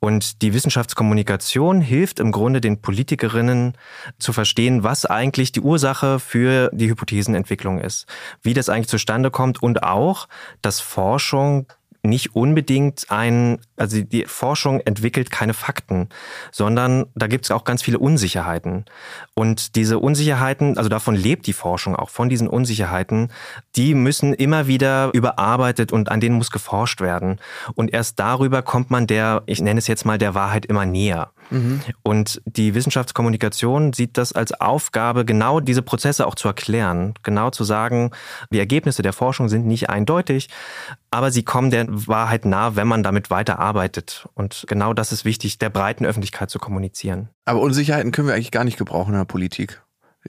Und 0.00 0.40
die 0.42 0.54
Wissenschaftskommunikation 0.54 1.80
hilft 1.80 2.18
im 2.18 2.32
Grunde 2.32 2.60
den 2.60 2.80
Politikerinnen 2.80 3.74
zu 4.18 4.32
verstehen, 4.32 4.82
was 4.82 5.04
eigentlich 5.04 5.52
die 5.52 5.60
Ursache 5.60 6.18
für 6.18 6.70
die 6.72 6.88
Hypothesenentwicklung 6.88 7.78
ist, 7.78 8.06
wie 8.42 8.54
das 8.54 8.68
eigentlich 8.68 8.88
zustande 8.88 9.30
kommt 9.30 9.62
und 9.62 9.82
auch, 9.82 10.26
dass 10.62 10.80
Forschung 10.80 11.66
nicht 12.06 12.34
unbedingt 12.34 13.06
ein, 13.10 13.58
also 13.76 14.02
die 14.02 14.24
Forschung 14.26 14.80
entwickelt 14.80 15.30
keine 15.30 15.54
Fakten, 15.54 16.08
sondern 16.52 17.06
da 17.14 17.26
gibt 17.26 17.44
es 17.44 17.50
auch 17.50 17.64
ganz 17.64 17.82
viele 17.82 17.98
Unsicherheiten. 17.98 18.84
Und 19.34 19.76
diese 19.76 19.98
Unsicherheiten, 19.98 20.78
also 20.78 20.88
davon 20.88 21.14
lebt 21.14 21.46
die 21.46 21.52
Forschung 21.52 21.96
auch, 21.96 22.10
von 22.10 22.28
diesen 22.28 22.48
Unsicherheiten, 22.48 23.32
die 23.76 23.94
müssen 23.94 24.34
immer 24.34 24.66
wieder 24.66 25.10
überarbeitet 25.12 25.92
und 25.92 26.10
an 26.10 26.20
denen 26.20 26.36
muss 26.36 26.50
geforscht 26.50 27.00
werden. 27.00 27.38
Und 27.74 27.92
erst 27.92 28.18
darüber 28.18 28.62
kommt 28.62 28.90
man 28.90 29.06
der, 29.06 29.42
ich 29.46 29.60
nenne 29.60 29.78
es 29.78 29.86
jetzt 29.86 30.04
mal, 30.04 30.18
der 30.18 30.34
Wahrheit 30.34 30.66
immer 30.66 30.86
näher. 30.86 31.30
Mhm. 31.50 31.80
Und 32.02 32.40
die 32.44 32.74
Wissenschaftskommunikation 32.74 33.92
sieht 33.92 34.18
das 34.18 34.32
als 34.32 34.52
Aufgabe, 34.52 35.24
genau 35.24 35.60
diese 35.60 35.82
Prozesse 35.82 36.26
auch 36.26 36.34
zu 36.34 36.48
erklären, 36.48 37.14
genau 37.22 37.50
zu 37.50 37.64
sagen, 37.64 38.10
die 38.50 38.58
Ergebnisse 38.58 39.02
der 39.02 39.12
Forschung 39.12 39.48
sind 39.48 39.66
nicht 39.66 39.90
eindeutig, 39.90 40.48
aber 41.10 41.30
sie 41.30 41.42
kommen 41.42 41.70
der 41.70 41.86
Wahrheit 41.88 42.44
nah, 42.44 42.76
wenn 42.76 42.88
man 42.88 43.02
damit 43.02 43.30
weiterarbeitet. 43.30 44.28
Und 44.34 44.64
genau 44.68 44.92
das 44.92 45.12
ist 45.12 45.24
wichtig, 45.24 45.58
der 45.58 45.70
breiten 45.70 46.04
Öffentlichkeit 46.04 46.50
zu 46.50 46.58
kommunizieren. 46.58 47.28
Aber 47.44 47.60
Unsicherheiten 47.60 48.12
können 48.12 48.28
wir 48.28 48.34
eigentlich 48.34 48.50
gar 48.50 48.64
nicht 48.64 48.78
gebrauchen 48.78 49.12
in 49.12 49.18
der 49.18 49.24
Politik. 49.24 49.82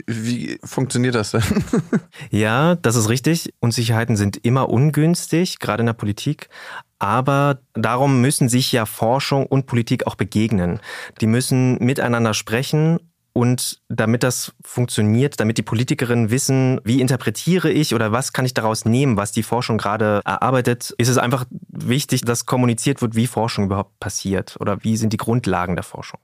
Wie 0.06 0.60
funktioniert 0.64 1.16
das 1.16 1.32
denn? 1.32 1.44
ja, 2.30 2.76
das 2.76 2.96
ist 2.96 3.10
richtig. 3.10 3.54
Unsicherheiten 3.60 4.16
sind 4.16 4.38
immer 4.38 4.70
ungünstig, 4.70 5.60
gerade 5.60 5.82
in 5.82 5.88
der 5.88 5.94
Politik. 5.94 6.50
Aber 7.00 7.60
darum 7.74 8.22
müssen 8.22 8.50
sich 8.50 8.72
ja 8.72 8.86
Forschung 8.86 9.46
und 9.46 9.68
Politik 9.68 10.08
auch 10.08 10.16
begegnen. 10.16 10.80
Die 11.22 11.28
müssen 11.28 11.78
miteinander 11.80 12.34
sprechen 12.34 13.00
und 13.38 13.84
damit 13.88 14.24
das 14.24 14.56
funktioniert, 14.64 15.40
damit 15.40 15.60
die 15.60 15.64
Politikerinnen 15.64 16.32
wissen, 16.32 16.82
wie 16.84 17.02
interpretiere 17.02 17.70
ich 17.70 17.94
oder 17.94 18.12
was 18.12 18.34
kann 18.34 18.46
ich 18.46 18.56
daraus 18.56 18.86
nehmen, 18.86 19.16
was 19.16 19.32
die 19.32 19.44
Forschung 19.44 19.78
gerade 19.78 20.22
erarbeitet, 20.26 20.96
ist 20.98 21.08
es 21.08 21.20
einfach 21.20 21.46
wichtig, 21.68 22.22
dass 22.22 22.48
kommuniziert 22.48 23.00
wird, 23.04 23.16
wie 23.16 23.28
Forschung 23.28 23.66
überhaupt 23.66 24.00
passiert 24.00 24.58
oder 24.60 24.84
wie 24.84 24.98
sind 24.98 25.14
die 25.14 25.18
Grundlagen 25.18 25.76
der 25.76 25.84
Forschung. 25.84 26.20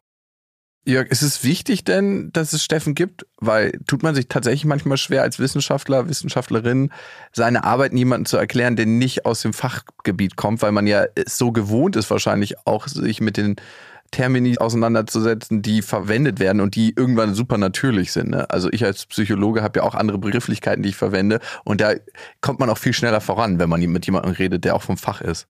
Jörg, 0.86 1.08
ist 1.08 1.22
es 1.22 1.46
wichtig 1.46 1.86
denn, 1.86 2.32
dass 2.34 2.52
es 2.52 2.62
Steffen 2.62 2.93
gibt? 2.93 3.26
Weil 3.38 3.80
tut 3.88 4.04
man 4.04 4.15
sich 4.15 4.28
tatsächlich 4.28 4.65
manchmal 4.65 4.98
schwer 4.98 5.22
als 5.22 5.39
Wissenschaftler, 5.39 6.10
Wissenschaftlerin, 6.10 6.91
seine 7.32 7.63
Arbeit 7.63 7.93
niemandem 7.93 8.26
zu 8.26 8.36
erklären, 8.36 8.76
der 8.76 8.86
nicht 8.86 9.26
aus 9.26 9.41
dem 9.41 9.54
Fachgebiet 9.54 10.36
kommt, 10.36 10.62
weil 10.62 10.74
man 10.74 10.86
ja 10.86 11.06
so 11.26 11.54
gewohnt 11.54 11.96
ist 11.96 12.10
wahrscheinlich 12.12 12.67
auch, 12.67 12.89
sich 12.89 13.22
mit 13.22 13.38
den 13.38 13.56
Termini 14.12 14.58
auseinanderzusetzen, 14.58 15.62
die 15.62 15.82
verwendet 15.82 16.39
werden 16.39 16.62
und 16.62 16.76
die 16.76 16.93
irgendwann 16.96 17.34
super 17.34 17.58
natürlich 17.58 18.12
sind. 18.12 18.30
Ne? 18.32 18.50
Also 18.50 18.69
ich 18.72 18.84
als 18.84 19.06
Psychologe 19.06 19.63
habe 19.63 19.80
ja 19.80 19.86
auch 19.86 19.96
andere 19.96 20.19
Begrifflichkeiten, 20.19 20.84
die 20.84 20.89
ich 20.89 20.98
verwende 20.98 21.39
und 21.63 21.80
da 21.82 21.93
kommt 22.41 22.60
man 22.60 22.69
auch 22.69 22.78
viel 22.78 22.93
schneller 22.93 23.22
voran, 23.22 23.58
wenn 23.58 23.69
man 23.69 23.82
mit 23.82 24.06
jemandem 24.06 24.34
redet, 24.34 24.65
der 24.65 24.76
auch 24.76 24.84
vom 24.84 24.98
Fach 24.98 25.22
ist. 25.22 25.48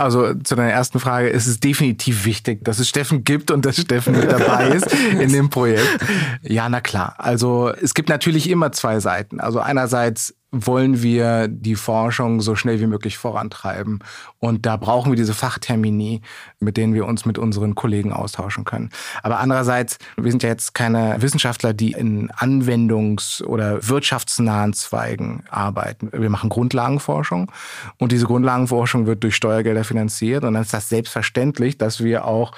Also 0.00 0.32
zu 0.32 0.54
deiner 0.54 0.72
ersten 0.72 0.98
Frage 0.98 1.28
ist 1.28 1.46
es 1.46 1.60
definitiv 1.60 2.24
wichtig, 2.24 2.64
dass 2.64 2.78
es 2.78 2.88
Steffen 2.88 3.22
gibt 3.22 3.50
und 3.50 3.66
dass 3.66 3.78
Steffen 3.78 4.16
mit 4.18 4.32
dabei 4.32 4.68
ist 4.68 4.86
in 5.20 5.30
dem 5.30 5.50
Projekt. 5.50 5.86
Ja, 6.42 6.68
na 6.68 6.80
klar. 6.80 7.14
Also 7.18 7.70
es 7.70 7.92
gibt 7.92 8.08
natürlich 8.08 8.48
immer 8.48 8.72
zwei 8.72 8.98
Seiten. 8.98 9.40
Also 9.40 9.60
einerseits 9.60 10.34
wollen 10.52 11.02
wir 11.02 11.48
die 11.48 11.76
Forschung 11.76 12.40
so 12.40 12.56
schnell 12.56 12.80
wie 12.80 12.86
möglich 12.86 13.18
vorantreiben. 13.18 14.00
Und 14.38 14.66
da 14.66 14.76
brauchen 14.76 15.12
wir 15.12 15.16
diese 15.16 15.34
Fachtermini, 15.34 16.22
mit 16.58 16.76
denen 16.76 16.94
wir 16.94 17.06
uns 17.06 17.24
mit 17.24 17.38
unseren 17.38 17.74
Kollegen 17.74 18.12
austauschen 18.12 18.64
können. 18.64 18.90
Aber 19.22 19.38
andererseits, 19.38 19.98
wir 20.16 20.30
sind 20.30 20.42
ja 20.42 20.48
jetzt 20.48 20.74
keine 20.74 21.22
Wissenschaftler, 21.22 21.72
die 21.72 21.92
in 21.92 22.30
Anwendungs- 22.32 23.42
oder 23.42 23.86
wirtschaftsnahen 23.86 24.72
Zweigen 24.72 25.44
arbeiten. 25.50 26.10
Wir 26.12 26.30
machen 26.30 26.50
Grundlagenforschung 26.50 27.52
und 27.98 28.12
diese 28.12 28.26
Grundlagenforschung 28.26 29.06
wird 29.06 29.22
durch 29.22 29.36
Steuergelder 29.36 29.84
finanziert. 29.84 30.44
Und 30.44 30.54
dann 30.54 30.62
ist 30.62 30.74
das 30.74 30.88
selbstverständlich, 30.88 31.78
dass 31.78 32.02
wir 32.02 32.24
auch 32.24 32.52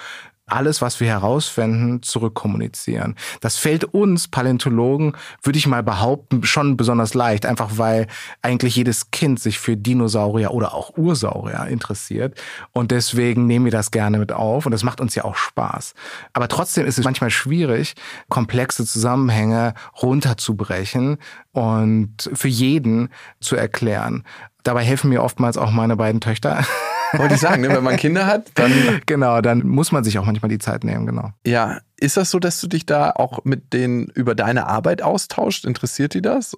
alles, 0.52 0.82
was 0.82 1.00
wir 1.00 1.08
herausfinden, 1.08 2.02
zurückkommunizieren. 2.02 3.16
Das 3.40 3.56
fällt 3.56 3.84
uns 3.84 4.28
Paläontologen, 4.28 5.16
würde 5.42 5.58
ich 5.58 5.66
mal 5.66 5.82
behaupten, 5.82 6.44
schon 6.44 6.76
besonders 6.76 7.14
leicht, 7.14 7.46
einfach 7.46 7.78
weil 7.78 8.06
eigentlich 8.42 8.76
jedes 8.76 9.10
Kind 9.10 9.40
sich 9.40 9.58
für 9.58 9.76
Dinosaurier 9.76 10.52
oder 10.52 10.74
auch 10.74 10.96
Ursaurier 10.96 11.66
interessiert. 11.68 12.40
Und 12.72 12.90
deswegen 12.90 13.46
nehmen 13.46 13.64
wir 13.64 13.72
das 13.72 13.90
gerne 13.90 14.18
mit 14.18 14.32
auf 14.32 14.66
und 14.66 14.72
das 14.72 14.84
macht 14.84 15.00
uns 15.00 15.14
ja 15.14 15.24
auch 15.24 15.36
Spaß. 15.36 15.94
Aber 16.32 16.48
trotzdem 16.48 16.86
ist 16.86 16.98
es 16.98 17.04
manchmal 17.04 17.30
schwierig, 17.30 17.94
komplexe 18.28 18.84
Zusammenhänge 18.84 19.74
runterzubrechen 20.02 21.18
und 21.52 22.30
für 22.32 22.48
jeden 22.48 23.08
zu 23.40 23.56
erklären. 23.56 24.24
Dabei 24.62 24.84
helfen 24.84 25.08
mir 25.08 25.22
oftmals 25.22 25.56
auch 25.56 25.70
meine 25.70 25.96
beiden 25.96 26.20
Töchter. 26.20 26.64
Wollte 27.12 27.34
ich 27.34 27.40
sagen, 27.40 27.62
ne? 27.62 27.68
wenn 27.68 27.84
man 27.84 27.96
Kinder 27.96 28.26
hat, 28.26 28.50
dann. 28.54 28.72
Genau, 29.06 29.40
dann 29.40 29.66
muss 29.66 29.92
man 29.92 30.04
sich 30.04 30.18
auch 30.18 30.26
manchmal 30.26 30.48
die 30.48 30.58
Zeit 30.58 30.84
nehmen, 30.84 31.06
genau. 31.06 31.30
Ja, 31.46 31.80
ist 31.96 32.16
das 32.16 32.30
so, 32.30 32.38
dass 32.38 32.60
du 32.60 32.66
dich 32.66 32.86
da 32.86 33.10
auch 33.10 33.44
mit 33.44 33.72
denen 33.72 34.06
über 34.06 34.34
deine 34.34 34.66
Arbeit 34.66 35.02
austauscht? 35.02 35.64
Interessiert 35.64 36.14
die 36.14 36.22
das? 36.22 36.56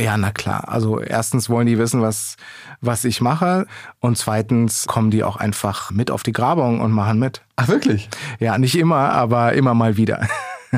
Ja, 0.00 0.16
na 0.16 0.30
klar. 0.30 0.68
Also 0.68 1.00
erstens 1.00 1.50
wollen 1.50 1.66
die 1.66 1.78
wissen, 1.78 2.00
was, 2.00 2.36
was 2.80 3.04
ich 3.04 3.20
mache. 3.20 3.66
Und 4.00 4.16
zweitens 4.16 4.86
kommen 4.86 5.10
die 5.10 5.24
auch 5.24 5.36
einfach 5.36 5.90
mit 5.90 6.10
auf 6.10 6.22
die 6.22 6.32
Grabung 6.32 6.80
und 6.80 6.92
machen 6.92 7.18
mit. 7.18 7.42
Ach, 7.56 7.68
wirklich? 7.68 8.08
Ja, 8.38 8.58
nicht 8.58 8.76
immer, 8.76 9.12
aber 9.12 9.52
immer 9.54 9.74
mal 9.74 9.96
wieder. 9.96 10.26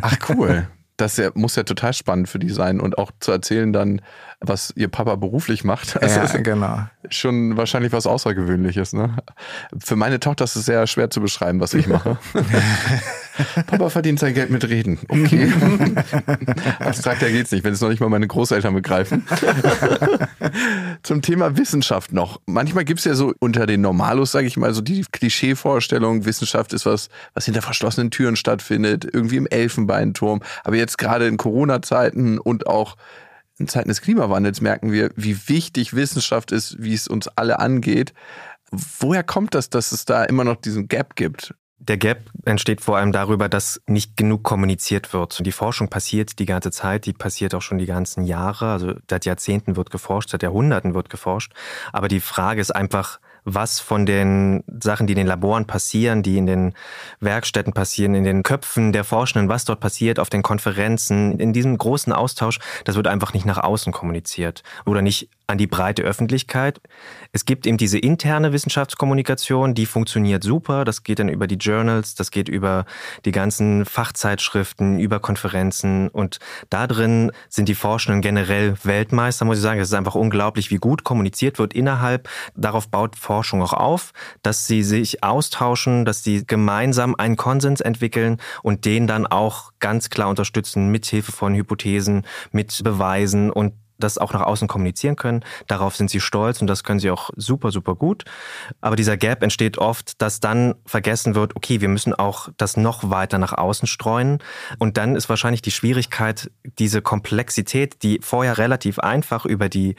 Ach, 0.00 0.16
cool. 0.30 0.68
Das 0.96 1.20
muss 1.34 1.56
ja 1.56 1.62
total 1.62 1.92
spannend 1.94 2.28
für 2.28 2.38
die 2.38 2.50
sein 2.50 2.80
und 2.80 2.98
auch 2.98 3.10
zu 3.20 3.32
erzählen 3.32 3.72
dann, 3.72 4.02
was 4.40 4.72
ihr 4.74 4.88
Papa 4.88 5.16
beruflich 5.16 5.64
macht. 5.64 5.98
Das 6.10 6.32
ja, 6.32 6.40
genau. 6.40 6.86
Schon 7.10 7.56
wahrscheinlich 7.56 7.92
was 7.92 8.06
Außergewöhnliches. 8.06 8.94
Ne? 8.94 9.16
Für 9.78 9.96
meine 9.96 10.18
Tochter 10.18 10.44
ist 10.44 10.56
es 10.56 10.64
sehr 10.64 10.86
schwer 10.86 11.10
zu 11.10 11.20
beschreiben, 11.20 11.60
was 11.60 11.74
ich 11.74 11.86
mache. 11.86 12.18
Papa 13.66 13.90
verdient 13.90 14.18
sein 14.18 14.34
Geld 14.34 14.50
mit 14.50 14.68
Reden. 14.68 14.98
Okay. 15.08 15.52
Abstrakter 16.78 17.30
geht's 17.30 17.52
nicht, 17.52 17.64
wenn 17.64 17.74
es 17.74 17.80
noch 17.80 17.90
nicht 17.90 18.00
mal 18.00 18.08
meine 18.08 18.26
Großeltern 18.26 18.74
begreifen. 18.74 19.26
Zum 21.02 21.22
Thema 21.22 21.56
Wissenschaft 21.56 22.12
noch. 22.12 22.40
Manchmal 22.46 22.84
gibt's 22.84 23.04
ja 23.04 23.14
so 23.14 23.34
unter 23.38 23.66
den 23.66 23.82
Normalos, 23.82 24.32
sage 24.32 24.46
ich 24.46 24.56
mal, 24.56 24.72
so 24.72 24.80
die 24.80 25.04
Klischeevorstellung, 25.12 26.24
Wissenschaft 26.24 26.72
ist 26.72 26.86
was, 26.86 27.08
was 27.34 27.44
hinter 27.44 27.62
verschlossenen 27.62 28.10
Türen 28.10 28.36
stattfindet, 28.36 29.06
irgendwie 29.10 29.36
im 29.36 29.46
Elfenbeinturm. 29.46 30.40
Aber 30.64 30.76
jetzt 30.76 30.98
gerade 30.98 31.26
in 31.26 31.36
Corona-Zeiten 31.36 32.38
und 32.38 32.66
auch 32.66 32.96
in 33.60 33.68
Zeiten 33.68 33.88
des 33.88 34.00
Klimawandels 34.00 34.60
merken 34.60 34.90
wir, 34.90 35.10
wie 35.16 35.48
wichtig 35.48 35.94
Wissenschaft 35.94 36.50
ist, 36.50 36.82
wie 36.82 36.94
es 36.94 37.06
uns 37.06 37.28
alle 37.28 37.60
angeht. 37.60 38.14
Woher 38.72 39.22
kommt 39.22 39.54
das, 39.54 39.68
dass 39.68 39.92
es 39.92 40.04
da 40.04 40.24
immer 40.24 40.44
noch 40.44 40.56
diesen 40.56 40.88
Gap 40.88 41.14
gibt? 41.14 41.54
Der 41.78 41.96
Gap 41.96 42.30
entsteht 42.44 42.80
vor 42.82 42.98
allem 42.98 43.10
darüber, 43.10 43.48
dass 43.48 43.80
nicht 43.86 44.16
genug 44.16 44.42
kommuniziert 44.42 45.12
wird. 45.12 45.44
Die 45.44 45.52
Forschung 45.52 45.88
passiert 45.88 46.38
die 46.38 46.44
ganze 46.44 46.70
Zeit, 46.70 47.06
die 47.06 47.14
passiert 47.14 47.54
auch 47.54 47.62
schon 47.62 47.78
die 47.78 47.86
ganzen 47.86 48.24
Jahre. 48.24 48.72
Also 48.72 48.94
seit 49.08 49.24
Jahrzehnten 49.24 49.76
wird 49.76 49.90
geforscht, 49.90 50.30
seit 50.30 50.42
Jahrhunderten 50.42 50.94
wird 50.94 51.08
geforscht. 51.08 51.52
Aber 51.92 52.08
die 52.08 52.20
Frage 52.20 52.60
ist 52.60 52.70
einfach, 52.70 53.18
was 53.44 53.80
von 53.80 54.06
den 54.06 54.64
Sachen, 54.82 55.06
die 55.06 55.12
in 55.12 55.18
den 55.18 55.26
Laboren 55.26 55.66
passieren, 55.66 56.22
die 56.22 56.38
in 56.38 56.46
den 56.46 56.74
Werkstätten 57.20 57.72
passieren, 57.72 58.14
in 58.14 58.24
den 58.24 58.42
Köpfen 58.42 58.92
der 58.92 59.04
Forschenden, 59.04 59.48
was 59.48 59.64
dort 59.64 59.80
passiert, 59.80 60.18
auf 60.18 60.30
den 60.30 60.42
Konferenzen, 60.42 61.38
in 61.38 61.52
diesem 61.52 61.76
großen 61.76 62.12
Austausch, 62.12 62.58
das 62.84 62.96
wird 62.96 63.06
einfach 63.06 63.34
nicht 63.34 63.46
nach 63.46 63.58
außen 63.58 63.92
kommuniziert 63.92 64.62
oder 64.84 65.02
nicht 65.02 65.28
an 65.50 65.58
die 65.58 65.66
breite 65.66 66.02
Öffentlichkeit. 66.02 66.80
Es 67.32 67.44
gibt 67.44 67.66
eben 67.66 67.76
diese 67.76 67.98
interne 67.98 68.52
Wissenschaftskommunikation, 68.52 69.74
die 69.74 69.86
funktioniert 69.86 70.44
super. 70.44 70.84
Das 70.84 71.02
geht 71.02 71.18
dann 71.18 71.28
über 71.28 71.46
die 71.46 71.56
Journals, 71.56 72.14
das 72.14 72.30
geht 72.30 72.48
über 72.48 72.84
die 73.24 73.32
ganzen 73.32 73.84
Fachzeitschriften, 73.84 74.98
über 74.98 75.18
Konferenzen 75.20 76.08
und 76.08 76.38
da 76.70 76.86
drin 76.86 77.32
sind 77.48 77.68
die 77.68 77.74
Forschenden 77.74 78.22
generell 78.22 78.76
Weltmeister, 78.84 79.44
muss 79.44 79.58
ich 79.58 79.62
sagen. 79.62 79.80
Es 79.80 79.88
ist 79.88 79.94
einfach 79.94 80.14
unglaublich, 80.14 80.70
wie 80.70 80.76
gut 80.76 81.04
kommuniziert 81.04 81.58
wird 81.58 81.74
innerhalb. 81.74 82.28
Darauf 82.54 82.88
baut 82.88 83.16
Forschung 83.16 83.62
auch 83.62 83.72
auf, 83.72 84.12
dass 84.42 84.66
sie 84.66 84.82
sich 84.84 85.24
austauschen, 85.24 86.04
dass 86.04 86.22
sie 86.22 86.46
gemeinsam 86.46 87.16
einen 87.16 87.36
Konsens 87.36 87.80
entwickeln 87.80 88.38
und 88.62 88.84
den 88.84 89.06
dann 89.06 89.26
auch 89.26 89.72
ganz 89.80 90.10
klar 90.10 90.28
unterstützen 90.28 90.88
mit 90.90 91.06
Hilfe 91.06 91.32
von 91.32 91.54
Hypothesen, 91.54 92.24
mit 92.52 92.82
Beweisen 92.84 93.50
und 93.50 93.74
das 94.00 94.18
auch 94.18 94.32
nach 94.32 94.42
außen 94.42 94.68
kommunizieren 94.68 95.16
können. 95.16 95.44
Darauf 95.66 95.96
sind 95.96 96.10
sie 96.10 96.20
stolz 96.20 96.60
und 96.60 96.66
das 96.66 96.84
können 96.84 97.00
sie 97.00 97.10
auch 97.10 97.30
super, 97.36 97.70
super 97.70 97.94
gut. 97.94 98.24
Aber 98.80 98.96
dieser 98.96 99.16
Gap 99.16 99.42
entsteht 99.42 99.78
oft, 99.78 100.20
dass 100.20 100.40
dann 100.40 100.74
vergessen 100.86 101.34
wird, 101.34 101.56
okay, 101.56 101.80
wir 101.80 101.88
müssen 101.88 102.14
auch 102.14 102.48
das 102.56 102.76
noch 102.76 103.10
weiter 103.10 103.38
nach 103.38 103.52
außen 103.52 103.86
streuen. 103.86 104.38
Und 104.78 104.96
dann 104.96 105.16
ist 105.16 105.28
wahrscheinlich 105.28 105.62
die 105.62 105.70
Schwierigkeit, 105.70 106.50
diese 106.78 107.02
Komplexität, 107.02 108.02
die 108.02 108.20
vorher 108.22 108.58
relativ 108.58 108.98
einfach 108.98 109.44
über 109.46 109.68
die 109.68 109.96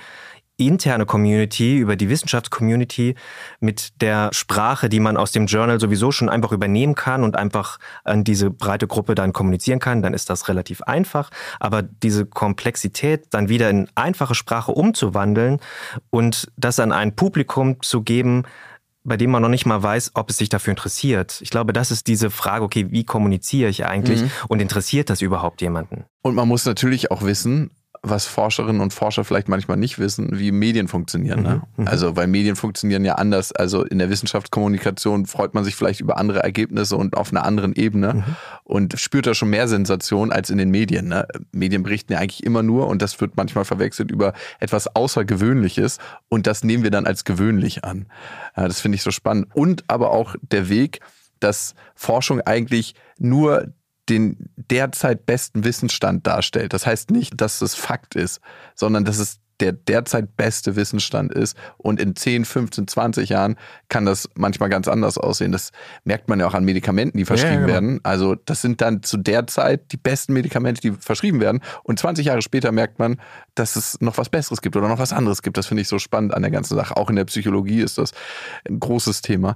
interne 0.68 1.06
Community, 1.06 1.78
über 1.78 1.96
die 1.96 2.10
Wissenschaftscommunity 2.10 3.16
mit 3.60 4.02
der 4.02 4.30
Sprache, 4.34 4.90
die 4.90 5.00
man 5.00 5.18
aus 5.18 5.32
dem 5.32 5.46
Journal 5.46 5.80
sowieso 5.80 6.12
schon 6.12 6.30
einfach 6.30 6.52
übernehmen 6.52 6.96
kann 6.96 7.24
und 7.24 7.36
einfach 7.36 7.80
an 8.04 8.24
diese 8.24 8.50
breite 8.50 8.88
Gruppe 8.88 9.16
dann 9.16 9.34
kommunizieren 9.34 9.80
kann, 9.80 10.02
dann 10.02 10.14
ist 10.14 10.30
das 10.30 10.48
relativ 10.48 10.82
einfach. 10.84 11.30
Aber 11.60 11.82
diese 11.82 12.26
Komplexität 12.26 13.26
dann 13.32 13.50
wieder 13.50 13.70
in 13.70 13.88
einfache 13.96 14.36
Sprache 14.36 14.72
umzuwandeln 14.72 15.60
und 16.10 16.52
das 16.58 16.80
an 16.80 16.92
ein 16.92 17.16
Publikum 17.16 17.82
zu 17.82 18.02
geben, 18.02 18.44
bei 19.04 19.18
dem 19.18 19.32
man 19.32 19.42
noch 19.42 19.50
nicht 19.50 19.66
mal 19.66 19.82
weiß, 19.82 20.12
ob 20.14 20.30
es 20.30 20.38
sich 20.38 20.50
dafür 20.50 20.72
interessiert. 20.72 21.40
Ich 21.42 21.50
glaube, 21.50 21.74
das 21.74 21.92
ist 21.92 22.08
diese 22.08 22.30
Frage, 22.30 22.64
okay, 22.64 22.88
wie 22.92 23.04
kommuniziere 23.04 23.70
ich 23.70 23.86
eigentlich 23.86 24.22
mhm. 24.22 24.32
und 24.48 24.62
interessiert 24.62 25.10
das 25.10 25.22
überhaupt 25.22 25.62
jemanden? 25.62 26.06
Und 26.22 26.36
man 26.36 26.48
muss 26.48 26.66
natürlich 26.66 27.10
auch 27.10 27.24
wissen, 27.24 27.72
was 28.04 28.26
Forscherinnen 28.26 28.82
und 28.82 28.94
Forscher 28.94 29.24
vielleicht 29.24 29.48
manchmal 29.48 29.78
nicht 29.78 30.00
wissen, 30.00 30.40
wie 30.40 30.52
Medien 30.52 30.88
funktionieren. 30.88 31.44
Ne? 31.44 31.62
Mhm, 31.78 31.84
mhm. 31.84 31.88
Also, 31.88 32.16
weil 32.16 32.26
Medien 32.26 32.56
funktionieren 32.56 33.06
ja 33.06 33.16
anders. 33.16 33.52
Also 33.52 33.84
in 33.84 34.00
der 34.00 34.10
Wissenschaftskommunikation 34.10 35.28
freut 35.28 35.54
man 35.54 35.64
sich 35.64 35.76
vielleicht 35.76 36.00
über 36.00 36.18
andere 36.18 36.42
Ergebnisse 36.42 36.98
und 36.98 37.16
auf 37.16 37.32
einer 37.32 37.44
anderen 37.44 37.74
Ebene 37.76 38.16
mhm. 38.16 38.24
und 38.64 39.00
spürt 39.00 39.28
da 39.28 39.36
schon 39.36 39.52
mehr 39.52 39.68
Sensation 39.68 40.32
als 40.32 40.50
in 40.50 40.58
den 40.58 40.72
Medien. 40.72 41.10
Ne? 41.10 41.28
Medien 41.52 41.84
berichten 41.84 42.14
ja 42.14 42.20
eigentlich 42.20 42.44
immer 42.44 42.64
nur, 42.64 42.88
und 42.88 43.04
das 43.04 43.22
wird 43.22 43.38
manchmal 43.38 43.66
verwechselt, 43.66 44.10
über 44.10 44.34
etwas 44.60 44.96
Außergewöhnliches 44.96 46.00
und 46.28 46.48
das 46.48 46.64
nehmen 46.64 46.84
wir 46.84 46.92
dann 46.92 47.06
als 47.06 47.24
gewöhnlich 47.24 47.84
an. 47.84 48.08
Das 48.56 48.82
finde 48.82 48.96
ich 48.96 49.04
so 49.04 49.12
spannend. 49.12 49.48
Und 49.54 49.84
aber 49.88 50.12
auch 50.12 50.36
der 50.42 50.70
Weg, 50.70 51.02
dass 51.40 51.76
Forschung 51.94 52.42
eigentlich 52.42 52.96
nur 53.20 53.68
den 54.10 54.50
derzeit 54.56 55.26
besten 55.26 55.64
Wissensstand 55.64 56.26
darstellt. 56.28 56.74
Das 56.74 56.86
heißt 56.86 57.12
nicht, 57.12 57.40
dass 57.40 57.62
es 57.62 57.76
Fakt 57.76 58.16
ist, 58.16 58.42
sondern 58.76 59.06
dass 59.06 59.20
es 59.20 59.42
der 59.62 59.72
derzeit 59.72 60.36
beste 60.36 60.76
Wissensstand 60.76 61.32
ist. 61.32 61.56
Und 61.78 62.02
in 62.02 62.16
10, 62.16 62.46
15, 62.46 62.88
20 62.88 63.30
Jahren 63.30 63.56
kann 63.90 64.06
das 64.06 64.28
manchmal 64.34 64.70
ganz 64.70 64.88
anders 64.88 65.18
aussehen. 65.18 65.52
Das 65.52 65.72
merkt 66.04 66.28
man 66.28 66.40
ja 66.40 66.48
auch 66.48 66.54
an 66.54 66.66
Medikamenten, 66.66 67.18
die 67.18 67.26
verschrieben 67.26 67.54
ja, 67.54 67.60
genau. 67.60 67.74
werden. 67.74 68.00
Also 68.04 68.36
das 68.36 68.62
sind 68.62 68.82
dann 68.82 69.04
zu 69.04 69.18
der 69.18 69.48
Zeit 69.48 69.92
die 69.92 69.98
besten 69.98 70.34
Medikamente, 70.34 70.82
die 70.82 70.92
verschrieben 70.92 71.40
werden. 71.40 71.62
Und 71.84 72.00
20 72.00 72.26
Jahre 72.26 72.42
später 72.42 72.72
merkt 72.72 73.00
man, 73.00 73.22
dass 73.56 73.76
es 73.76 74.02
noch 74.02 74.18
was 74.18 74.30
Besseres 74.30 74.62
gibt 74.62 74.76
oder 74.76 74.88
noch 74.88 75.00
was 75.00 75.14
anderes 75.14 75.42
gibt. 75.44 75.58
Das 75.58 75.68
finde 75.68 75.82
ich 75.82 75.88
so 75.88 76.00
spannend 76.00 76.34
an 76.34 76.42
der 76.42 76.52
ganzen 76.52 76.76
Sache. 76.76 76.98
Auch 76.98 77.10
in 77.10 77.16
der 77.16 77.26
Psychologie 77.26 77.82
ist 77.82 77.98
das 77.98 78.12
ein 78.68 78.80
großes 78.80 79.22
Thema. 79.22 79.56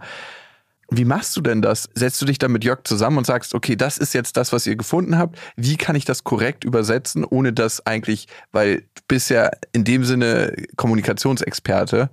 Wie 0.89 1.05
machst 1.05 1.35
du 1.35 1.41
denn 1.41 1.61
das? 1.61 1.89
Setzt 1.95 2.21
du 2.21 2.25
dich 2.25 2.37
dann 2.37 2.51
mit 2.51 2.63
Jörg 2.63 2.81
zusammen 2.83 3.17
und 3.17 3.25
sagst, 3.25 3.53
okay, 3.55 3.75
das 3.75 3.97
ist 3.97 4.13
jetzt 4.13 4.37
das, 4.37 4.53
was 4.53 4.67
ihr 4.67 4.75
gefunden 4.75 5.17
habt. 5.17 5.37
Wie 5.55 5.77
kann 5.77 5.95
ich 5.95 6.05
das 6.05 6.23
korrekt 6.23 6.63
übersetzen, 6.63 7.25
ohne 7.25 7.53
dass 7.53 7.85
eigentlich, 7.85 8.27
weil 8.51 8.81
du 8.81 9.01
bist 9.07 9.29
ja 9.29 9.49
in 9.71 9.83
dem 9.83 10.03
Sinne 10.03 10.53
Kommunikationsexperte 10.75 12.09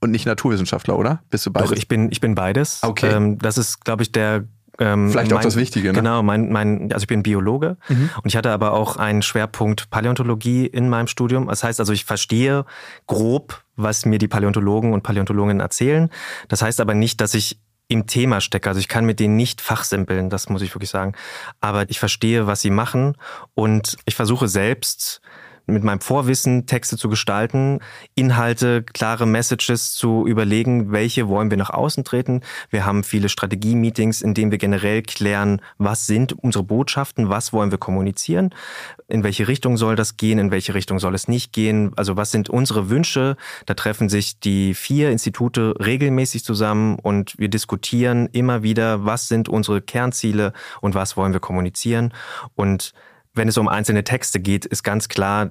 und 0.00 0.10
nicht 0.10 0.26
Naturwissenschaftler, 0.26 0.98
oder? 0.98 1.22
Bist 1.30 1.46
du 1.46 1.50
beides? 1.50 1.70
Doch, 1.70 1.76
ich 1.76 1.88
bin, 1.88 2.10
ich 2.10 2.20
bin 2.20 2.34
beides. 2.34 2.82
Okay. 2.82 3.10
Ähm, 3.12 3.38
das 3.38 3.58
ist, 3.58 3.84
glaube 3.84 4.02
ich, 4.02 4.12
der 4.12 4.44
ähm, 4.78 5.10
Vielleicht 5.10 5.30
mein, 5.30 5.38
auch 5.38 5.42
das 5.42 5.56
Wichtige, 5.56 5.88
ne? 5.88 5.94
Genau, 5.94 6.22
mein, 6.22 6.52
mein, 6.52 6.92
also 6.92 7.04
ich 7.04 7.08
bin 7.08 7.22
Biologe 7.22 7.78
mhm. 7.88 8.10
und 8.22 8.26
ich 8.26 8.36
hatte 8.36 8.50
aber 8.50 8.72
auch 8.72 8.96
einen 8.96 9.22
Schwerpunkt 9.22 9.90
Paläontologie 9.90 10.66
in 10.66 10.88
meinem 10.88 11.06
Studium. 11.06 11.48
Das 11.48 11.64
heißt 11.64 11.80
also, 11.80 11.92
ich 11.92 12.04
verstehe 12.04 12.66
grob, 13.06 13.62
was 13.76 14.04
mir 14.04 14.18
die 14.18 14.28
Paläontologen 14.28 14.92
und 14.92 15.02
Paläontologinnen 15.02 15.60
erzählen. 15.60 16.10
Das 16.48 16.62
heißt 16.62 16.80
aber 16.80 16.94
nicht, 16.94 17.20
dass 17.20 17.34
ich 17.34 17.58
im 17.88 18.06
Thema 18.06 18.40
stecke. 18.40 18.68
Also 18.68 18.80
ich 18.80 18.88
kann 18.88 19.04
mit 19.04 19.20
denen 19.20 19.36
nicht 19.36 19.60
fachsimpeln, 19.60 20.30
das 20.30 20.48
muss 20.48 20.62
ich 20.62 20.74
wirklich 20.74 20.90
sagen. 20.90 21.14
Aber 21.60 21.88
ich 21.88 21.98
verstehe, 21.98 22.46
was 22.46 22.60
sie 22.60 22.70
machen 22.70 23.16
und 23.54 23.96
ich 24.04 24.14
versuche 24.14 24.48
selbst 24.48 25.20
mit 25.66 25.82
meinem 25.82 26.00
Vorwissen 26.00 26.66
Texte 26.66 26.96
zu 26.96 27.08
gestalten, 27.08 27.80
Inhalte, 28.14 28.82
klare 28.82 29.26
Messages 29.26 29.94
zu 29.94 30.26
überlegen, 30.26 30.92
welche 30.92 31.28
wollen 31.28 31.50
wir 31.50 31.56
nach 31.56 31.70
außen 31.70 32.04
treten. 32.04 32.42
Wir 32.70 32.86
haben 32.86 33.02
viele 33.02 33.28
Strategie-Meetings, 33.28 34.22
in 34.22 34.34
denen 34.34 34.50
wir 34.50 34.58
generell 34.58 35.02
klären, 35.02 35.60
was 35.78 36.06
sind 36.06 36.32
unsere 36.32 36.64
Botschaften, 36.64 37.28
was 37.28 37.52
wollen 37.52 37.70
wir 37.70 37.78
kommunizieren, 37.78 38.54
in 39.08 39.24
welche 39.24 39.48
Richtung 39.48 39.76
soll 39.76 39.96
das 39.96 40.16
gehen, 40.16 40.38
in 40.38 40.50
welche 40.50 40.74
Richtung 40.74 40.98
soll 40.98 41.14
es 41.14 41.28
nicht 41.28 41.52
gehen, 41.52 41.92
also 41.96 42.16
was 42.16 42.30
sind 42.30 42.48
unsere 42.48 42.88
Wünsche. 42.88 43.36
Da 43.66 43.74
treffen 43.74 44.08
sich 44.08 44.38
die 44.38 44.74
vier 44.74 45.10
Institute 45.10 45.74
regelmäßig 45.78 46.44
zusammen 46.44 46.96
und 47.00 47.38
wir 47.38 47.48
diskutieren 47.48 48.28
immer 48.32 48.62
wieder, 48.62 49.04
was 49.04 49.28
sind 49.28 49.48
unsere 49.48 49.80
Kernziele 49.80 50.52
und 50.80 50.94
was 50.94 51.16
wollen 51.16 51.32
wir 51.32 51.40
kommunizieren. 51.40 52.12
Und 52.54 52.92
wenn 53.36 53.48
es 53.48 53.58
um 53.58 53.68
einzelne 53.68 54.04
Texte 54.04 54.40
geht, 54.40 54.64
ist 54.64 54.82
ganz 54.82 55.08
klar, 55.08 55.50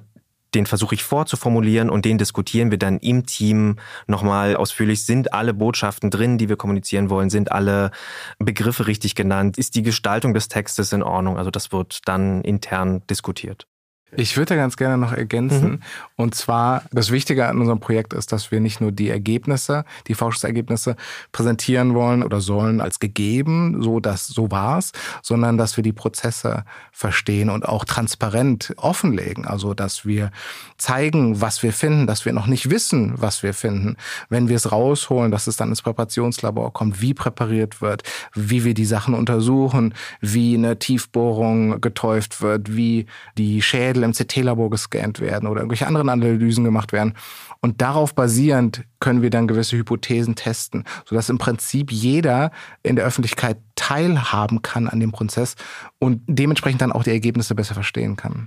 den 0.54 0.66
versuche 0.66 0.94
ich 0.94 1.04
vorzuformulieren 1.04 1.90
und 1.90 2.04
den 2.04 2.18
diskutieren 2.18 2.70
wir 2.70 2.78
dann 2.78 2.98
im 2.98 3.26
Team 3.26 3.76
nochmal 4.06 4.56
ausführlich. 4.56 5.04
Sind 5.04 5.32
alle 5.32 5.52
Botschaften 5.52 6.10
drin, 6.10 6.38
die 6.38 6.48
wir 6.48 6.56
kommunizieren 6.56 7.10
wollen? 7.10 7.30
Sind 7.30 7.52
alle 7.52 7.90
Begriffe 8.38 8.86
richtig 8.86 9.14
genannt? 9.14 9.58
Ist 9.58 9.74
die 9.74 9.82
Gestaltung 9.82 10.34
des 10.34 10.48
Textes 10.48 10.92
in 10.92 11.02
Ordnung? 11.02 11.36
Also 11.36 11.50
das 11.50 11.72
wird 11.72 12.00
dann 12.06 12.42
intern 12.42 13.02
diskutiert. 13.08 13.66
Ich 14.12 14.36
würde 14.36 14.50
da 14.50 14.56
ganz 14.56 14.76
gerne 14.76 14.96
noch 14.98 15.12
ergänzen. 15.12 15.70
Mhm. 15.70 15.80
Und 16.14 16.34
zwar, 16.36 16.84
das 16.92 17.10
Wichtige 17.10 17.48
an 17.48 17.58
unserem 17.58 17.80
Projekt 17.80 18.12
ist, 18.12 18.30
dass 18.30 18.52
wir 18.52 18.60
nicht 18.60 18.80
nur 18.80 18.92
die 18.92 19.10
Ergebnisse, 19.10 19.84
die 20.06 20.14
Forschungsergebnisse 20.14 20.94
präsentieren 21.32 21.92
wollen 21.94 22.22
oder 22.22 22.40
sollen 22.40 22.80
als 22.80 23.00
gegeben, 23.00 23.82
so 23.82 23.98
dass 23.98 24.28
so 24.28 24.52
war's, 24.52 24.92
sondern 25.22 25.58
dass 25.58 25.76
wir 25.76 25.82
die 25.82 25.92
Prozesse 25.92 26.64
verstehen 26.92 27.50
und 27.50 27.66
auch 27.68 27.84
transparent 27.84 28.74
offenlegen. 28.76 29.44
Also, 29.44 29.74
dass 29.74 30.06
wir 30.06 30.30
zeigen, 30.78 31.40
was 31.40 31.64
wir 31.64 31.72
finden, 31.72 32.06
dass 32.06 32.24
wir 32.24 32.32
noch 32.32 32.46
nicht 32.46 32.70
wissen, 32.70 33.14
was 33.16 33.42
wir 33.42 33.54
finden. 33.54 33.96
Wenn 34.28 34.48
wir 34.48 34.56
es 34.56 34.70
rausholen, 34.70 35.32
dass 35.32 35.48
es 35.48 35.56
dann 35.56 35.70
ins 35.70 35.82
Präparationslabor 35.82 36.72
kommt, 36.72 37.00
wie 37.00 37.12
präpariert 37.12 37.82
wird, 37.82 38.04
wie 38.34 38.62
wir 38.62 38.74
die 38.74 38.84
Sachen 38.84 39.14
untersuchen, 39.14 39.94
wie 40.20 40.54
eine 40.54 40.78
Tiefbohrung 40.78 41.80
getäuft 41.80 42.40
wird, 42.40 42.76
wie 42.76 43.06
die 43.36 43.62
Schäden 43.62 43.95
Schädel 43.96 44.04
im 44.04 44.12
CT-Labor 44.12 44.70
gescannt 44.70 45.20
werden 45.20 45.48
oder 45.48 45.60
irgendwelche 45.60 45.86
anderen 45.86 46.08
Analysen 46.08 46.64
gemacht 46.64 46.92
werden. 46.92 47.14
Und 47.60 47.80
darauf 47.80 48.14
basierend 48.14 48.84
können 49.00 49.22
wir 49.22 49.30
dann 49.30 49.48
gewisse 49.48 49.76
Hypothesen 49.76 50.34
testen, 50.34 50.84
sodass 51.04 51.30
im 51.30 51.38
Prinzip 51.38 51.90
jeder 51.90 52.50
in 52.82 52.96
der 52.96 53.04
Öffentlichkeit 53.06 53.58
teilhaben 53.74 54.62
kann 54.62 54.88
an 54.88 55.00
dem 55.00 55.12
Prozess 55.12 55.54
und 55.98 56.22
dementsprechend 56.26 56.82
dann 56.82 56.92
auch 56.92 57.02
die 57.02 57.10
Ergebnisse 57.10 57.54
besser 57.54 57.74
verstehen 57.74 58.16
kann. 58.16 58.46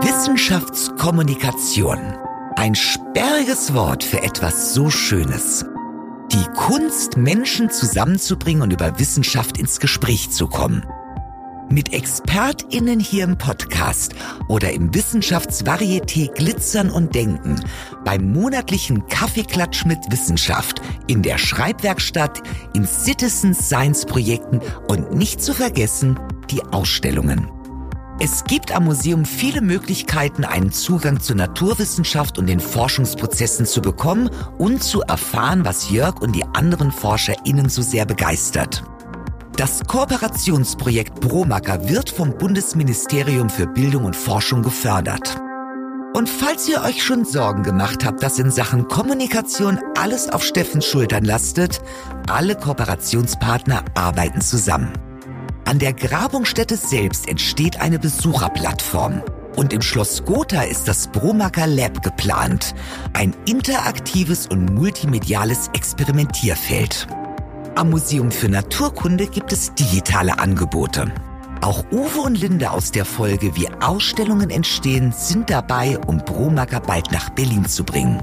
Wissenschaftskommunikation. 0.00 1.98
Ein 2.56 2.74
sperriges 2.74 3.74
Wort 3.74 4.02
für 4.04 4.22
etwas 4.22 4.74
so 4.74 4.90
Schönes. 4.90 5.64
Die 6.32 6.46
Kunst, 6.56 7.16
Menschen 7.16 7.70
zusammenzubringen 7.70 8.62
und 8.62 8.72
über 8.72 8.98
Wissenschaft 8.98 9.58
ins 9.58 9.78
Gespräch 9.80 10.30
zu 10.30 10.48
kommen. 10.48 10.84
Mit 11.70 11.92
ExpertInnen 11.92 13.00
hier 13.00 13.24
im 13.24 13.38
Podcast 13.38 14.14
oder 14.48 14.72
im 14.72 14.92
Wissenschaftsvarieté 14.94 16.32
Glitzern 16.32 16.90
und 16.90 17.14
Denken 17.14 17.60
beim 18.04 18.32
monatlichen 18.32 19.06
Kaffeeklatsch 19.08 19.84
mit 19.86 19.98
Wissenschaft 20.10 20.82
in 21.06 21.22
der 21.22 21.38
Schreibwerkstatt, 21.38 22.42
in 22.74 22.86
Citizen 22.86 23.54
Science 23.54 24.04
Projekten 24.04 24.60
und 24.88 25.14
nicht 25.14 25.42
zu 25.42 25.54
vergessen 25.54 26.18
die 26.50 26.62
Ausstellungen. 26.62 27.50
Es 28.20 28.44
gibt 28.44 28.70
am 28.70 28.84
Museum 28.84 29.24
viele 29.24 29.60
Möglichkeiten, 29.60 30.44
einen 30.44 30.70
Zugang 30.70 31.20
zur 31.20 31.34
Naturwissenschaft 31.34 32.38
und 32.38 32.46
den 32.46 32.60
Forschungsprozessen 32.60 33.66
zu 33.66 33.82
bekommen 33.82 34.30
und 34.58 34.84
zu 34.84 35.00
erfahren, 35.00 35.64
was 35.64 35.90
Jörg 35.90 36.20
und 36.20 36.36
die 36.36 36.44
anderen 36.54 36.92
ForscherInnen 36.92 37.68
so 37.68 37.82
sehr 37.82 38.06
begeistert. 38.06 38.84
Das 39.56 39.84
Kooperationsprojekt 39.86 41.20
Bromacker 41.20 41.88
wird 41.88 42.10
vom 42.10 42.36
Bundesministerium 42.36 43.48
für 43.48 43.68
Bildung 43.68 44.04
und 44.04 44.16
Forschung 44.16 44.62
gefördert. 44.62 45.40
Und 46.12 46.28
falls 46.28 46.68
ihr 46.68 46.82
euch 46.82 47.04
schon 47.04 47.24
Sorgen 47.24 47.62
gemacht 47.62 48.04
habt, 48.04 48.20
dass 48.24 48.40
in 48.40 48.50
Sachen 48.50 48.88
Kommunikation 48.88 49.78
alles 49.96 50.28
auf 50.28 50.42
Steffens 50.42 50.86
Schultern 50.86 51.24
lastet, 51.24 51.80
alle 52.28 52.56
Kooperationspartner 52.56 53.84
arbeiten 53.94 54.40
zusammen. 54.40 54.92
An 55.66 55.78
der 55.78 55.92
Grabungsstätte 55.92 56.76
selbst 56.76 57.28
entsteht 57.28 57.80
eine 57.80 58.00
Besucherplattform. 58.00 59.22
Und 59.54 59.72
im 59.72 59.82
Schloss 59.82 60.24
Gotha 60.24 60.62
ist 60.62 60.88
das 60.88 61.06
Bromacker 61.06 61.68
Lab 61.68 62.02
geplant. 62.02 62.74
Ein 63.12 63.36
interaktives 63.46 64.48
und 64.48 64.74
multimediales 64.74 65.70
Experimentierfeld. 65.74 67.06
Am 67.76 67.90
Museum 67.90 68.30
für 68.30 68.48
Naturkunde 68.48 69.26
gibt 69.26 69.52
es 69.52 69.74
digitale 69.74 70.38
Angebote. 70.38 71.10
Auch 71.60 71.84
Uwe 71.90 72.20
und 72.20 72.40
Linda 72.40 72.70
aus 72.70 72.92
der 72.92 73.04
Folge 73.04 73.56
Wie 73.56 73.68
Ausstellungen 73.80 74.50
entstehen 74.50 75.10
sind 75.10 75.50
dabei, 75.50 75.98
um 76.06 76.18
Bromacker 76.18 76.78
bald 76.78 77.10
nach 77.10 77.30
Berlin 77.30 77.64
zu 77.64 77.82
bringen. 77.82 78.22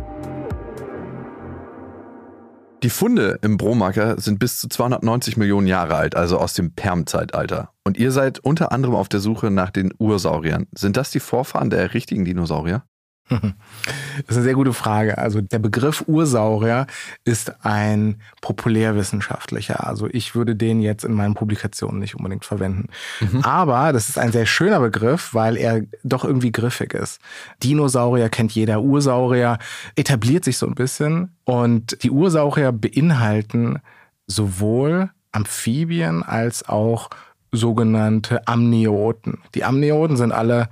Die 2.82 2.90
Funde 2.90 3.40
im 3.42 3.58
Bromacker 3.58 4.22
sind 4.22 4.40
bis 4.40 4.58
zu 4.58 4.70
290 4.70 5.36
Millionen 5.36 5.68
Jahre 5.68 5.96
alt, 5.96 6.16
also 6.16 6.38
aus 6.38 6.54
dem 6.54 6.74
Permzeitalter. 6.74 7.74
Und 7.84 7.98
ihr 7.98 8.14
seid 8.14 8.40
unter 8.40 8.72
anderem 8.72 8.96
auf 8.96 9.10
der 9.10 9.20
Suche 9.20 9.52
nach 9.52 9.70
den 9.70 9.94
Ursauriern. 10.00 10.68
Sind 10.74 10.96
das 10.96 11.12
die 11.12 11.20
Vorfahren 11.20 11.70
der 11.70 11.94
richtigen 11.94 12.24
Dinosaurier? 12.24 12.84
Das 13.32 14.28
ist 14.28 14.36
eine 14.36 14.44
sehr 14.44 14.54
gute 14.54 14.74
Frage. 14.74 15.18
Also 15.18 15.42
der 15.42 15.60
Begriff 15.60 16.04
Ursaurier 16.08 16.88
ist 17.24 17.66
ein 17.66 18.22
populärwissenschaftlicher. 18.42 19.88
Also 19.88 20.08
ich 20.12 20.36
würde 20.36 20.56
den 20.56 20.82
jetzt 20.82 21.06
in 21.06 21.14
meinen 21.14 21.34
Publikationen 21.34 22.00
nicht 22.00 22.16
unbedingt 22.16 22.46
verwenden. 22.46 22.90
Mhm. 23.20 23.42
Aber 23.44 23.94
das 23.94 24.10
ist 24.10 24.18
ein 24.18 24.32
sehr 24.32 24.46
schöner 24.46 24.80
Begriff, 24.80 25.34
weil 25.34 25.58
er 25.58 25.84
doch 26.04 26.26
irgendwie 26.26 26.52
griffig 26.52 26.94
ist. 26.94 27.20
Dinosaurier 27.64 28.30
kennt 28.30 28.52
jeder, 28.52 28.82
Ursaurier 28.82 29.58
etabliert 29.96 30.44
sich 30.44 30.58
so 30.58 30.68
ein 30.68 30.76
bisschen. 30.76 31.36
Und 31.46 32.04
die 32.04 32.12
Ursaurier 32.12 32.72
beinhalten 32.72 33.80
sowohl 34.28 35.10
Amphibien 35.32 36.24
als 36.24 36.68
auch 36.68 37.10
sogenannte 37.52 38.48
Amnioten. 38.48 39.40
Die 39.56 39.64
Amnioten 39.64 40.18
sind 40.18 40.32
alle 40.32 40.70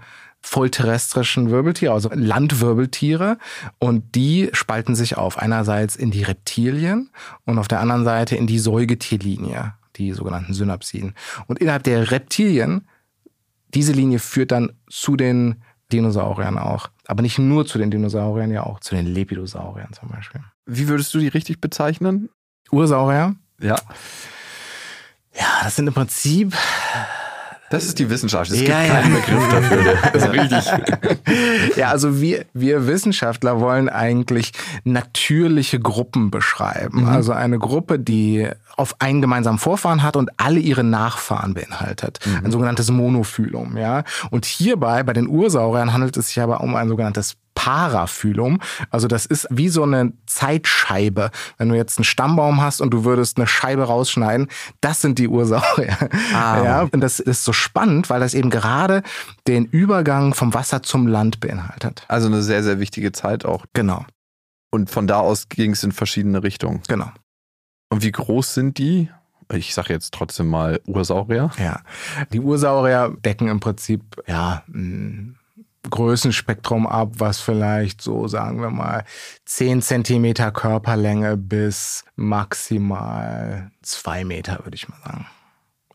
vollterrestrischen 0.50 1.52
Wirbeltiere, 1.52 1.93
also 1.93 2.10
Landwirbeltiere. 2.12 3.38
Und 3.78 4.16
die 4.16 4.50
spalten 4.54 4.95
sich 4.95 5.16
auf. 5.16 5.38
Einerseits 5.38 5.95
in 5.95 6.10
die 6.10 6.24
Reptilien 6.24 7.12
und 7.45 7.60
auf 7.60 7.68
der 7.68 7.80
anderen 7.80 8.04
Seite 8.04 8.36
in 8.36 8.47
die 8.47 8.58
Säugetierlinie, 8.58 9.76
die 9.95 10.12
sogenannten 10.12 10.56
Synapsiden. 10.56 11.14
Und 11.45 11.60
innerhalb 11.60 11.84
der 11.84 12.10
Reptilien, 12.10 12.88
diese 13.76 13.93
Linie 13.93 14.18
führt 14.18 14.52
dann 14.52 14.74
zu 14.89 15.16
den 15.16 15.62
Dinosauriern 15.91 16.58
auch. 16.58 16.89
Aber 17.06 17.22
nicht 17.22 17.38
nur 17.38 17.68
zu 17.68 17.78
den 17.78 17.91
Dinosauriern, 17.91 18.52
ja 18.52 18.64
auch 18.64 18.80
zu 18.80 18.95
den 18.95 19.06
Lepidosauriern 19.06 19.93
zum 19.93 20.10
Beispiel. 20.10 20.41
Wie 20.66 20.88
würdest 20.88 21.14
du 21.14 21.20
die 21.20 21.28
richtig 21.28 21.62
bezeichnen? 21.62 22.30
Ursaurier? 22.72 23.36
Ja. 23.62 23.76
Ja, 25.34 25.64
das 25.64 25.76
sind 25.76 25.88
im 25.88 25.93
Prinzip 25.93 26.56
das 27.70 27.86
ist 27.86 28.00
die 28.00 28.10
Wissenschaft. 28.10 28.52
Es 28.52 28.62
ja, 28.62 28.82
gibt 28.82 28.94
keinen 28.94 29.14
ja. 29.14 29.20
Begriff 29.20 29.50
dafür. 29.50 29.80
Das 30.14 30.24
ist 30.24 30.32
richtig. 30.32 31.78
ja, 31.78 31.90
also 31.90 32.20
wir, 32.20 32.46
wir 32.54 32.88
Wissenschaftler 32.88 33.60
wollen 33.60 33.90
eigentlich 33.90 34.52
natürliche 34.84 35.80
Gruppen 35.80 36.32
beschreiben. 36.32 37.02
Mhm. 37.02 37.10
Also 37.10 37.32
eine 37.32 37.60
Gruppe, 37.60 38.00
die 38.00 38.48
auf 38.76 38.96
einen 39.00 39.22
gemeinsamen 39.22 39.60
Vorfahren 39.60 40.04
hat 40.04 40.16
und 40.16 40.30
alle 40.38 40.60
ihre 40.60 40.84
Nachfahren 40.84 41.54
beinhaltet. 41.54 42.20
Mhm. 42.26 42.46
Ein 42.46 42.52
sogenanntes 42.52 42.90
Monophyllum, 42.90 43.78
ja. 43.78 44.04
Und 44.32 44.46
hierbei, 44.46 45.04
bei 45.04 45.14
den 45.14 45.28
Ursauriern, 45.28 45.94
handelt 45.94 46.18
es 46.18 46.28
sich 46.28 46.42
aber 46.42 46.62
um 46.62 46.76
ein 46.76 46.88
sogenanntes 46.88 47.36
Paraphyllum. 47.60 48.62
Also 48.89 49.10
das 49.10 49.26
ist 49.26 49.45
wie 49.49 49.68
so 49.68 49.84
eine 49.84 50.14
Zeitscheibe. 50.26 51.30
Wenn 51.57 51.68
du 51.68 51.76
jetzt 51.76 51.97
einen 51.97 52.05
Stammbaum 52.05 52.62
hast 52.62 52.80
und 52.80 52.91
du 52.91 53.03
würdest 53.03 53.38
eine 53.38 53.47
Scheibe 53.47 53.84
rausschneiden, 53.84 54.47
das 54.80 55.01
sind 55.01 55.20
die 55.20 55.28
Ursaurier. 55.28 55.97
Ah. 56.34 56.64
Ja, 56.64 56.82
und 56.89 57.01
das 57.01 57.20
ist 57.20 57.43
so 57.43 57.51
spannend, 57.51 58.10
weil 58.10 58.22
das 58.22 58.34
eben 58.34 58.49
gerade 58.49 59.03
den 59.45 59.66
Übergang 59.66 60.34
vom 60.34 60.53
Wasser 60.53 60.84
zum 60.84 61.05
Land 61.05 61.41
beinhaltet. 61.41 62.05
Also 62.07 62.28
eine 62.28 62.43
sehr, 62.43 62.64
sehr 62.64 62.80
wichtige 62.80 63.12
Zeit 63.12 63.43
auch. 63.43 63.66
Genau. 63.74 64.05
Und 64.72 64.89
von 64.89 65.05
da 65.05 65.20
aus 65.20 65.49
ging 65.49 65.72
es 65.72 65.84
in 65.84 65.91
verschiedene 65.91 66.43
Richtungen. 66.43 66.82
Genau. 66.88 67.12
Und 67.89 68.03
wie 68.03 68.12
groß 68.12 68.53
sind 68.53 68.78
die? 68.78 69.10
Ich 69.51 69.74
sage 69.74 69.91
jetzt 69.91 70.14
trotzdem 70.14 70.47
mal 70.47 70.80
Ursaurier. 70.86 71.51
Ja, 71.57 71.82
die 72.32 72.39
Ursaurier 72.39 73.18
decken 73.26 73.49
im 73.49 73.60
Prinzip 73.60 74.01
ja 74.28 74.64
Größenspektrum 75.90 76.88
ab, 76.88 77.14
was 77.18 77.40
vielleicht 77.40 78.02
so, 78.02 78.28
sagen 78.28 78.62
wir 78.62 78.70
mal, 78.70 79.06
10 79.46 79.82
Zentimeter 79.82 80.52
Körperlänge 80.52 81.38
bis 81.38 82.04
maximal 82.16 83.72
2 83.82 84.26
Meter, 84.26 84.60
würde 84.64 84.76
ich 84.76 84.90
mal 84.90 85.00
sagen. 85.04 85.28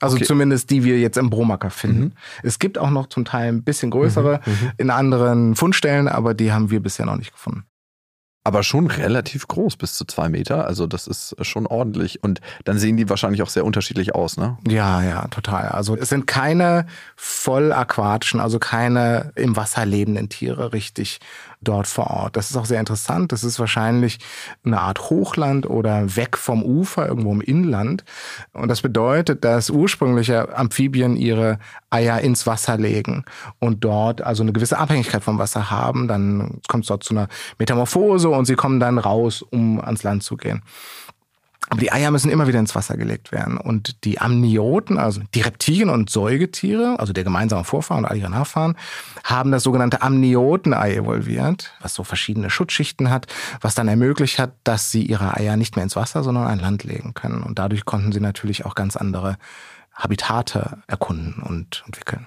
Also 0.01 0.17
okay. 0.17 0.25
zumindest 0.25 0.71
die 0.71 0.85
wir 0.85 0.99
jetzt 0.99 1.17
im 1.17 1.31
Bromacker 1.31 1.71
finden. 1.71 2.01
Mhm. 2.01 2.13
Es 2.43 2.59
gibt 2.59 2.79
auch 2.79 2.91
noch 2.91 3.07
zum 3.07 3.25
Teil 3.25 3.49
ein 3.49 3.63
bisschen 3.63 3.91
größere 3.91 4.41
mhm. 4.45 4.53
mhm. 4.53 4.73
in 4.79 4.91
anderen 4.91 5.55
Fundstellen, 5.55 6.09
aber 6.09 6.35
die 6.35 6.53
haben 6.53 6.71
wir 6.71 6.81
bisher 6.81 7.07
noch 7.07 7.17
nicht 7.17 7.33
gefunden 7.33 7.65
aber 8.45 8.63
schon 8.63 8.87
relativ 8.87 9.49
groß, 9.49 9.77
bis 9.77 9.95
zu 9.95 10.05
zwei 10.05 10.29
Meter. 10.29 10.67
Also 10.67 10.87
das 10.87 11.07
ist 11.07 11.35
schon 11.41 11.67
ordentlich. 11.67 12.23
Und 12.23 12.43
dann 12.65 12.79
sehen 12.79 12.99
die 12.99 13.09
wahrscheinlich 13.09 13.43
auch 13.43 13.49
sehr 13.49 13.65
unterschiedlich 13.65 14.15
aus, 14.15 14.37
ne? 14.37 14.59
Ja, 14.69 15.03
ja, 15.03 15.27
total. 15.29 15.69
Also 15.69 15.97
es 15.97 16.11
sind 16.11 16.27
keine 16.27 16.87
voll 17.17 17.73
aquatischen, 17.73 18.41
also 18.41 18.59
keine 18.59 19.33
im 19.35 19.57
Wasser 19.57 19.87
lebenden 19.87 20.29
Tiere 20.29 20.75
richtig 20.75 21.21
dort 21.65 21.87
vor 21.87 22.09
Ort. 22.11 22.37
Das 22.37 22.51
ist 22.51 22.57
auch 22.57 22.67
sehr 22.67 22.81
interessant. 22.81 23.33
Das 23.33 23.45
ist 23.45 23.59
wahrscheinlich 23.59 24.19
eine 24.65 24.81
Art 24.81 25.11
Hochland 25.11 25.69
oder 25.69 26.17
weg 26.17 26.37
vom 26.37 26.63
Ufer, 26.63 27.09
irgendwo 27.09 27.33
im 27.33 27.41
Inland. 27.41 28.05
Und 28.53 28.69
das 28.69 28.83
bedeutet, 28.83 29.45
dass 29.45 29.71
ursprüngliche 29.71 30.57
Amphibien 30.57 31.17
ihre 31.17 31.59
Eier 31.91 32.21
ins 32.21 32.47
Wasser 32.47 32.77
legen 32.77 33.25
und 33.59 33.85
dort 33.85 34.23
also 34.23 34.43
eine 34.43 34.53
gewisse 34.53 34.79
Abhängigkeit 34.79 35.23
vom 35.23 35.39
Wasser 35.39 35.71
haben. 35.71 36.09
Dann 36.09 36.61
kommt 36.69 36.85
es 36.85 36.89
dort 36.89 37.05
zu 37.05 37.15
einer 37.15 37.29
Metamorphose 37.59 38.29
und 38.29 38.45
sie 38.45 38.57
kommen 38.57 38.81
dann 38.81 38.99
raus, 38.99 39.43
um 39.43 39.81
ans 39.81 40.03
Land 40.03 40.23
zu 40.23 40.37
gehen. 40.37 40.63
Aber 41.71 41.81
die 41.81 41.93
Eier 41.93 42.11
müssen 42.11 42.31
immer 42.31 42.47
wieder 42.47 42.59
ins 42.59 42.75
Wasser 42.75 42.97
gelegt 42.97 43.33
werden. 43.33 43.57
Und 43.57 44.05
die 44.05 44.21
Amnioten, 44.21 44.99
also 44.99 45.23
die 45.35 45.41
Reptilien 45.41 45.89
und 45.89 46.11
Säugetiere, 46.11 46.99
also 46.99 47.13
der 47.13 47.25
gemeinsame 47.25 47.65
Vorfahren 47.65 48.05
und 48.05 48.11
all 48.11 48.19
ihre 48.19 48.31
Nachfahren, 48.31 48.77
haben 49.25 49.51
das 49.51 49.63
sogenannte 49.63 50.03
Amniotenei 50.03 50.95
evolviert, 50.95 51.73
was 51.81 51.95
so 51.95 52.05
verschiedene 52.05 52.51
Schutzschichten 52.51 53.11
hat, 53.11 53.27
was 53.61 53.75
dann 53.75 53.89
ermöglicht 53.89 54.39
hat, 54.39 54.55
dass 54.65 54.91
sie 54.91 55.03
ihre 55.03 55.35
Eier 55.35 55.57
nicht 55.57 55.77
mehr 55.77 55.85
ins 55.85 55.97
Wasser, 55.97 56.23
sondern 56.23 56.47
an 56.47 56.59
Land 56.59 56.85
legen 56.85 57.15
können. 57.15 57.43
Und 57.43 57.59
dadurch 57.59 57.85
konnten 57.85 58.13
sie 58.13 58.21
natürlich 58.21 58.67
auch 58.67 58.75
ganz 58.75 58.97
andere 58.97 59.37
Habitate 59.95 60.83
erkunden 60.87 61.43
und 61.43 61.83
entwickeln. 61.87 62.27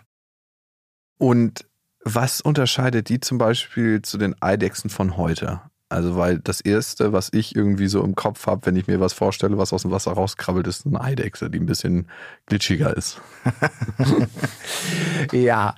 Und 1.20 1.66
was 2.04 2.42
unterscheidet 2.42 3.10
die 3.10 3.20
zum 3.20 3.38
Beispiel 3.38 4.02
zu 4.02 4.18
den 4.18 4.36
Eidechsen 4.42 4.90
von 4.90 5.18
heute? 5.18 5.62
Also, 5.90 6.18
weil 6.18 6.40
das 6.40 6.60
Erste, 6.60 7.14
was 7.14 7.30
ich 7.32 7.56
irgendwie 7.56 7.88
so 7.88 8.04
im 8.04 8.14
Kopf 8.14 8.46
habe, 8.46 8.66
wenn 8.66 8.76
ich 8.76 8.88
mir 8.88 9.00
was 9.00 9.14
vorstelle, 9.14 9.58
was 9.58 9.72
aus 9.72 9.84
dem 9.84 9.92
Wasser 9.92 10.12
rauskrabbelt, 10.12 10.68
ist 10.68 10.86
eine 10.86 11.00
Eidechse, 11.00 11.50
die 11.50 11.60
ein 11.60 11.66
bisschen 11.66 12.08
glitschiger 12.48 12.96
ist. 12.96 13.22
ja, 15.32 15.76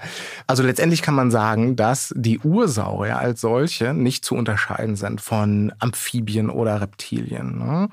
also 0.48 0.64
letztendlich 0.64 1.04
kann 1.04 1.14
man 1.14 1.30
sagen, 1.30 1.76
dass 1.76 2.12
die 2.18 2.40
Ursaurier 2.40 3.20
als 3.20 3.42
solche 3.42 3.94
nicht 3.94 4.26
zu 4.26 4.34
unterscheiden 4.34 4.96
sind 4.96 5.22
von 5.22 5.74
Amphibien 5.78 6.50
oder 6.50 6.82
Reptilien. 6.82 7.60
Ne? 7.60 7.90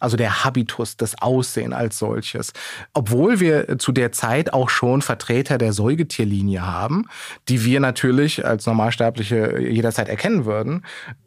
Also 0.00 0.16
der 0.16 0.44
Habitus, 0.44 0.96
das 0.96 1.20
Aussehen 1.20 1.72
als 1.72 1.98
solches. 1.98 2.52
Obwohl 2.94 3.38
wir 3.38 3.78
zu 3.78 3.92
der 3.92 4.12
Zeit 4.12 4.52
auch 4.52 4.70
schon 4.70 5.02
Vertreter 5.02 5.58
der 5.58 5.72
Säugetierlinie 5.72 6.66
haben, 6.66 7.06
die 7.48 7.64
wir 7.64 7.80
natürlich 7.80 8.44
als 8.44 8.66
Normalsterbliche 8.66 9.60
jederzeit 9.60 10.08
erkennen 10.08 10.44
würden, 10.44 10.84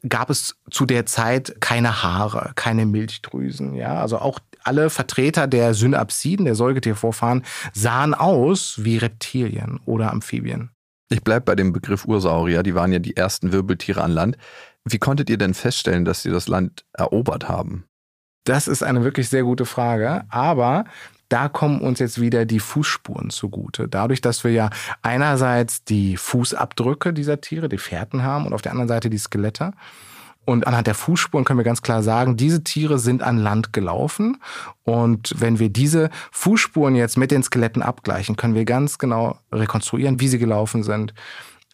gab 0.07 0.30
es 0.30 0.55
zu 0.69 0.86
der 0.86 1.05
Zeit 1.05 1.55
keine 1.61 2.03
Haare, 2.03 2.51
keine 2.55 2.86
Milchdrüsen. 2.86 3.76
Ja, 3.76 4.01
also 4.01 4.17
auch 4.17 4.39
alle 4.63 4.89
Vertreter 4.89 5.47
der 5.47 5.74
Synapsiden, 5.74 6.45
der 6.45 6.55
Säugetiervorfahren, 6.55 7.43
sahen 7.74 8.13
aus 8.13 8.84
wie 8.84 8.97
Reptilien 8.97 9.80
oder 9.86 10.11
Amphibien. 10.11 10.69
Ich 11.09 11.24
bleibe 11.24 11.45
bei 11.45 11.55
dem 11.55 11.74
Begriff 11.74 12.05
Ursaurier, 12.05 12.63
die 12.63 12.74
waren 12.74 12.91
ja 12.91 12.99
die 12.99 13.15
ersten 13.15 13.51
Wirbeltiere 13.51 14.01
an 14.01 14.11
Land. 14.11 14.38
Wie 14.86 14.97
konntet 14.97 15.30
ihr 15.30 15.38
denn 15.38 15.53
feststellen, 15.53 16.05
dass 16.05 16.24
sie 16.24 16.32
das 16.32 16.47
Land 16.47 16.86
erobert 16.93 17.47
haben? 17.47 17.86
Das 18.44 18.68
ist 18.68 18.84
eine 18.84 19.04
wirklich 19.04 19.30
sehr 19.30 19.44
gute 19.44 19.66
Frage. 19.66 20.24
Aber 20.30 20.86
da 21.30 21.50
kommen 21.50 21.82
uns 21.82 22.00
jetzt 22.00 22.22
wieder 22.22 22.46
die 22.46 22.60
Fußspuren 22.60 23.30
zugute. 23.30 23.88
Dadurch, 23.88 24.22
dass 24.22 24.44
wir 24.44 24.52
ja 24.52 24.70
einerseits 25.02 25.84
die 25.84 26.18
Fußabdrücke 26.18 27.14
dieser 27.14 27.41
Tiere, 27.41 27.70
die 27.70 27.78
Fährten 27.78 28.24
haben 28.24 28.46
und 28.46 28.54
auf 28.54 28.62
der 28.62 28.72
anderen 28.72 28.89
Seite 28.89 29.10
die 29.10 29.18
Skelette. 29.18 29.72
Und 30.46 30.68
anhand 30.68 30.88
der 30.88 30.94
Fußspuren 30.94 31.46
können 31.46 31.60
wir 31.60 31.64
ganz 31.64 31.82
klar 31.82 32.04
sagen, 32.04 32.36
diese 32.36 32.64
Tiere 32.64 33.00
sind 33.00 33.24
an 33.24 33.38
Land 33.38 33.72
gelaufen. 33.72 34.41
Und 34.84 35.34
wenn 35.39 35.58
wir 35.58 35.70
diese 35.70 36.10
Fußspuren 36.32 36.96
jetzt 36.96 37.18
mit 37.18 37.32
den 37.32 37.44
Skeletten 37.44 37.82
abgleichen, 37.82 38.36
können 38.36 38.54
wir 38.54 38.66
ganz 38.66 38.98
genau 38.98 39.39
rekonstruieren, 39.54 40.20
wie 40.20 40.28
sie 40.28 40.39
gelaufen 40.39 40.84
sind 40.84 41.14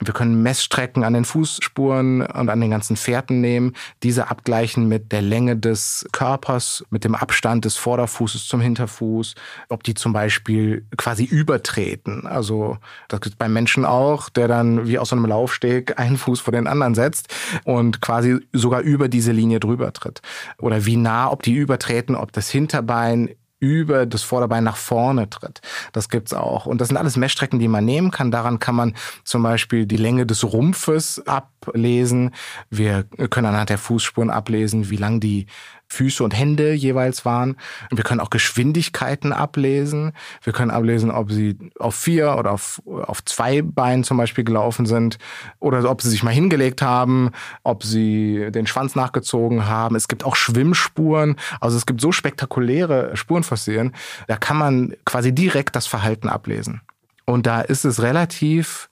Wir 0.02 0.14
können 0.14 0.42
Messstrecken 0.42 1.04
an 1.04 1.14
den 1.14 1.26
Fußspuren 1.26 2.22
und 2.22 2.50
an 2.50 2.62
den 2.62 2.72
ganzen 2.72 2.96
Fährten 2.96 3.42
nehmen, 3.42 3.74
diese 4.02 4.30
abgleichen 4.30 4.88
mit 4.88 5.12
der 5.12 5.22
Länge 5.22 5.58
des 5.58 6.08
Körpers, 6.14 6.86
mit 6.90 7.04
dem 7.04 7.16
Abstand 7.16 7.66
des 7.66 7.76
Vorderfußes 7.76 8.48
zum 8.48 8.62
Hinterfuß, 8.62 9.36
ob 9.68 9.84
die 9.84 9.96
zum 9.96 10.14
Beispiel 10.14 10.86
quasi 10.98 11.26
übertreten. 11.26 12.26
Also 12.28 12.78
das 13.10 13.20
gibt 13.20 13.38
beim 13.38 13.52
Menschen 13.52 13.84
auch, 13.84 14.30
der 14.30 14.48
dann 14.48 14.88
wie 14.88 14.98
aus 14.98 15.12
einem 15.12 15.26
Laufsteg 15.26 16.00
einen 16.00 16.18
Fuß 16.18 16.40
vor 16.40 16.54
den 16.54 16.68
anderen 16.68 16.96
setzt 16.96 17.28
und 17.66 18.00
quasi 18.00 18.40
sogar 18.54 18.80
über 18.80 19.10
diese 19.10 19.34
Linie 19.34 19.60
drüber 19.60 19.92
tritt. 19.92 20.22
Oder 20.60 20.86
wie 20.86 20.96
nah, 20.96 21.30
ob 21.30 21.44
die 21.44 21.56
übertreten, 21.56 22.16
ob 22.16 22.32
das 22.32 22.50
Hinterbein 22.50 23.30
über 23.60 24.06
das 24.06 24.24
Vorderbein 24.24 24.64
nach 24.64 24.78
vorne 24.78 25.30
tritt. 25.30 25.62
Das 25.92 26.10
gibt's 26.10 26.34
auch. 26.34 26.66
Und 26.66 26.80
das 26.80 26.88
sind 26.88 26.98
alles 26.98 27.18
Messstrecken, 27.18 27.60
die 27.60 27.68
man 27.68 27.86
nehmen 27.86 28.12
kann. 28.12 28.32
Daran 28.32 28.60
kann 28.60 28.76
man 28.76 28.96
zum 29.24 29.44
Beispiel 29.44 29.86
die 29.86 29.98
Länge 29.98 30.26
des 30.26 30.44
Rumpfes 30.44 31.22
ablesen. 31.28 32.32
Wir 32.70 33.04
können 33.04 33.48
anhand 33.48 33.70
der 33.70 33.78
Fußspuren 33.78 34.30
ablesen, 34.30 34.90
wie 34.90 34.98
lang 34.98 35.20
die 35.20 35.48
Füße 35.90 36.24
und 36.24 36.38
Hände 36.38 36.74
jeweils 36.74 37.26
waren. 37.26 37.58
Wir 37.92 38.04
können 38.04 38.20
auch 38.20 38.30
Geschwindigkeiten 38.30 39.34
ablesen. 39.34 40.14
Wir 40.44 40.54
können 40.54 40.72
ablesen, 40.72 41.12
ob 41.12 41.32
sie 41.32 41.58
auf 41.80 41.96
vier 41.96 42.38
oder 42.38 42.52
auf, 42.52 42.82
auf 42.86 43.24
zwei 43.26 43.62
Beinen 43.62 44.04
zum 44.04 44.18
Beispiel 44.18 44.44
gelaufen 44.44 44.86
sind 44.86 45.18
oder 45.60 45.90
ob 45.90 46.02
sie 46.02 46.10
sich 46.10 46.24
mal 46.24 46.34
hingelegt 46.34 46.82
haben, 46.82 47.32
ob 47.64 47.84
sie 47.84 48.52
den 48.52 48.68
Schwanz 48.68 48.96
nachgezogen 48.96 49.68
haben. 49.68 49.96
Es 49.96 50.08
gibt 50.08 50.24
auch 50.24 50.36
Schwimmspuren. 50.36 51.36
Also 51.60 51.78
es 51.78 51.86
gibt 51.86 52.02
so 52.02 52.12
spektakuläre 52.12 53.18
Spurenfossilien. 53.18 53.94
Da 54.28 54.38
kann 54.38 54.58
man 54.58 54.94
quasi 55.06 55.34
direkt 55.34 55.76
das 55.76 55.88
Verhalten 55.88 56.30
ablesen. 56.30 56.82
Und 57.26 57.46
da 57.46 57.62
ist 57.62 57.86
es 57.86 58.02
relativ 58.02 58.90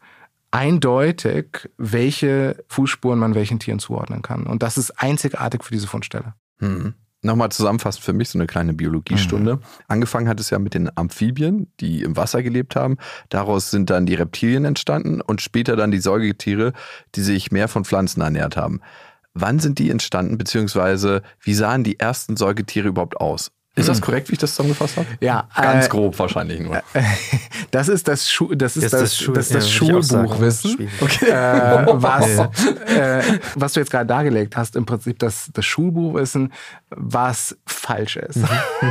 eindeutig, 0.51 1.69
welche 1.77 2.63
Fußspuren 2.69 3.19
man 3.19 3.35
welchen 3.35 3.59
Tieren 3.59 3.79
zuordnen 3.79 4.21
kann. 4.21 4.45
Und 4.45 4.63
das 4.63 4.77
ist 4.77 4.91
einzigartig 4.91 5.63
für 5.63 5.73
diese 5.73 5.87
Fundstelle. 5.87 6.33
Hm. 6.59 6.93
Nochmal 7.23 7.49
zusammenfassend 7.49 8.05
für 8.05 8.13
mich 8.13 8.29
so 8.29 8.37
eine 8.37 8.45
kleine 8.45 8.73
Biologiestunde. 8.73 9.55
Mhm. 9.55 9.61
Angefangen 9.87 10.29
hat 10.29 10.39
es 10.39 10.51
ja 10.51 10.59
mit 10.59 10.75
den 10.75 10.95
Amphibien, 10.95 11.71
die 11.79 12.03
im 12.03 12.15
Wasser 12.15 12.43
gelebt 12.43 12.75
haben. 12.75 12.97
Daraus 13.29 13.71
sind 13.71 13.89
dann 13.89 14.05
die 14.05 14.13
Reptilien 14.13 14.65
entstanden 14.65 15.21
und 15.21 15.41
später 15.41 15.75
dann 15.75 15.89
die 15.89 15.99
Säugetiere, 15.99 16.73
die 17.15 17.21
sich 17.21 17.51
mehr 17.51 17.67
von 17.67 17.85
Pflanzen 17.85 18.21
ernährt 18.21 18.55
haben. 18.55 18.81
Wann 19.33 19.59
sind 19.59 19.79
die 19.79 19.89
entstanden, 19.89 20.37
beziehungsweise 20.37 21.21
wie 21.41 21.53
sahen 21.55 21.83
die 21.83 21.99
ersten 21.99 22.37
Säugetiere 22.37 22.87
überhaupt 22.87 23.17
aus? 23.17 23.51
Ist 23.77 23.87
das 23.87 23.97
hm. 23.97 24.05
korrekt, 24.05 24.29
wie 24.29 24.33
ich 24.33 24.39
das 24.39 24.51
zusammengefasst 24.51 24.97
habe? 24.97 25.07
Ja. 25.21 25.47
Ganz 25.55 25.85
äh, 25.85 25.89
grob 25.89 26.17
wahrscheinlich 26.17 26.59
nur. 26.59 26.81
Das 27.71 27.89
ist 27.89 28.07
das, 28.07 28.29
Schu 28.31 28.55
das, 28.55 28.77
ist 28.77 28.93
das, 28.93 29.01
das, 29.01 29.17
Schu 29.17 29.33
das, 29.33 29.49
das 29.49 29.65
ja, 29.65 29.71
Schulbuchwissen. 29.71 30.87
Okay. 31.01 31.29
Äh, 31.29 31.85
was, 31.93 32.37
äh, 32.87 33.21
was 33.55 33.73
du 33.73 33.81
jetzt 33.81 33.91
gerade 33.91 34.05
dargelegt 34.05 34.55
hast, 34.55 34.75
im 34.75 34.85
Prinzip 34.85 35.19
das, 35.19 35.49
das 35.53 35.65
Schulbuchwissen, 35.65 36.53
was 36.89 37.57
falsch 37.65 38.15
ist. 38.15 38.37
Mhm. 38.37 38.45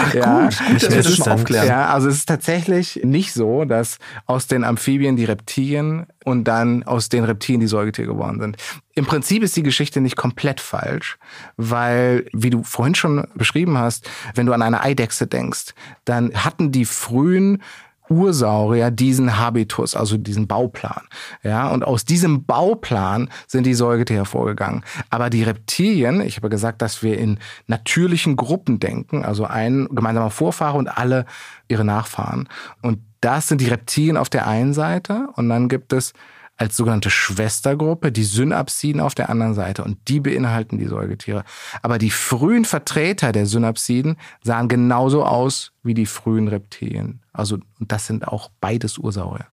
Ach, 0.00 0.14
ja, 0.14 0.42
gut, 0.44 0.58
gut, 0.58 0.82
dass 0.82 0.90
wir 0.90 1.02
das 1.02 1.18
mal 1.18 1.32
aufklären. 1.32 1.66
Ja, 1.66 1.88
also 1.88 2.08
es 2.08 2.16
ist 2.16 2.26
tatsächlich 2.26 3.00
nicht 3.02 3.32
so, 3.32 3.64
dass 3.64 3.98
aus 4.26 4.46
den 4.46 4.64
Amphibien 4.64 5.16
die 5.16 5.24
Reptilien 5.24 6.06
und 6.24 6.44
dann 6.44 6.84
aus 6.84 7.08
den 7.08 7.24
Reptilien 7.24 7.60
die 7.60 7.66
Säugetiere 7.66 8.08
geworden 8.08 8.40
sind. 8.40 8.56
Im 8.94 9.06
Prinzip 9.06 9.42
ist 9.42 9.56
die 9.56 9.62
Geschichte 9.62 10.00
nicht 10.00 10.16
komplett 10.16 10.60
falsch, 10.60 11.18
weil, 11.56 12.26
wie 12.32 12.50
du 12.50 12.62
vorhin 12.62 12.94
schon 12.94 13.26
beschrieben 13.34 13.76
hast, 13.76 14.08
wenn 14.34 14.46
du 14.46 14.52
an 14.52 14.62
eine 14.62 14.82
Eidechse 14.82 15.26
denkst, 15.26 15.74
dann 16.04 16.32
hatten 16.34 16.70
die 16.70 16.84
frühen 16.84 17.62
Ursaurier 18.08 18.90
diesen 18.90 19.38
Habitus, 19.38 19.94
also 19.94 20.16
diesen 20.16 20.46
Bauplan. 20.46 21.02
Ja, 21.42 21.68
und 21.68 21.84
aus 21.84 22.04
diesem 22.04 22.44
Bauplan 22.44 23.30
sind 23.46 23.64
die 23.64 23.74
Säugetiere 23.74 24.20
hervorgegangen. 24.20 24.84
Aber 25.10 25.30
die 25.30 25.42
Reptilien, 25.42 26.20
ich 26.20 26.36
habe 26.36 26.50
gesagt, 26.50 26.82
dass 26.82 27.02
wir 27.02 27.18
in 27.18 27.38
natürlichen 27.66 28.36
Gruppen 28.36 28.78
denken, 28.78 29.24
also 29.24 29.44
ein 29.44 29.88
gemeinsamer 29.90 30.30
Vorfahre 30.30 30.76
und 30.76 30.88
alle 30.88 31.24
ihre 31.68 31.84
Nachfahren. 31.84 32.48
Und 32.82 32.98
das 33.20 33.48
sind 33.48 33.62
die 33.62 33.68
Reptilien 33.68 34.18
auf 34.18 34.28
der 34.28 34.46
einen 34.46 34.74
Seite 34.74 35.28
und 35.34 35.48
dann 35.48 35.68
gibt 35.68 35.94
es 35.94 36.12
als 36.56 36.76
sogenannte 36.76 37.10
Schwestergruppe, 37.10 38.12
die 38.12 38.24
Synapsiden 38.24 39.00
auf 39.00 39.14
der 39.14 39.28
anderen 39.30 39.54
Seite 39.54 39.84
und 39.84 39.98
die 40.08 40.20
beinhalten 40.20 40.78
die 40.78 40.86
Säugetiere. 40.86 41.44
Aber 41.82 41.98
die 41.98 42.10
frühen 42.10 42.64
Vertreter 42.64 43.32
der 43.32 43.46
Synapsiden 43.46 44.16
sahen 44.42 44.68
genauso 44.68 45.24
aus 45.24 45.72
wie 45.82 45.94
die 45.94 46.06
frühen 46.06 46.48
Reptilien. 46.48 47.20
Also 47.32 47.56
und 47.80 47.90
das 47.92 48.06
sind 48.06 48.28
auch 48.28 48.50
beides 48.60 48.98
Ursaurier. 48.98 49.46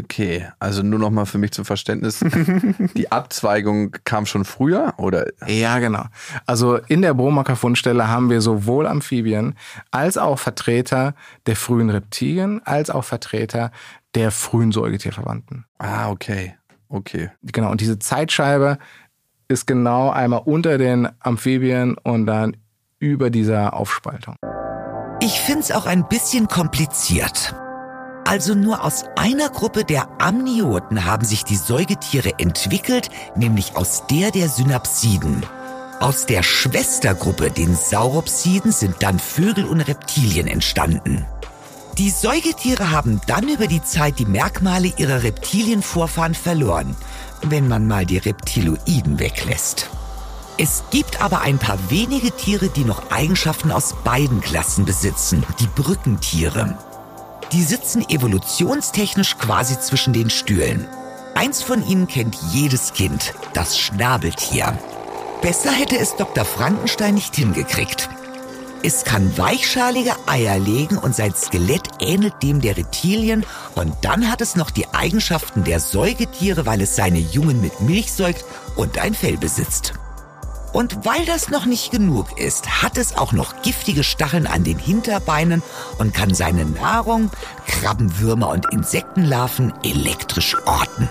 Okay, 0.00 0.46
also 0.60 0.84
nur 0.84 1.00
noch 1.00 1.10
mal 1.10 1.24
für 1.24 1.38
mich 1.38 1.50
zum 1.50 1.64
Verständnis. 1.64 2.24
Die 2.94 3.10
Abzweigung 3.10 3.96
kam 4.04 4.26
schon 4.26 4.44
früher, 4.44 4.94
oder? 4.96 5.26
Ja, 5.44 5.80
genau. 5.80 6.04
Also 6.46 6.76
in 6.76 7.02
der 7.02 7.14
Bromaker 7.14 7.56
Fundstelle 7.56 8.06
haben 8.06 8.30
wir 8.30 8.40
sowohl 8.40 8.86
Amphibien 8.86 9.56
als 9.90 10.16
auch 10.16 10.38
Vertreter 10.38 11.14
der 11.46 11.56
frühen 11.56 11.90
Reptilien, 11.90 12.60
als 12.64 12.90
auch 12.90 13.02
Vertreter 13.02 13.72
der 14.14 14.30
frühen 14.30 14.72
Säugetierverwandten. 14.72 15.64
Ah, 15.78 16.10
okay. 16.10 16.54
Okay. 16.88 17.30
Genau, 17.42 17.70
und 17.70 17.80
diese 17.80 17.98
Zeitscheibe 17.98 18.78
ist 19.48 19.66
genau 19.66 20.10
einmal 20.10 20.42
unter 20.44 20.78
den 20.78 21.08
Amphibien 21.20 21.96
und 21.98 22.26
dann 22.26 22.56
über 22.98 23.30
dieser 23.30 23.74
Aufspaltung. 23.74 24.36
Ich 25.20 25.40
find's 25.40 25.72
auch 25.72 25.86
ein 25.86 26.08
bisschen 26.08 26.48
kompliziert. 26.48 27.54
Also 28.24 28.54
nur 28.54 28.84
aus 28.84 29.04
einer 29.16 29.48
Gruppe 29.48 29.84
der 29.84 30.20
Amnioten 30.20 31.06
haben 31.06 31.24
sich 31.24 31.44
die 31.44 31.56
Säugetiere 31.56 32.38
entwickelt, 32.38 33.08
nämlich 33.36 33.74
aus 33.74 34.06
der 34.06 34.30
der 34.30 34.48
Synapsiden. 34.48 35.44
Aus 36.00 36.26
der 36.26 36.42
Schwestergruppe, 36.42 37.50
den 37.50 37.74
Sauropsiden, 37.74 38.70
sind 38.70 38.96
dann 39.00 39.18
Vögel 39.18 39.64
und 39.64 39.80
Reptilien 39.80 40.46
entstanden. 40.46 41.26
Die 41.98 42.10
Säugetiere 42.10 42.92
haben 42.92 43.20
dann 43.26 43.48
über 43.48 43.66
die 43.66 43.82
Zeit 43.82 44.20
die 44.20 44.24
Merkmale 44.24 44.92
ihrer 44.98 45.24
Reptilienvorfahren 45.24 46.36
verloren, 46.36 46.94
wenn 47.42 47.66
man 47.66 47.88
mal 47.88 48.06
die 48.06 48.18
Reptiloiden 48.18 49.18
weglässt. 49.18 49.90
Es 50.58 50.84
gibt 50.92 51.20
aber 51.20 51.40
ein 51.40 51.58
paar 51.58 51.90
wenige 51.90 52.30
Tiere, 52.30 52.68
die 52.68 52.84
noch 52.84 53.10
Eigenschaften 53.10 53.72
aus 53.72 53.96
beiden 54.04 54.40
Klassen 54.40 54.84
besitzen, 54.84 55.44
die 55.58 55.66
Brückentiere. 55.66 56.78
Die 57.50 57.64
sitzen 57.64 58.08
evolutionstechnisch 58.08 59.36
quasi 59.36 59.80
zwischen 59.80 60.12
den 60.12 60.30
Stühlen. 60.30 60.86
Eins 61.34 61.62
von 61.62 61.84
ihnen 61.84 62.06
kennt 62.06 62.36
jedes 62.52 62.92
Kind, 62.92 63.34
das 63.54 63.76
Schnabeltier. 63.76 64.78
Besser 65.42 65.72
hätte 65.72 65.98
es 65.98 66.14
Dr. 66.14 66.44
Frankenstein 66.44 67.14
nicht 67.14 67.34
hingekriegt. 67.34 68.08
Es 68.84 69.04
kann 69.04 69.36
weichschalige 69.36 70.14
Eier 70.26 70.58
legen 70.58 70.98
und 70.98 71.14
sein 71.14 71.34
Skelett 71.34 71.82
ähnelt 71.98 72.34
dem 72.42 72.60
der 72.60 72.76
Reptilien 72.76 73.44
und 73.74 73.92
dann 74.02 74.30
hat 74.30 74.40
es 74.40 74.54
noch 74.54 74.70
die 74.70 74.86
Eigenschaften 74.88 75.64
der 75.64 75.80
Säugetiere, 75.80 76.64
weil 76.64 76.80
es 76.80 76.94
seine 76.94 77.18
Jungen 77.18 77.60
mit 77.60 77.80
Milch 77.80 78.12
säugt 78.12 78.44
und 78.76 78.98
ein 78.98 79.14
Fell 79.14 79.36
besitzt. 79.36 79.94
Und 80.72 81.04
weil 81.04 81.24
das 81.24 81.48
noch 81.48 81.66
nicht 81.66 81.90
genug 81.90 82.38
ist, 82.38 82.82
hat 82.82 82.98
es 82.98 83.16
auch 83.16 83.32
noch 83.32 83.62
giftige 83.62 84.04
Stacheln 84.04 84.46
an 84.46 84.62
den 84.62 84.78
Hinterbeinen 84.78 85.62
und 85.98 86.14
kann 86.14 86.34
seine 86.34 86.64
Nahrung, 86.64 87.30
Krabbenwürmer 87.66 88.50
und 88.50 88.72
Insektenlarven 88.72 89.72
elektrisch 89.82 90.56
orten. 90.66 91.08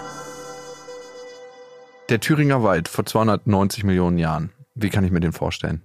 Der 2.08 2.22
Thüringer 2.22 2.64
Wald 2.64 2.88
vor 2.88 3.06
290 3.06 3.84
Millionen 3.84 4.18
Jahren. 4.20 4.52
Wie 4.74 4.90
kann 4.90 5.04
ich 5.04 5.12
mir 5.12 5.20
den 5.20 5.34
vorstellen? 5.34 5.84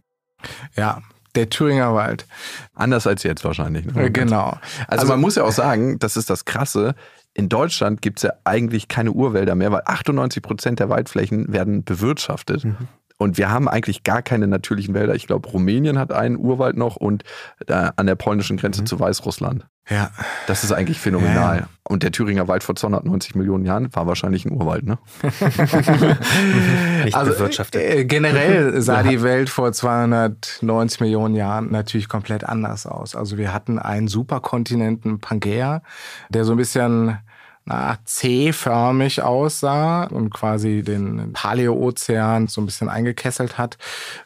Ja, 0.76 1.02
der 1.34 1.50
Thüringer 1.50 1.94
Wald. 1.94 2.26
Anders 2.74 3.06
als 3.06 3.22
jetzt 3.22 3.44
wahrscheinlich. 3.44 3.86
Ne? 3.86 4.10
Genau. 4.10 4.58
Also, 4.86 5.02
also 5.02 5.06
man 5.06 5.20
muss 5.20 5.36
ja 5.36 5.44
auch 5.44 5.52
sagen, 5.52 5.98
das 5.98 6.16
ist 6.16 6.30
das 6.30 6.44
Krasse. 6.44 6.94
In 7.34 7.48
Deutschland 7.48 8.02
gibt 8.02 8.18
es 8.18 8.24
ja 8.24 8.32
eigentlich 8.44 8.88
keine 8.88 9.12
Urwälder 9.12 9.54
mehr, 9.54 9.72
weil 9.72 9.82
98 9.86 10.42
Prozent 10.42 10.80
der 10.80 10.90
Waldflächen 10.90 11.50
werden 11.52 11.82
bewirtschaftet. 11.82 12.64
Mhm. 12.64 12.76
Und 13.22 13.38
wir 13.38 13.50
haben 13.50 13.68
eigentlich 13.68 14.02
gar 14.02 14.20
keine 14.20 14.48
natürlichen 14.48 14.94
Wälder. 14.94 15.14
Ich 15.14 15.28
glaube, 15.28 15.48
Rumänien 15.48 15.96
hat 15.96 16.12
einen 16.12 16.36
Urwald 16.36 16.76
noch 16.76 16.96
und 16.96 17.22
äh, 17.68 17.90
an 17.94 18.06
der 18.06 18.16
polnischen 18.16 18.56
Grenze 18.56 18.80
mhm. 18.80 18.86
zu 18.86 18.98
Weißrussland. 18.98 19.64
Ja. 19.88 20.10
Das 20.48 20.64
ist 20.64 20.72
eigentlich 20.72 20.98
phänomenal. 20.98 21.58
Ja. 21.58 21.66
Und 21.84 22.02
der 22.02 22.10
Thüringer 22.10 22.48
Wald 22.48 22.64
vor 22.64 22.74
290 22.74 23.36
Millionen 23.36 23.64
Jahren 23.64 23.94
war 23.94 24.08
wahrscheinlich 24.08 24.44
ein 24.44 24.52
Urwald, 24.52 24.84
ne? 24.84 24.98
Nicht 27.04 27.16
also, 27.16 27.32
bewirtschaftet. 27.32 27.80
Äh, 27.80 28.04
generell 28.06 28.80
sah 28.80 29.04
die 29.04 29.22
Welt 29.22 29.50
vor 29.50 29.72
290 29.72 31.00
Millionen 31.00 31.36
Jahren 31.36 31.70
natürlich 31.70 32.08
komplett 32.08 32.42
anders 32.42 32.86
aus. 32.86 33.14
Also 33.14 33.38
wir 33.38 33.54
hatten 33.54 33.78
einen 33.78 34.08
Superkontinenten 34.08 35.20
Pangea, 35.20 35.82
der 36.28 36.44
so 36.44 36.52
ein 36.52 36.58
bisschen 36.58 37.18
na, 37.64 37.98
C-förmig 38.04 39.22
aussah 39.22 40.04
und 40.04 40.30
quasi 40.30 40.82
den 40.82 41.32
Paläo-Ozean 41.32 42.48
so 42.48 42.60
ein 42.60 42.66
bisschen 42.66 42.88
eingekesselt 42.88 43.56
hat. 43.56 43.78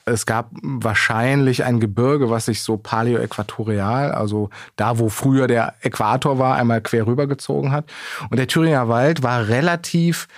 Es 0.04 0.24
gab 0.24 0.50
wahrscheinlich 0.62 1.64
ein 1.64 1.80
Gebirge, 1.80 2.30
was 2.30 2.46
sich 2.46 2.62
so 2.62 2.76
paläo-äquatorial, 2.78 4.12
also 4.12 4.50
da, 4.76 4.98
wo 4.98 5.08
früher 5.08 5.46
der 5.46 5.74
Äquator 5.82 6.38
war, 6.38 6.56
einmal 6.56 6.80
quer 6.80 7.06
rübergezogen 7.06 7.72
hat. 7.72 7.84
Und 8.30 8.38
der 8.38 8.48
Thüringer 8.48 8.88
Wald 8.88 9.22
war 9.22 9.48
relativ 9.48 10.28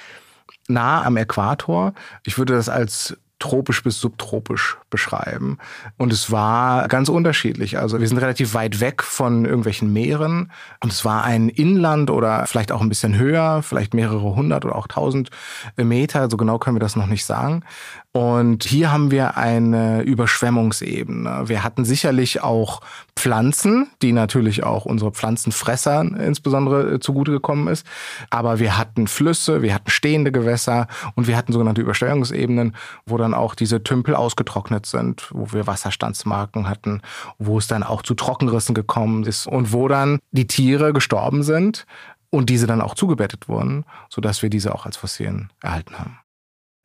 nah 0.66 1.03
am 1.05 1.16
Äquator. 1.16 1.94
Ich 2.24 2.36
würde 2.36 2.55
das 2.55 2.68
als 2.68 3.16
tropisch 3.38 3.82
bis 3.84 4.01
subtropisch 4.01 4.76
beschreiben. 4.91 5.59
Und 5.97 6.12
es 6.12 6.30
war 6.30 6.89
ganz 6.89 7.09
unterschiedlich. 7.09 7.78
Also 7.78 8.01
wir 8.01 8.09
sind 8.09 8.18
relativ 8.18 8.55
weit 8.55 8.80
weg 8.80 9.03
von 9.03 9.45
irgendwelchen 9.45 9.93
Meeren. 9.93 10.51
Und 10.80 10.93
es 10.93 11.05
war 11.05 11.24
ein 11.24 11.49
Inland 11.49 12.11
oder 12.11 12.47
vielleicht 12.47 12.72
auch 12.72 12.80
ein 12.80 12.89
bisschen 12.89 13.16
höher, 13.18 13.62
vielleicht 13.62 13.95
mehrere 13.95 14.34
hundert 14.34 14.64
oder 14.64 14.76
auch 14.76 14.89
tausend 14.89 15.30
Meter. 15.76 16.30
So 16.30 16.36
genau 16.36 16.59
können 16.59 16.76
wir 16.76 16.80
das 16.80 16.97
noch 16.97 17.07
nicht 17.07 17.24
sagen. 17.24 17.64
Und 18.12 18.64
hier 18.64 18.91
haben 18.91 19.11
wir 19.11 19.36
eine 19.36 20.03
Überschwemmungsebene. 20.03 21.45
Wir 21.47 21.62
hatten 21.62 21.84
sicherlich 21.84 22.43
auch 22.43 22.80
Pflanzen, 23.14 23.89
die 24.03 24.12
natürlich 24.12 24.64
auch 24.64 24.86
unsere 24.86 25.12
Pflanzenfresser 25.12 26.01
insbesondere 26.01 26.95
äh, 26.95 27.01
zugute 27.01 27.30
gekommen 27.30 27.68
ist. 27.68 27.86
Aber 28.30 28.59
wir 28.59 28.78
hatten 28.78 29.09
Flüsse, 29.09 29.62
wir 29.62 29.74
hatten 29.74 29.91
stehende 29.91 30.32
Gewässer 30.32 30.89
und 31.14 31.28
wir 31.28 31.36
hatten 31.36 31.53
sogenannte 31.53 31.82
Überschwemmungsebenen, 31.82 32.74
wo 33.07 33.18
dann 33.18 33.34
auch 33.34 33.55
diese 33.55 33.82
Tümpel 33.82 34.14
ausgetrocknet 34.14 34.78
sind, 34.87 35.29
wo 35.33 35.53
wir 35.53 35.66
Wasserstandsmarken 35.66 36.68
hatten, 36.68 37.03
wo 37.39 37.59
es 37.59 37.66
dann 37.66 37.83
auch 37.83 38.03
zu 38.03 38.14
Trockenrissen 38.14 38.74
gekommen 38.74 39.24
ist 39.24 39.47
und 39.47 39.72
wo 39.72 39.89
dann 39.89 40.18
die 40.31 40.47
Tiere 40.47 40.93
gestorben 40.93 41.43
sind 41.43 41.87
und 42.31 42.51
diese 42.51 42.66
dann 42.66 42.81
auch 42.81 42.95
zugebettet 42.95 43.49
wurden, 43.49 43.85
sodass 44.09 44.43
wir 44.43 44.51
diese 44.51 44.74
auch 44.74 44.87
als 44.87 44.97
Fossilien 44.97 45.51
erhalten 45.62 45.99
haben. 45.99 46.18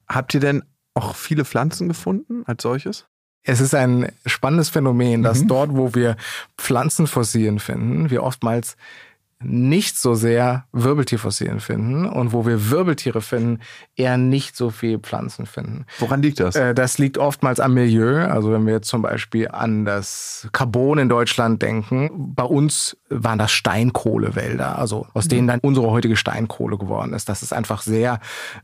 Habt 0.07 0.33
ihr 0.33 0.39
denn 0.39 0.63
auch 0.93 1.15
viele 1.15 1.45
Pflanzen 1.45 1.87
gefunden 1.87 2.43
als 2.45 2.63
solches? 2.63 3.05
Es 3.45 3.59
ist 3.59 3.75
ein 3.75 4.11
spannendes 4.25 4.69
Phänomen, 4.69 5.21
dass 5.21 5.41
mhm. 5.41 5.47
dort, 5.49 5.75
wo 5.75 5.93
wir 5.93 6.15
Pflanzenfossilien 6.57 7.59
finden, 7.59 8.09
wir 8.09 8.23
oftmals 8.23 8.77
nicht 9.43 9.97
so 9.97 10.13
sehr 10.13 10.65
Wirbeltierfossilien 10.71 11.59
finden 11.59 12.05
und 12.05 12.33
wo 12.33 12.45
wir 12.45 12.69
Wirbeltiere 12.69 13.21
finden, 13.21 13.59
eher 13.95 14.17
nicht 14.17 14.55
so 14.55 14.69
viel 14.69 14.99
Pflanzen 14.99 15.45
finden. 15.45 15.85
Woran 15.99 16.21
liegt 16.21 16.39
das? 16.39 16.55
Äh, 16.55 16.73
das 16.73 16.97
liegt 16.97 17.17
oftmals 17.17 17.59
am 17.59 17.73
Milieu. 17.73 18.25
Also 18.25 18.51
wenn 18.51 18.65
wir 18.65 18.73
jetzt 18.73 18.87
zum 18.87 19.01
Beispiel 19.01 19.47
an 19.49 19.85
das 19.85 20.47
Carbon 20.51 20.97
in 20.97 21.09
Deutschland 21.09 21.61
denken, 21.61 22.09
bei 22.35 22.43
uns 22.43 22.97
waren 23.09 23.39
das 23.39 23.51
Steinkohlewälder, 23.51 24.77
also 24.77 25.07
aus 25.13 25.27
denen 25.27 25.47
dann 25.47 25.59
unsere 25.61 25.89
heutige 25.89 26.15
Steinkohle 26.15 26.77
geworden 26.77 27.13
ist. 27.13 27.29
Das 27.29 27.43
ist 27.43 27.53
einfach 27.53 27.81
sehr 27.81 28.19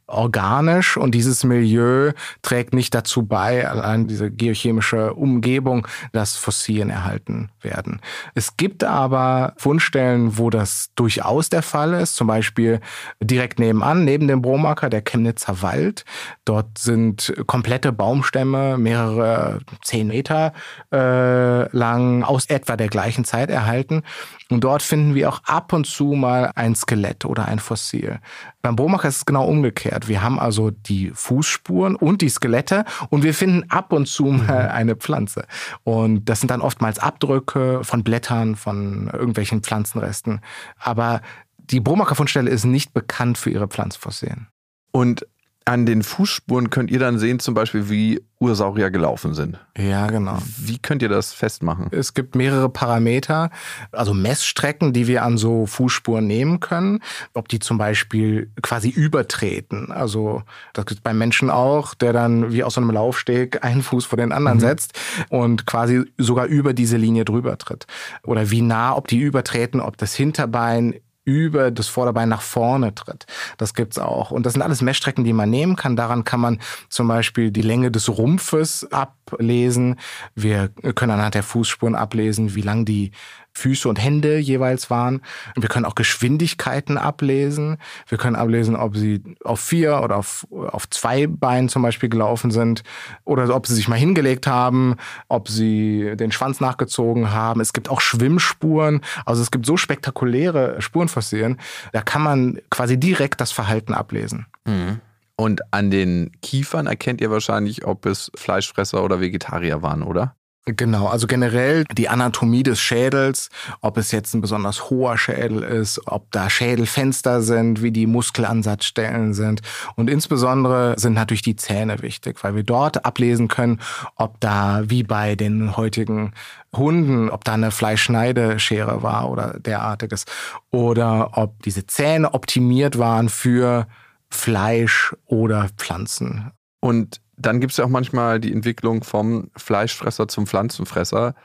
organisch 0.08 0.98
und 0.98 1.14
dieses 1.14 1.44
Milieu 1.44 2.12
trägt 2.42 2.74
nicht 2.74 2.94
dazu 2.96 3.24
bei, 3.24 3.68
allein 3.68 4.08
diese 4.08 4.32
geochemische 4.32 5.14
Umgebung, 5.14 5.88
dass 6.12 6.36
Fossilien 6.36 6.90
erhalten 6.90 7.50
werden. 7.62 8.02
Es 8.34 8.58
gibt 8.58 8.84
aber 8.84 9.54
Fundstellen, 9.58 10.38
wo 10.38 10.50
das 10.50 10.69
das 10.70 10.92
durchaus 10.96 11.50
der 11.50 11.64
Fall 11.64 11.94
ist. 11.94 12.16
Zum 12.16 12.28
Beispiel 12.28 12.80
direkt 13.22 13.60
nebenan, 13.60 14.06
neben 14.06 14.28
dem 14.28 14.42
Bromacker, 14.42 14.90
der 14.90 15.02
Chemnitzer 15.02 15.62
Wald. 15.62 16.06
Dort 16.46 16.78
sind 16.78 17.34
komplette 17.48 17.92
Baumstämme, 17.92 18.78
mehrere 18.78 19.60
zehn 19.84 20.08
Meter 20.08 20.54
äh, 20.94 21.76
lang, 21.76 22.24
aus 22.24 22.46
etwa 22.46 22.78
der 22.78 22.88
gleichen 22.88 23.26
Zeit 23.26 23.50
erhalten. 23.50 24.04
Und 24.52 24.64
dort 24.64 24.82
finden 24.82 25.16
wir 25.16 25.30
auch 25.30 25.44
ab 25.44 25.74
und 25.74 25.86
zu 25.86 26.14
mal 26.14 26.52
ein 26.56 26.76
Skelett 26.76 27.26
oder 27.26 27.48
ein 27.48 27.60
Fossil. 27.60 28.20
Beim 28.62 28.76
Bromacker 28.76 29.08
ist 29.08 29.18
es 29.18 29.26
genau 29.26 29.46
umgekehrt. 29.46 30.08
Wir 30.08 30.22
haben 30.22 30.40
also 30.40 30.72
die 30.72 31.12
Fußspuren 31.14 31.96
und 31.96 32.22
die 32.22 32.30
Skelette 32.30 32.84
und 33.10 33.24
wir 33.24 33.34
finden 33.34 33.70
ab 33.70 33.94
und 33.94 34.08
zu 34.08 34.26
mal 34.26 34.64
mhm. 34.64 34.72
eine 34.72 34.96
Pflanze. 34.96 35.46
Und 35.84 36.26
das 36.26 36.40
sind 36.40 36.52
dann 36.52 36.62
oftmals 36.62 37.00
Abdrücke 37.00 37.84
von 37.84 38.04
Blättern, 38.04 38.56
von 38.56 39.10
irgendwelchen 39.14 39.62
Pflanzenresten. 39.62 40.42
Aber 40.78 41.22
die 41.58 41.80
Bromacker-Fundstelle 41.80 42.50
ist 42.50 42.66
nicht 42.66 42.94
bekannt 42.94 43.38
für 43.38 43.50
ihre 43.50 43.68
Pflanzenfossilien. 43.68 44.48
Und 44.92 45.26
an 45.70 45.86
den 45.86 46.02
Fußspuren 46.02 46.72
könnt 46.72 46.90
ihr 46.90 46.98
dann 46.98 47.20
sehen, 47.20 47.40
zum 47.40 47.54
Beispiel, 47.54 47.92
wie 47.92 48.22
Ursaurier 48.40 48.90
gelaufen 48.90 49.36
sind. 49.36 49.60
Ja, 49.78 50.08
genau. 50.08 50.40
Wie 50.58 50.80
könnt 50.80 51.04
ihr 51.04 51.10
das 51.10 51.32
festmachen? 51.32 51.90
Es 51.92 52.16
gibt 52.16 52.34
mehrere 52.34 52.70
Parameter, 52.70 53.52
also 53.92 54.16
Messstrecken, 54.16 54.94
die 54.94 55.06
wir 55.06 55.24
an 55.24 55.38
so 55.38 55.68
Fußspuren 55.68 56.26
nehmen 56.26 56.60
können. 56.60 57.04
Ob 57.36 57.50
die 57.50 57.60
zum 57.60 57.78
Beispiel 57.78 58.50
quasi 58.64 58.90
übertreten. 58.90 59.92
Also 59.92 60.42
das 60.74 60.88
gibt 60.88 61.02
es 61.02 61.04
beim 61.04 61.20
Menschen 61.20 61.52
auch, 61.52 61.94
der 61.94 62.14
dann 62.14 62.52
wie 62.52 62.64
aus 62.64 62.74
so 62.74 62.82
einem 62.82 62.90
Laufsteg 62.90 63.64
einen 63.64 63.84
Fuß 63.84 64.06
vor 64.06 64.18
den 64.18 64.32
anderen 64.32 64.58
mhm. 64.58 64.62
setzt 64.62 65.00
und 65.30 65.68
quasi 65.68 66.04
sogar 66.18 66.48
über 66.48 66.74
diese 66.74 66.98
Linie 66.98 67.26
drüber 67.26 67.60
tritt. 67.60 67.86
Oder 68.24 68.50
wie 68.50 68.64
nah, 68.64 68.96
ob 68.96 69.08
die 69.08 69.20
übertreten, 69.20 69.82
ob 69.82 69.98
das 69.98 70.16
Hinterbein 70.16 70.96
über 71.30 71.70
das 71.70 71.88
Vorderbein 71.88 72.28
nach 72.28 72.42
vorne 72.42 72.96
tritt. 72.96 73.28
Das 73.58 73.74
gibt's 73.74 74.00
auch. 74.00 74.32
Und 74.32 74.46
das 74.46 74.54
sind 74.54 74.64
alles 74.64 74.82
Messstrecken, 74.82 75.24
die 75.24 75.34
man 75.34 75.50
nehmen 75.50 75.76
kann. 75.76 75.96
Daran 75.96 76.24
kann 76.24 76.40
man 76.40 76.60
zum 76.90 77.08
Beispiel 77.08 77.52
die 77.52 77.62
Länge 77.62 77.92
des 77.92 78.10
Rumpfes 78.10 78.92
ablesen. 78.92 80.00
Wir 80.34 80.70
können 80.96 81.12
anhand 81.12 81.36
der 81.36 81.44
Fußspuren 81.44 81.96
ablesen, 81.96 82.56
wie 82.56 82.62
lang 82.62 82.84
die 82.86 83.12
Füße 83.54 83.90
und 83.90 84.02
Hände 84.02 84.38
jeweils 84.38 84.90
waren. 84.90 85.22
Wir 85.56 85.70
können 85.70 85.86
auch 85.86 85.96
Geschwindigkeiten 85.96 86.98
ablesen. 86.98 87.78
Wir 88.08 88.18
können 88.18 88.36
ablesen, 88.36 88.76
ob 88.76 88.96
sie 88.96 89.22
auf 89.44 89.60
vier 89.60 90.02
oder 90.02 90.18
auf, 90.18 90.48
auf 90.52 90.90
zwei 90.90 91.28
Beinen 91.28 91.70
zum 91.70 91.82
Beispiel 91.82 92.10
gelaufen 92.10 92.52
sind 92.52 92.84
oder 93.26 93.54
ob 93.54 93.68
sie 93.68 93.76
sich 93.76 93.88
mal 93.88 93.98
hingelegt 93.98 94.48
haben, 94.48 94.96
ob 95.28 95.50
sie 95.50 96.16
den 96.16 96.32
Schwanz 96.32 96.60
nachgezogen 96.60 97.32
haben. 97.32 97.62
Es 97.62 97.74
gibt 97.74 97.90
auch 97.90 98.02
Schwimmspuren. 98.02 99.02
Also 99.26 99.42
es 99.42 99.52
gibt 99.52 99.66
so 99.66 99.78
spektakuläre 99.78 100.82
Spurenfossilien. 100.82 101.60
Da 101.92 102.02
kann 102.02 102.22
man 102.22 102.60
quasi 102.70 103.00
direkt 103.00 103.42
das 103.42 103.52
Verhalten 103.52 103.94
ablesen. 103.94 104.46
Mhm. 104.66 105.02
Und 105.36 105.74
an 105.74 105.90
den 105.90 106.32
Kiefern 106.42 106.86
erkennt 106.86 107.22
ihr 107.22 107.32
wahrscheinlich, 107.32 107.86
ob 107.86 108.06
es 108.06 108.30
Fleischfresser 108.36 109.04
oder 109.04 109.22
Vegetarier 109.22 109.82
waren, 109.82 110.04
oder? 110.04 110.36
Genau, 110.66 111.08
also 111.08 111.26
generell 111.26 111.84
die 111.86 112.10
Anatomie 112.10 112.64
des 112.64 112.80
Schädels, 112.80 113.50
ob 113.82 113.98
es 113.98 114.12
jetzt 114.12 114.34
ein 114.34 114.42
besonders 114.42 114.90
hoher 114.90 115.18
Schädel 115.18 115.64
ist, 115.64 116.02
ob 116.06 116.32
da 116.32 116.50
Schädelfenster 116.50 117.42
sind, 117.42 117.82
wie 117.82 117.92
die 117.92 118.06
Muskelansatzstellen 118.06 119.34
sind. 119.34 119.62
Und 119.96 120.10
insbesondere 120.10 120.94
sind 120.98 121.14
natürlich 121.14 121.42
die 121.42 121.56
Zähne 121.56 122.02
wichtig, 122.02 122.44
weil 122.44 122.56
wir 122.56 122.64
dort 122.64 123.06
ablesen 123.06 123.48
können, 123.48 123.80
ob 124.16 124.40
da 124.42 124.84
wie 124.86 125.04
bei 125.04 125.36
den 125.36 125.76
heutigen 125.76 126.34
Hunden, 126.76 127.30
ob 127.30 127.44
da 127.46 127.54
eine 127.54 127.72
Fleischschneideschere 127.72 129.02
war 129.02 129.30
oder 129.32 129.60
derartiges. 129.60 130.26
Oder 130.72 131.38
ob 131.38 131.64
diese 131.64 131.88
Zähne 131.88 132.34
optimiert 132.34 133.00
waren 133.00 133.30
für 133.30 133.88
Fleisch 134.30 135.16
oder 135.26 135.70
Pflanzen. 135.78 136.52
Und 136.80 137.22
dann 137.38 137.60
gibt 137.60 137.72
es 137.72 137.78
ja 137.78 137.86
auch 137.86 137.90
manchmal 137.90 138.40
die 138.40 138.52
Entwicklung 138.52 139.04
vom 139.04 139.50
Fleischfresser 139.56 140.28
zum 140.28 140.46
Pflanzenfresser. 140.46 141.36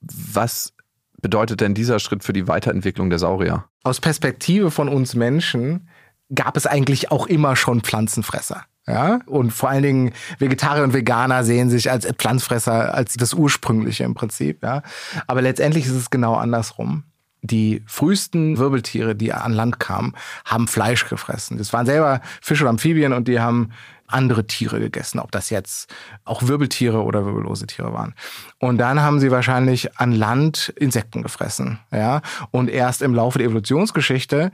Was 0.00 0.72
bedeutet 1.20 1.60
denn 1.60 1.74
dieser 1.74 2.00
Schritt 2.00 2.24
für 2.24 2.32
die 2.32 2.48
Weiterentwicklung 2.48 3.08
der 3.08 3.18
Saurier? 3.18 3.64
Aus 3.82 4.00
Perspektive 4.00 4.70
von 4.70 4.88
uns 4.88 5.14
Menschen 5.14 5.88
gab 6.34 6.56
es 6.56 6.66
eigentlich 6.66 7.10
auch 7.10 7.26
immer 7.26 7.56
schon 7.56 7.80
Pflanzenfresser. 7.80 8.64
Ja, 8.86 9.20
und 9.24 9.50
vor 9.50 9.70
allen 9.70 9.82
Dingen 9.82 10.12
Vegetarier 10.38 10.84
und 10.84 10.92
Veganer 10.92 11.42
sehen 11.42 11.70
sich 11.70 11.90
als 11.90 12.06
Pflanzenfresser 12.06 12.92
als 12.92 13.14
das 13.14 13.32
ursprüngliche 13.32 14.04
im 14.04 14.12
Prinzip. 14.12 14.62
Ja, 14.62 14.82
aber 15.26 15.40
letztendlich 15.40 15.86
ist 15.86 15.92
es 15.92 16.10
genau 16.10 16.34
andersrum. 16.34 17.04
Die 17.40 17.82
frühesten 17.86 18.58
Wirbeltiere, 18.58 19.14
die 19.14 19.32
an 19.32 19.52
Land 19.52 19.80
kamen, 19.80 20.14
haben 20.44 20.68
Fleisch 20.68 21.08
gefressen. 21.08 21.56
Das 21.56 21.72
waren 21.72 21.86
selber 21.86 22.20
Fische 22.42 22.64
und 22.64 22.70
Amphibien 22.70 23.14
und 23.14 23.28
die 23.28 23.40
haben 23.40 23.70
andere 24.06 24.46
Tiere 24.46 24.80
gegessen, 24.80 25.18
ob 25.18 25.30
das 25.32 25.50
jetzt 25.50 25.92
auch 26.24 26.42
Wirbeltiere 26.42 27.02
oder 27.02 27.24
wirbellose 27.24 27.66
Tiere 27.66 27.92
waren. 27.92 28.14
Und 28.58 28.78
dann 28.78 29.00
haben 29.00 29.20
sie 29.20 29.30
wahrscheinlich 29.30 29.98
an 29.98 30.12
Land 30.12 30.72
Insekten 30.76 31.22
gefressen, 31.22 31.78
ja. 31.90 32.20
Und 32.50 32.68
erst 32.68 33.02
im 33.02 33.14
Laufe 33.14 33.38
der 33.38 33.46
Evolutionsgeschichte 33.48 34.52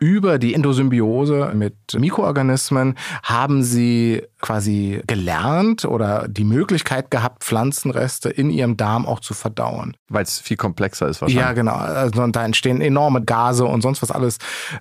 über 0.00 0.38
die 0.38 0.54
Endosymbiose 0.54 1.52
mit 1.54 1.76
Mikroorganismen 1.96 2.96
haben 3.22 3.62
sie 3.62 4.22
quasi 4.44 5.00
gelernt 5.06 5.86
oder 5.86 6.28
die 6.28 6.44
Möglichkeit 6.44 7.10
gehabt, 7.10 7.44
Pflanzenreste 7.44 8.28
in 8.28 8.50
ihrem 8.50 8.76
Darm 8.76 9.06
auch 9.06 9.20
zu 9.20 9.32
verdauen. 9.32 9.96
Weil 10.10 10.22
es 10.22 10.38
viel 10.38 10.58
komplexer 10.58 11.08
ist 11.08 11.22
wahrscheinlich. 11.22 11.42
Ja, 11.42 11.54
genau. 11.54 11.72
Also, 11.72 12.22
und 12.22 12.36
da 12.36 12.44
entstehen 12.44 12.82
enorme 12.82 13.24
Gase 13.24 13.64
und 13.64 13.80
sonst 13.80 14.02
was 14.02 14.10
alles. 14.10 14.36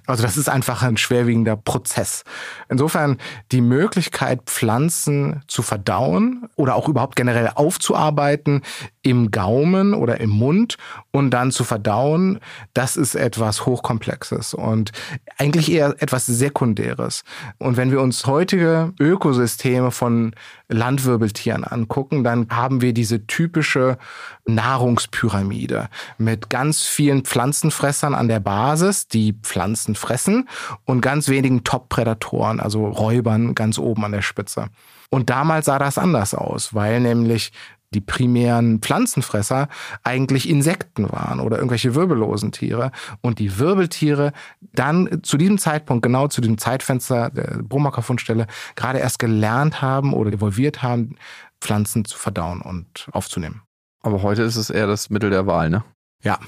Also 0.06 0.22
das 0.22 0.36
ist 0.36 0.50
einfach 0.50 0.84
ein 0.84 0.98
schwerwiegender 0.98 1.56
Prozess. 1.56 2.26
Insofern 2.68 3.18
die 3.54 3.62
Möglichkeit, 3.62 4.42
Pflanzen 4.48 5.42
zu 5.48 5.62
verdauen 5.62 6.50
oder 6.58 6.76
auch 6.76 6.90
überhaupt 6.90 7.16
generell 7.16 7.50
aufzuarbeiten 7.56 8.64
im 9.02 9.32
Gaumen 9.32 9.94
oder 9.94 10.20
im 10.20 10.30
Mund 10.30 10.76
und 11.12 11.30
dann 11.30 11.52
zu 11.52 11.64
verdauen, 11.64 12.40
das 12.74 12.98
ist 12.98 13.16
etwas 13.16 13.66
Hochkomplexes 13.66 14.54
und 14.54 14.92
eigentlich 15.38 15.72
eher 15.72 15.96
etwas 16.00 16.26
Sekundäres. 16.26 17.24
Und 17.60 17.78
wenn 17.78 17.92
wir 17.92 18.02
uns 18.02 18.26
heutige 18.26 18.92
Ökosysteme 19.00 19.53
von 19.92 20.36
Landwirbeltieren 20.68 21.64
angucken, 21.64 22.24
dann 22.24 22.48
haben 22.50 22.82
wir 22.82 22.94
diese 22.94 23.28
typische 23.28 23.98
Nahrungspyramide 24.46 25.90
mit 26.18 26.50
ganz 26.50 26.84
vielen 26.84 27.24
Pflanzenfressern 27.24 28.16
an 28.16 28.28
der 28.28 28.40
Basis, 28.40 29.08
die 29.08 29.34
Pflanzen 29.34 29.96
fressen 29.96 30.50
und 30.86 31.02
ganz 31.02 31.30
wenigen 31.30 31.64
Top-Prädatoren, 31.64 32.60
also 32.60 32.88
Räubern 32.88 33.56
ganz 33.56 33.78
oben 33.78 34.06
an 34.06 34.12
der 34.12 34.22
Spitze. 34.22 34.70
Und 35.10 35.30
damals 35.30 35.68
sah 35.68 35.78
das 35.78 35.98
anders 35.98 36.34
aus, 36.34 36.74
weil 36.74 37.00
nämlich 37.00 37.52
die 37.94 38.02
primären 38.02 38.80
Pflanzenfresser 38.80 39.70
eigentlich 40.04 40.50
Insekten 40.50 41.12
waren 41.12 41.40
oder 41.40 41.58
irgendwelche 41.58 41.96
wirbellosen 41.96 42.52
Tiere 42.52 42.92
und 43.22 43.40
die 43.40 43.58
Wirbeltiere 43.60 44.34
dann 44.74 45.22
zu 45.24 45.38
diesem 45.38 45.58
Zeitpunkt, 45.58 46.04
genau 46.04 46.28
zu 46.28 46.42
diesem 46.42 46.58
Zeitfenster 46.58 47.30
der 47.30 47.62
Bromacker-Fundstelle, 47.64 48.48
gerade 48.76 49.00
erst 49.00 49.20
gelernt 49.20 49.82
haben 49.82 50.14
oder 50.14 50.32
evolviert 50.32 50.84
haben, 50.84 51.16
Pflanzen 51.62 52.06
zu 52.06 52.18
verdauen 52.18 52.62
und 52.62 53.08
aufzunehmen. 53.12 53.62
Aber 54.02 54.22
heute 54.22 54.42
ist 54.44 54.58
es 54.58 54.70
eher 54.70 54.88
das 54.88 55.10
Mittel 55.10 55.30
der 55.30 55.48
Wahl, 55.48 55.70
ne? 55.70 55.84
Ja. 56.22 56.40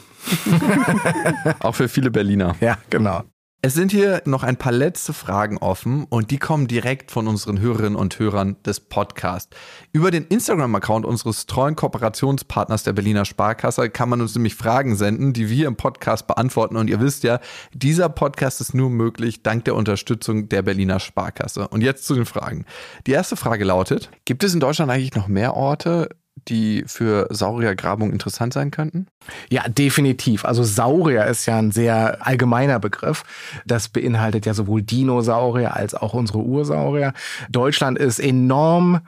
Auch 1.60 1.76
für 1.76 1.88
viele 1.88 2.12
Berliner. 2.12 2.56
Ja, 2.60 2.78
genau. 2.90 3.24
Es 3.66 3.74
sind 3.74 3.92
hier 3.92 4.22
noch 4.26 4.44
ein 4.44 4.58
paar 4.58 4.72
letzte 4.72 5.12
Fragen 5.12 5.58
offen 5.58 6.04
und 6.04 6.30
die 6.30 6.38
kommen 6.38 6.68
direkt 6.68 7.10
von 7.10 7.28
unseren 7.28 7.60
Hörerinnen 7.60 7.96
und 7.96 8.20
Hörern 8.20 8.58
des 8.62 8.80
Podcasts. 8.80 9.58
Über 9.92 10.12
den 10.12 10.26
Instagram-Account 10.26 11.04
unseres 11.04 11.48
treuen 11.48 11.76
Kooperationspartners 11.76 12.84
der 12.84 12.94
Berliner 12.94 13.26
Sparkasse 13.26 13.90
kann 13.90 14.08
man 14.08 14.22
uns 14.22 14.36
nämlich 14.36 14.54
Fragen 14.54 14.96
senden, 14.96 15.34
die 15.34 15.50
wir 15.50 15.66
im 15.66 15.78
Podcast 15.78 16.28
beantworten. 16.28 16.76
Und 16.76 16.92
ihr 16.92 17.00
wisst 17.00 17.24
ja, 17.24 17.40
dieser 17.74 18.08
Podcast 18.08 18.62
ist 18.62 18.76
nur 18.76 18.92
möglich 18.92 19.42
dank 19.42 19.66
der 19.66 19.74
Unterstützung 19.74 20.48
der 20.48 20.62
Berliner 20.62 21.00
Sparkasse. 21.00 21.68
Und 21.68 21.82
jetzt 21.82 22.06
zu 22.06 22.14
den 22.14 22.28
Fragen. 22.28 22.66
Die 23.08 23.14
erste 23.14 23.36
Frage 23.36 23.66
lautet, 23.66 24.12
gibt 24.26 24.44
es 24.44 24.54
in 24.54 24.60
Deutschland 24.60 24.92
eigentlich 24.92 25.16
noch 25.16 25.28
mehr 25.28 25.56
Orte, 25.56 26.10
die 26.48 26.84
für 26.88 27.28
Sauriergrabung 27.30 28.12
interessant 28.12 28.54
sein 28.54 28.72
könnten? 28.72 29.08
Ja, 29.50 29.68
definitiv. 29.68 30.46
Also 30.46 30.64
Saurier 30.64 31.26
ist 31.26 31.46
ja 31.46 31.58
ein 31.58 31.72
sehr 31.72 32.26
allgemeiner 32.26 32.80
Begriff. 32.80 33.24
Das 33.66 33.90
beinhaltet 33.90 34.46
ja 34.46 34.54
sowohl 34.54 34.82
Dinosaurier 34.82 35.76
als 35.76 35.96
auch 35.96 36.14
unsere 36.14 36.40
Ursaurier. 36.40 37.14
Deutschland 37.50 37.98
ist 37.98 38.20
enorm 38.20 39.02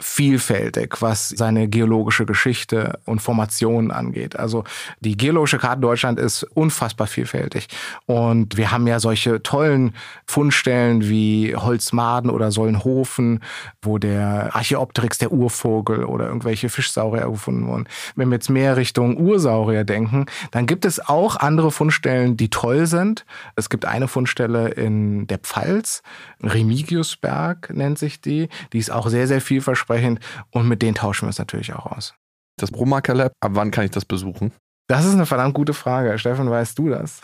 vielfältig, 0.00 1.00
was 1.00 1.28
seine 1.28 1.68
geologische 1.68 2.26
Geschichte 2.26 2.98
und 3.04 3.20
Formation 3.20 3.90
angeht. 3.90 4.36
Also 4.36 4.64
die 5.00 5.16
geologische 5.16 5.58
Karte 5.58 5.80
Deutschland 5.80 6.18
ist 6.18 6.42
unfassbar 6.42 7.06
vielfältig. 7.06 7.68
Und 8.06 8.56
wir 8.56 8.72
haben 8.72 8.86
ja 8.86 8.98
solche 8.98 9.42
tollen 9.42 9.94
Fundstellen 10.26 11.08
wie 11.08 11.54
Holzmaden 11.54 12.30
oder 12.30 12.50
Sollenhofen, 12.50 13.40
wo 13.82 13.98
der 13.98 14.54
Archaeopteryx, 14.54 15.18
der 15.18 15.30
Urvogel 15.30 16.04
oder 16.04 16.26
irgendwelche 16.26 16.68
Fischsaurier 16.68 17.30
gefunden 17.30 17.66
wurden. 17.68 17.86
Wenn 18.16 18.28
wir 18.28 18.34
jetzt 18.34 18.50
mehr 18.50 18.76
Richtung 18.76 19.16
Ursaurier 19.16 19.84
denken, 19.84 20.26
dann 20.50 20.66
gibt 20.66 20.84
es 20.84 20.98
auch 21.00 21.36
andere 21.36 21.70
Fundstellen, 21.70 22.36
die 22.36 22.50
toll 22.50 22.86
sind. 22.86 23.24
Es 23.54 23.70
gibt 23.70 23.84
eine 23.84 24.08
Fundstelle 24.08 24.70
in 24.70 25.28
der 25.28 25.38
Pfalz, 25.38 26.02
Remigiusberg 26.48 27.70
nennt 27.74 27.98
sich 27.98 28.20
die. 28.20 28.48
Die 28.72 28.78
ist 28.78 28.90
auch 28.90 29.08
sehr, 29.08 29.26
sehr 29.26 29.40
vielversprechend. 29.40 30.20
Und 30.50 30.68
mit 30.68 30.82
denen 30.82 30.94
tauschen 30.94 31.26
wir 31.26 31.30
es 31.30 31.38
natürlich 31.38 31.72
auch 31.74 31.86
aus. 31.86 32.14
Das 32.56 32.70
Bromaker 32.70 33.14
Lab, 33.14 33.32
ab 33.40 33.52
wann 33.54 33.70
kann 33.70 33.84
ich 33.84 33.90
das 33.90 34.04
besuchen? 34.04 34.52
Das 34.86 35.04
ist 35.04 35.14
eine 35.14 35.26
verdammt 35.26 35.54
gute 35.54 35.74
Frage. 35.74 36.18
Stefan, 36.18 36.48
weißt 36.48 36.78
du 36.78 36.90
das? 36.90 37.20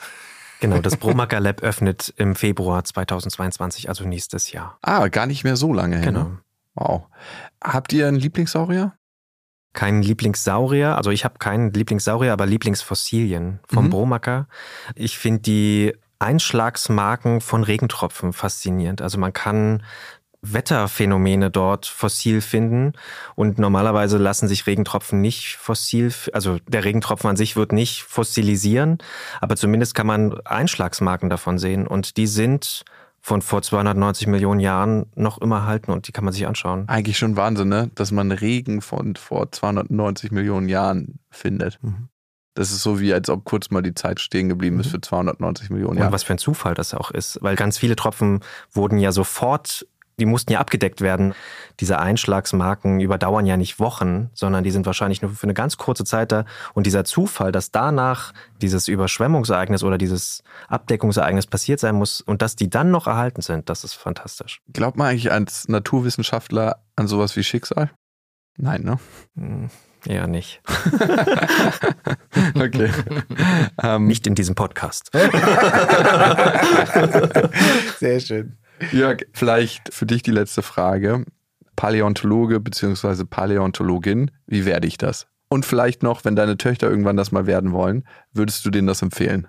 Genau, 0.60 0.78
das 0.82 0.96
Bromaker 0.96 1.40
Lab 1.40 1.62
öffnet 1.62 2.12
im 2.16 2.34
Februar 2.34 2.84
2022, 2.84 3.88
also 3.88 4.04
nächstes 4.04 4.52
Jahr. 4.52 4.78
Ah, 4.82 5.08
gar 5.08 5.26
nicht 5.26 5.44
mehr 5.44 5.56
so 5.56 5.72
lange 5.72 5.96
hin. 5.96 6.04
Genau. 6.06 6.30
Wow. 6.74 7.06
Habt 7.62 7.92
ihr 7.92 8.08
einen 8.08 8.16
Lieblingssaurier? 8.16 8.94
Kein 9.72 10.02
Lieblingssaurier, 10.02 10.96
also 10.96 11.10
ich 11.10 11.24
habe 11.24 11.38
keinen 11.38 11.72
Lieblingssaurier, 11.72 12.32
aber 12.32 12.46
Lieblingsfossilien 12.46 13.60
vom 13.68 13.86
mhm. 13.86 13.90
Bromacker. 13.90 14.48
Ich 14.96 15.16
finde 15.18 15.42
die 15.42 15.94
Einschlagsmarken 16.20 17.40
von 17.40 17.64
Regentropfen 17.64 18.32
faszinierend. 18.32 19.02
Also 19.02 19.18
man 19.18 19.32
kann 19.32 19.82
Wetterphänomene 20.42 21.50
dort 21.50 21.86
fossil 21.86 22.40
finden. 22.40 22.92
Und 23.34 23.58
normalerweise 23.58 24.18
lassen 24.18 24.48
sich 24.48 24.66
Regentropfen 24.66 25.20
nicht 25.20 25.56
fossil, 25.56 26.12
also 26.32 26.58
der 26.66 26.84
Regentropfen 26.84 27.28
an 27.28 27.36
sich 27.36 27.56
wird 27.56 27.72
nicht 27.72 28.02
fossilisieren, 28.02 28.98
aber 29.40 29.56
zumindest 29.56 29.94
kann 29.94 30.06
man 30.06 30.40
Einschlagsmarken 30.46 31.28
davon 31.28 31.58
sehen. 31.58 31.86
Und 31.86 32.16
die 32.16 32.26
sind 32.26 32.84
von 33.20 33.42
vor 33.42 33.60
290 33.60 34.28
Millionen 34.28 34.60
Jahren 34.60 35.06
noch 35.14 35.38
immer 35.42 35.66
halten 35.66 35.90
und 35.90 36.08
die 36.08 36.12
kann 36.12 36.24
man 36.24 36.32
sich 36.32 36.46
anschauen. 36.46 36.88
Eigentlich 36.88 37.18
schon 37.18 37.36
Wahnsinn, 37.36 37.68
ne? 37.68 37.90
dass 37.94 38.12
man 38.12 38.32
Regen 38.32 38.80
von 38.80 39.14
vor 39.16 39.52
290 39.52 40.30
Millionen 40.30 40.70
Jahren 40.70 41.18
findet. 41.30 41.78
Mhm. 41.82 42.08
Das 42.54 42.72
ist 42.72 42.82
so 42.82 43.00
wie, 43.00 43.12
als 43.14 43.30
ob 43.30 43.44
kurz 43.44 43.70
mal 43.70 43.82
die 43.82 43.94
Zeit 43.94 44.20
stehen 44.20 44.48
geblieben 44.48 44.80
ist 44.80 44.86
mhm. 44.86 44.90
für 44.90 45.00
290 45.00 45.70
Millionen 45.70 45.98
Jahre. 45.98 46.08
Und 46.08 46.12
was 46.12 46.24
für 46.24 46.34
ein 46.34 46.38
Zufall 46.38 46.74
das 46.74 46.94
auch 46.94 47.10
ist, 47.10 47.38
weil 47.42 47.56
ganz 47.56 47.78
viele 47.78 47.96
Tropfen 47.96 48.40
wurden 48.72 48.98
ja 48.98 49.12
sofort 49.12 49.86
die 50.20 50.26
mussten 50.26 50.52
ja 50.52 50.60
abgedeckt 50.60 51.00
werden. 51.00 51.34
Diese 51.80 51.98
Einschlagsmarken 51.98 53.00
überdauern 53.00 53.46
ja 53.46 53.56
nicht 53.56 53.80
Wochen, 53.80 54.30
sondern 54.34 54.62
die 54.62 54.70
sind 54.70 54.86
wahrscheinlich 54.86 55.22
nur 55.22 55.32
für 55.32 55.44
eine 55.44 55.54
ganz 55.54 55.78
kurze 55.78 56.04
Zeit 56.04 56.30
da. 56.30 56.44
Und 56.74 56.86
dieser 56.86 57.04
Zufall, 57.04 57.50
dass 57.52 57.72
danach 57.72 58.32
dieses 58.60 58.86
Überschwemmungsereignis 58.86 59.82
oder 59.82 59.98
dieses 59.98 60.44
Abdeckungsereignis 60.68 61.46
passiert 61.46 61.80
sein 61.80 61.96
muss 61.96 62.20
und 62.20 62.42
dass 62.42 62.54
die 62.54 62.70
dann 62.70 62.90
noch 62.90 63.06
erhalten 63.06 63.40
sind, 63.40 63.68
das 63.68 63.82
ist 63.82 63.94
fantastisch. 63.94 64.60
Glaubt 64.72 64.96
man 64.96 65.08
eigentlich 65.08 65.32
als 65.32 65.68
Naturwissenschaftler 65.68 66.82
an 66.96 67.08
sowas 67.08 67.34
wie 67.36 67.42
Schicksal? 67.42 67.90
Nein, 68.58 68.82
ne? 68.82 69.70
Eher 70.06 70.26
nicht. 70.26 70.62
okay. 72.54 72.90
Ähm, 73.82 74.06
nicht 74.06 74.26
in 74.26 74.34
diesem 74.34 74.54
Podcast. 74.54 75.10
Sehr 77.98 78.20
schön. 78.20 78.56
Jörg, 78.92 79.26
vielleicht 79.32 79.92
für 79.92 80.06
dich 80.06 80.22
die 80.22 80.30
letzte 80.30 80.62
Frage. 80.62 81.24
Paläontologe 81.76 82.60
bzw. 82.60 83.24
Paläontologin, 83.24 84.30
wie 84.46 84.64
werde 84.64 84.86
ich 84.86 84.98
das? 84.98 85.26
Und 85.48 85.66
vielleicht 85.66 86.02
noch, 86.02 86.24
wenn 86.24 86.36
deine 86.36 86.56
Töchter 86.56 86.88
irgendwann 86.88 87.16
das 87.16 87.32
mal 87.32 87.46
werden 87.46 87.72
wollen, 87.72 88.04
würdest 88.32 88.64
du 88.64 88.70
denen 88.70 88.86
das 88.86 89.02
empfehlen? 89.02 89.48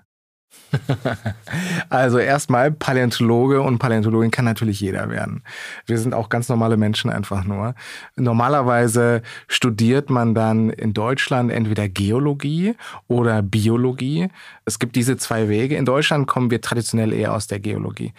Also 1.90 2.18
erstmal 2.18 2.70
Paläontologe 2.70 3.60
und 3.60 3.78
Paläontologin 3.78 4.30
kann 4.30 4.44
natürlich 4.44 4.80
jeder 4.80 5.10
werden. 5.10 5.42
Wir 5.86 5.98
sind 5.98 6.14
auch 6.14 6.28
ganz 6.28 6.48
normale 6.48 6.76
Menschen 6.76 7.10
einfach 7.10 7.44
nur. 7.44 7.74
Normalerweise 8.16 9.22
studiert 9.48 10.10
man 10.10 10.34
dann 10.34 10.70
in 10.70 10.94
Deutschland 10.94 11.52
entweder 11.52 11.88
Geologie 11.88 12.74
oder 13.08 13.42
Biologie. 13.42 14.28
Es 14.64 14.78
gibt 14.78 14.94
diese 14.94 15.16
zwei 15.16 15.48
Wege. 15.48 15.76
In 15.76 15.84
Deutschland 15.84 16.26
kommen 16.26 16.50
wir 16.50 16.60
traditionell 16.60 17.12
eher 17.12 17.34
aus 17.34 17.46
der 17.48 17.58
Geologie. 17.58 18.12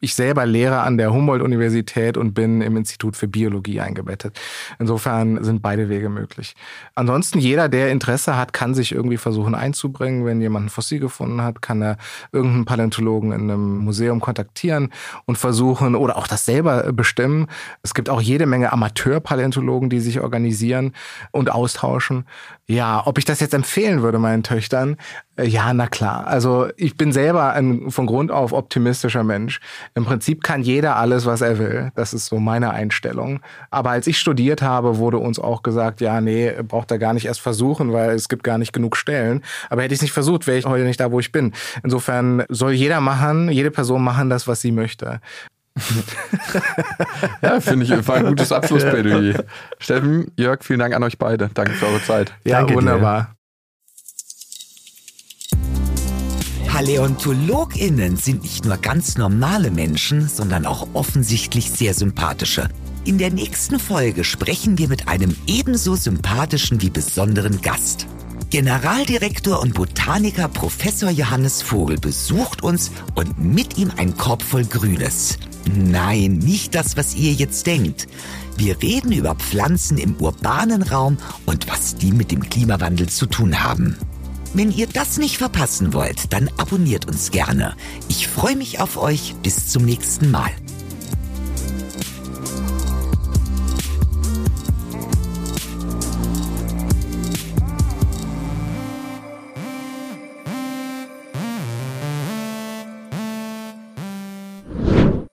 Ich 0.00 0.14
selber 0.14 0.46
lehre 0.46 0.80
an 0.80 0.96
der 0.96 1.12
Humboldt-Universität 1.12 2.16
und 2.16 2.34
bin 2.34 2.60
im 2.60 2.76
Institut 2.76 3.16
für 3.16 3.26
Biologie 3.26 3.80
eingebettet. 3.80 4.38
Insofern 4.78 5.42
sind 5.42 5.60
beide 5.60 5.88
Wege 5.88 6.08
möglich. 6.08 6.54
Ansonsten 6.94 7.40
jeder, 7.40 7.68
der 7.68 7.90
Interesse 7.90 8.36
hat, 8.36 8.52
kann 8.52 8.74
sich 8.74 8.92
irgendwie 8.92 9.16
versuchen 9.16 9.56
einzubringen. 9.56 10.24
Wenn 10.24 10.40
jemand 10.40 10.66
ein 10.66 10.68
Fossil 10.68 11.00
gefunden 11.00 11.42
hat, 11.42 11.62
kann 11.62 11.82
er 11.82 11.96
irgendeinen 12.30 12.64
Paläontologen 12.64 13.32
in 13.32 13.42
einem 13.42 13.78
Museum 13.78 14.20
kontaktieren 14.20 14.92
und 15.24 15.36
versuchen 15.36 15.96
oder 15.96 16.16
auch 16.16 16.28
das 16.28 16.44
selber 16.44 16.92
bestimmen. 16.92 17.46
Es 17.82 17.92
gibt 17.92 18.08
auch 18.08 18.20
jede 18.20 18.46
Menge 18.46 18.72
Amateurpaläontologen, 18.72 19.90
die 19.90 20.00
sich 20.00 20.20
organisieren 20.20 20.92
und 21.32 21.50
austauschen. 21.50 22.24
Ja, 22.66 23.02
ob 23.04 23.18
ich 23.18 23.24
das 23.24 23.40
jetzt 23.40 23.54
empfehlen 23.54 24.02
würde 24.02 24.18
meinen 24.18 24.42
Töchtern? 24.42 24.96
Äh, 25.38 25.46
ja, 25.46 25.72
na 25.72 25.86
klar. 25.86 26.26
Also 26.26 26.68
ich 26.76 26.96
bin 26.96 27.12
selber 27.12 27.52
ein 27.52 27.90
von 27.90 28.06
Grund 28.06 28.30
auf 28.30 28.52
optimistischer 28.52 29.24
Mensch. 29.24 29.60
Im 29.94 30.04
Prinzip 30.04 30.42
kann 30.42 30.62
jeder 30.62 30.96
alles, 30.96 31.26
was 31.26 31.40
er 31.40 31.58
will. 31.58 31.90
Das 31.94 32.12
ist 32.12 32.26
so 32.26 32.38
meine 32.38 32.70
Einstellung. 32.70 33.40
Aber 33.70 33.90
als 33.90 34.06
ich 34.06 34.18
studiert 34.18 34.62
habe, 34.62 34.98
wurde 34.98 35.18
uns 35.18 35.38
auch 35.38 35.62
gesagt, 35.62 36.00
ja, 36.00 36.20
nee, 36.20 36.52
braucht 36.62 36.90
er 36.90 36.98
gar 36.98 37.14
nicht 37.14 37.26
erst 37.26 37.40
versuchen, 37.40 37.92
weil 37.92 38.10
es 38.10 38.28
gibt 38.28 38.44
gar 38.44 38.58
nicht 38.58 38.72
genug 38.72 38.96
Stellen. 38.96 39.42
Aber 39.70 39.82
hätte 39.82 39.94
ich 39.94 39.98
es 39.98 40.02
nicht 40.02 40.12
versucht, 40.12 40.46
wäre 40.46 40.58
ich 40.58 40.66
heute 40.66 40.84
nicht 40.84 41.00
da, 41.00 41.12
wo 41.12 41.20
ich 41.20 41.32
bin. 41.32 41.52
Insofern 41.82 42.44
soll 42.48 42.72
jeder 42.72 43.00
machen, 43.00 43.50
jede 43.50 43.70
Person 43.70 44.02
machen 44.02 44.30
das, 44.30 44.48
was 44.48 44.60
sie 44.60 44.72
möchte. 44.72 45.20
ja, 47.40 47.60
finde 47.60 47.84
ich, 47.84 48.08
war 48.08 48.16
ein 48.16 48.26
gutes 48.26 48.50
Abschlussplädoyer. 48.50 49.44
Steffen, 49.78 50.32
Jörg, 50.36 50.64
vielen 50.64 50.80
Dank 50.80 50.92
an 50.92 51.04
euch 51.04 51.18
beide. 51.18 51.50
Danke 51.54 51.72
für 51.74 51.86
eure 51.86 52.02
Zeit. 52.02 52.34
Ja, 52.44 52.58
Danke 52.58 52.74
wunderbar. 52.74 53.37
PaläontologInnen 56.78 58.16
sind 58.16 58.44
nicht 58.44 58.64
nur 58.64 58.76
ganz 58.76 59.18
normale 59.18 59.72
Menschen, 59.72 60.28
sondern 60.28 60.64
auch 60.64 60.86
offensichtlich 60.92 61.72
sehr 61.72 61.92
sympathische. 61.92 62.68
In 63.04 63.18
der 63.18 63.32
nächsten 63.32 63.80
Folge 63.80 64.22
sprechen 64.22 64.78
wir 64.78 64.86
mit 64.86 65.08
einem 65.08 65.34
ebenso 65.48 65.96
sympathischen 65.96 66.80
wie 66.80 66.90
besonderen 66.90 67.60
Gast. 67.62 68.06
Generaldirektor 68.50 69.60
und 69.60 69.74
Botaniker 69.74 70.46
Professor 70.46 71.10
Johannes 71.10 71.62
Vogel 71.62 71.98
besucht 71.98 72.62
uns 72.62 72.92
und 73.16 73.36
mit 73.40 73.76
ihm 73.76 73.90
ein 73.96 74.16
Korb 74.16 74.44
voll 74.44 74.64
Grünes. 74.64 75.36
Nein, 75.74 76.34
nicht 76.38 76.76
das, 76.76 76.96
was 76.96 77.16
ihr 77.16 77.32
jetzt 77.32 77.66
denkt. 77.66 78.06
Wir 78.56 78.80
reden 78.80 79.10
über 79.10 79.34
Pflanzen 79.34 79.98
im 79.98 80.14
urbanen 80.14 80.82
Raum 80.82 81.18
und 81.44 81.68
was 81.68 81.96
die 81.96 82.12
mit 82.12 82.30
dem 82.30 82.48
Klimawandel 82.48 83.08
zu 83.08 83.26
tun 83.26 83.64
haben. 83.64 83.96
Wenn 84.54 84.72
ihr 84.72 84.86
das 84.86 85.18
nicht 85.18 85.38
verpassen 85.38 85.92
wollt, 85.92 86.32
dann 86.32 86.50
abonniert 86.56 87.06
uns 87.06 87.30
gerne. 87.30 87.74
Ich 88.08 88.28
freue 88.28 88.56
mich 88.56 88.80
auf 88.80 88.96
euch. 88.96 89.34
Bis 89.42 89.68
zum 89.68 89.84
nächsten 89.84 90.30
Mal. 90.30 90.50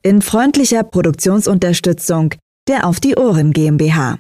In 0.02 0.22
freundlicher 0.22 0.84
Produktionsunterstützung 0.84 2.36
der 2.68 2.86
Auf 2.86 3.00
die 3.00 3.16
Ohren 3.16 3.54
GmbH. 3.54 4.20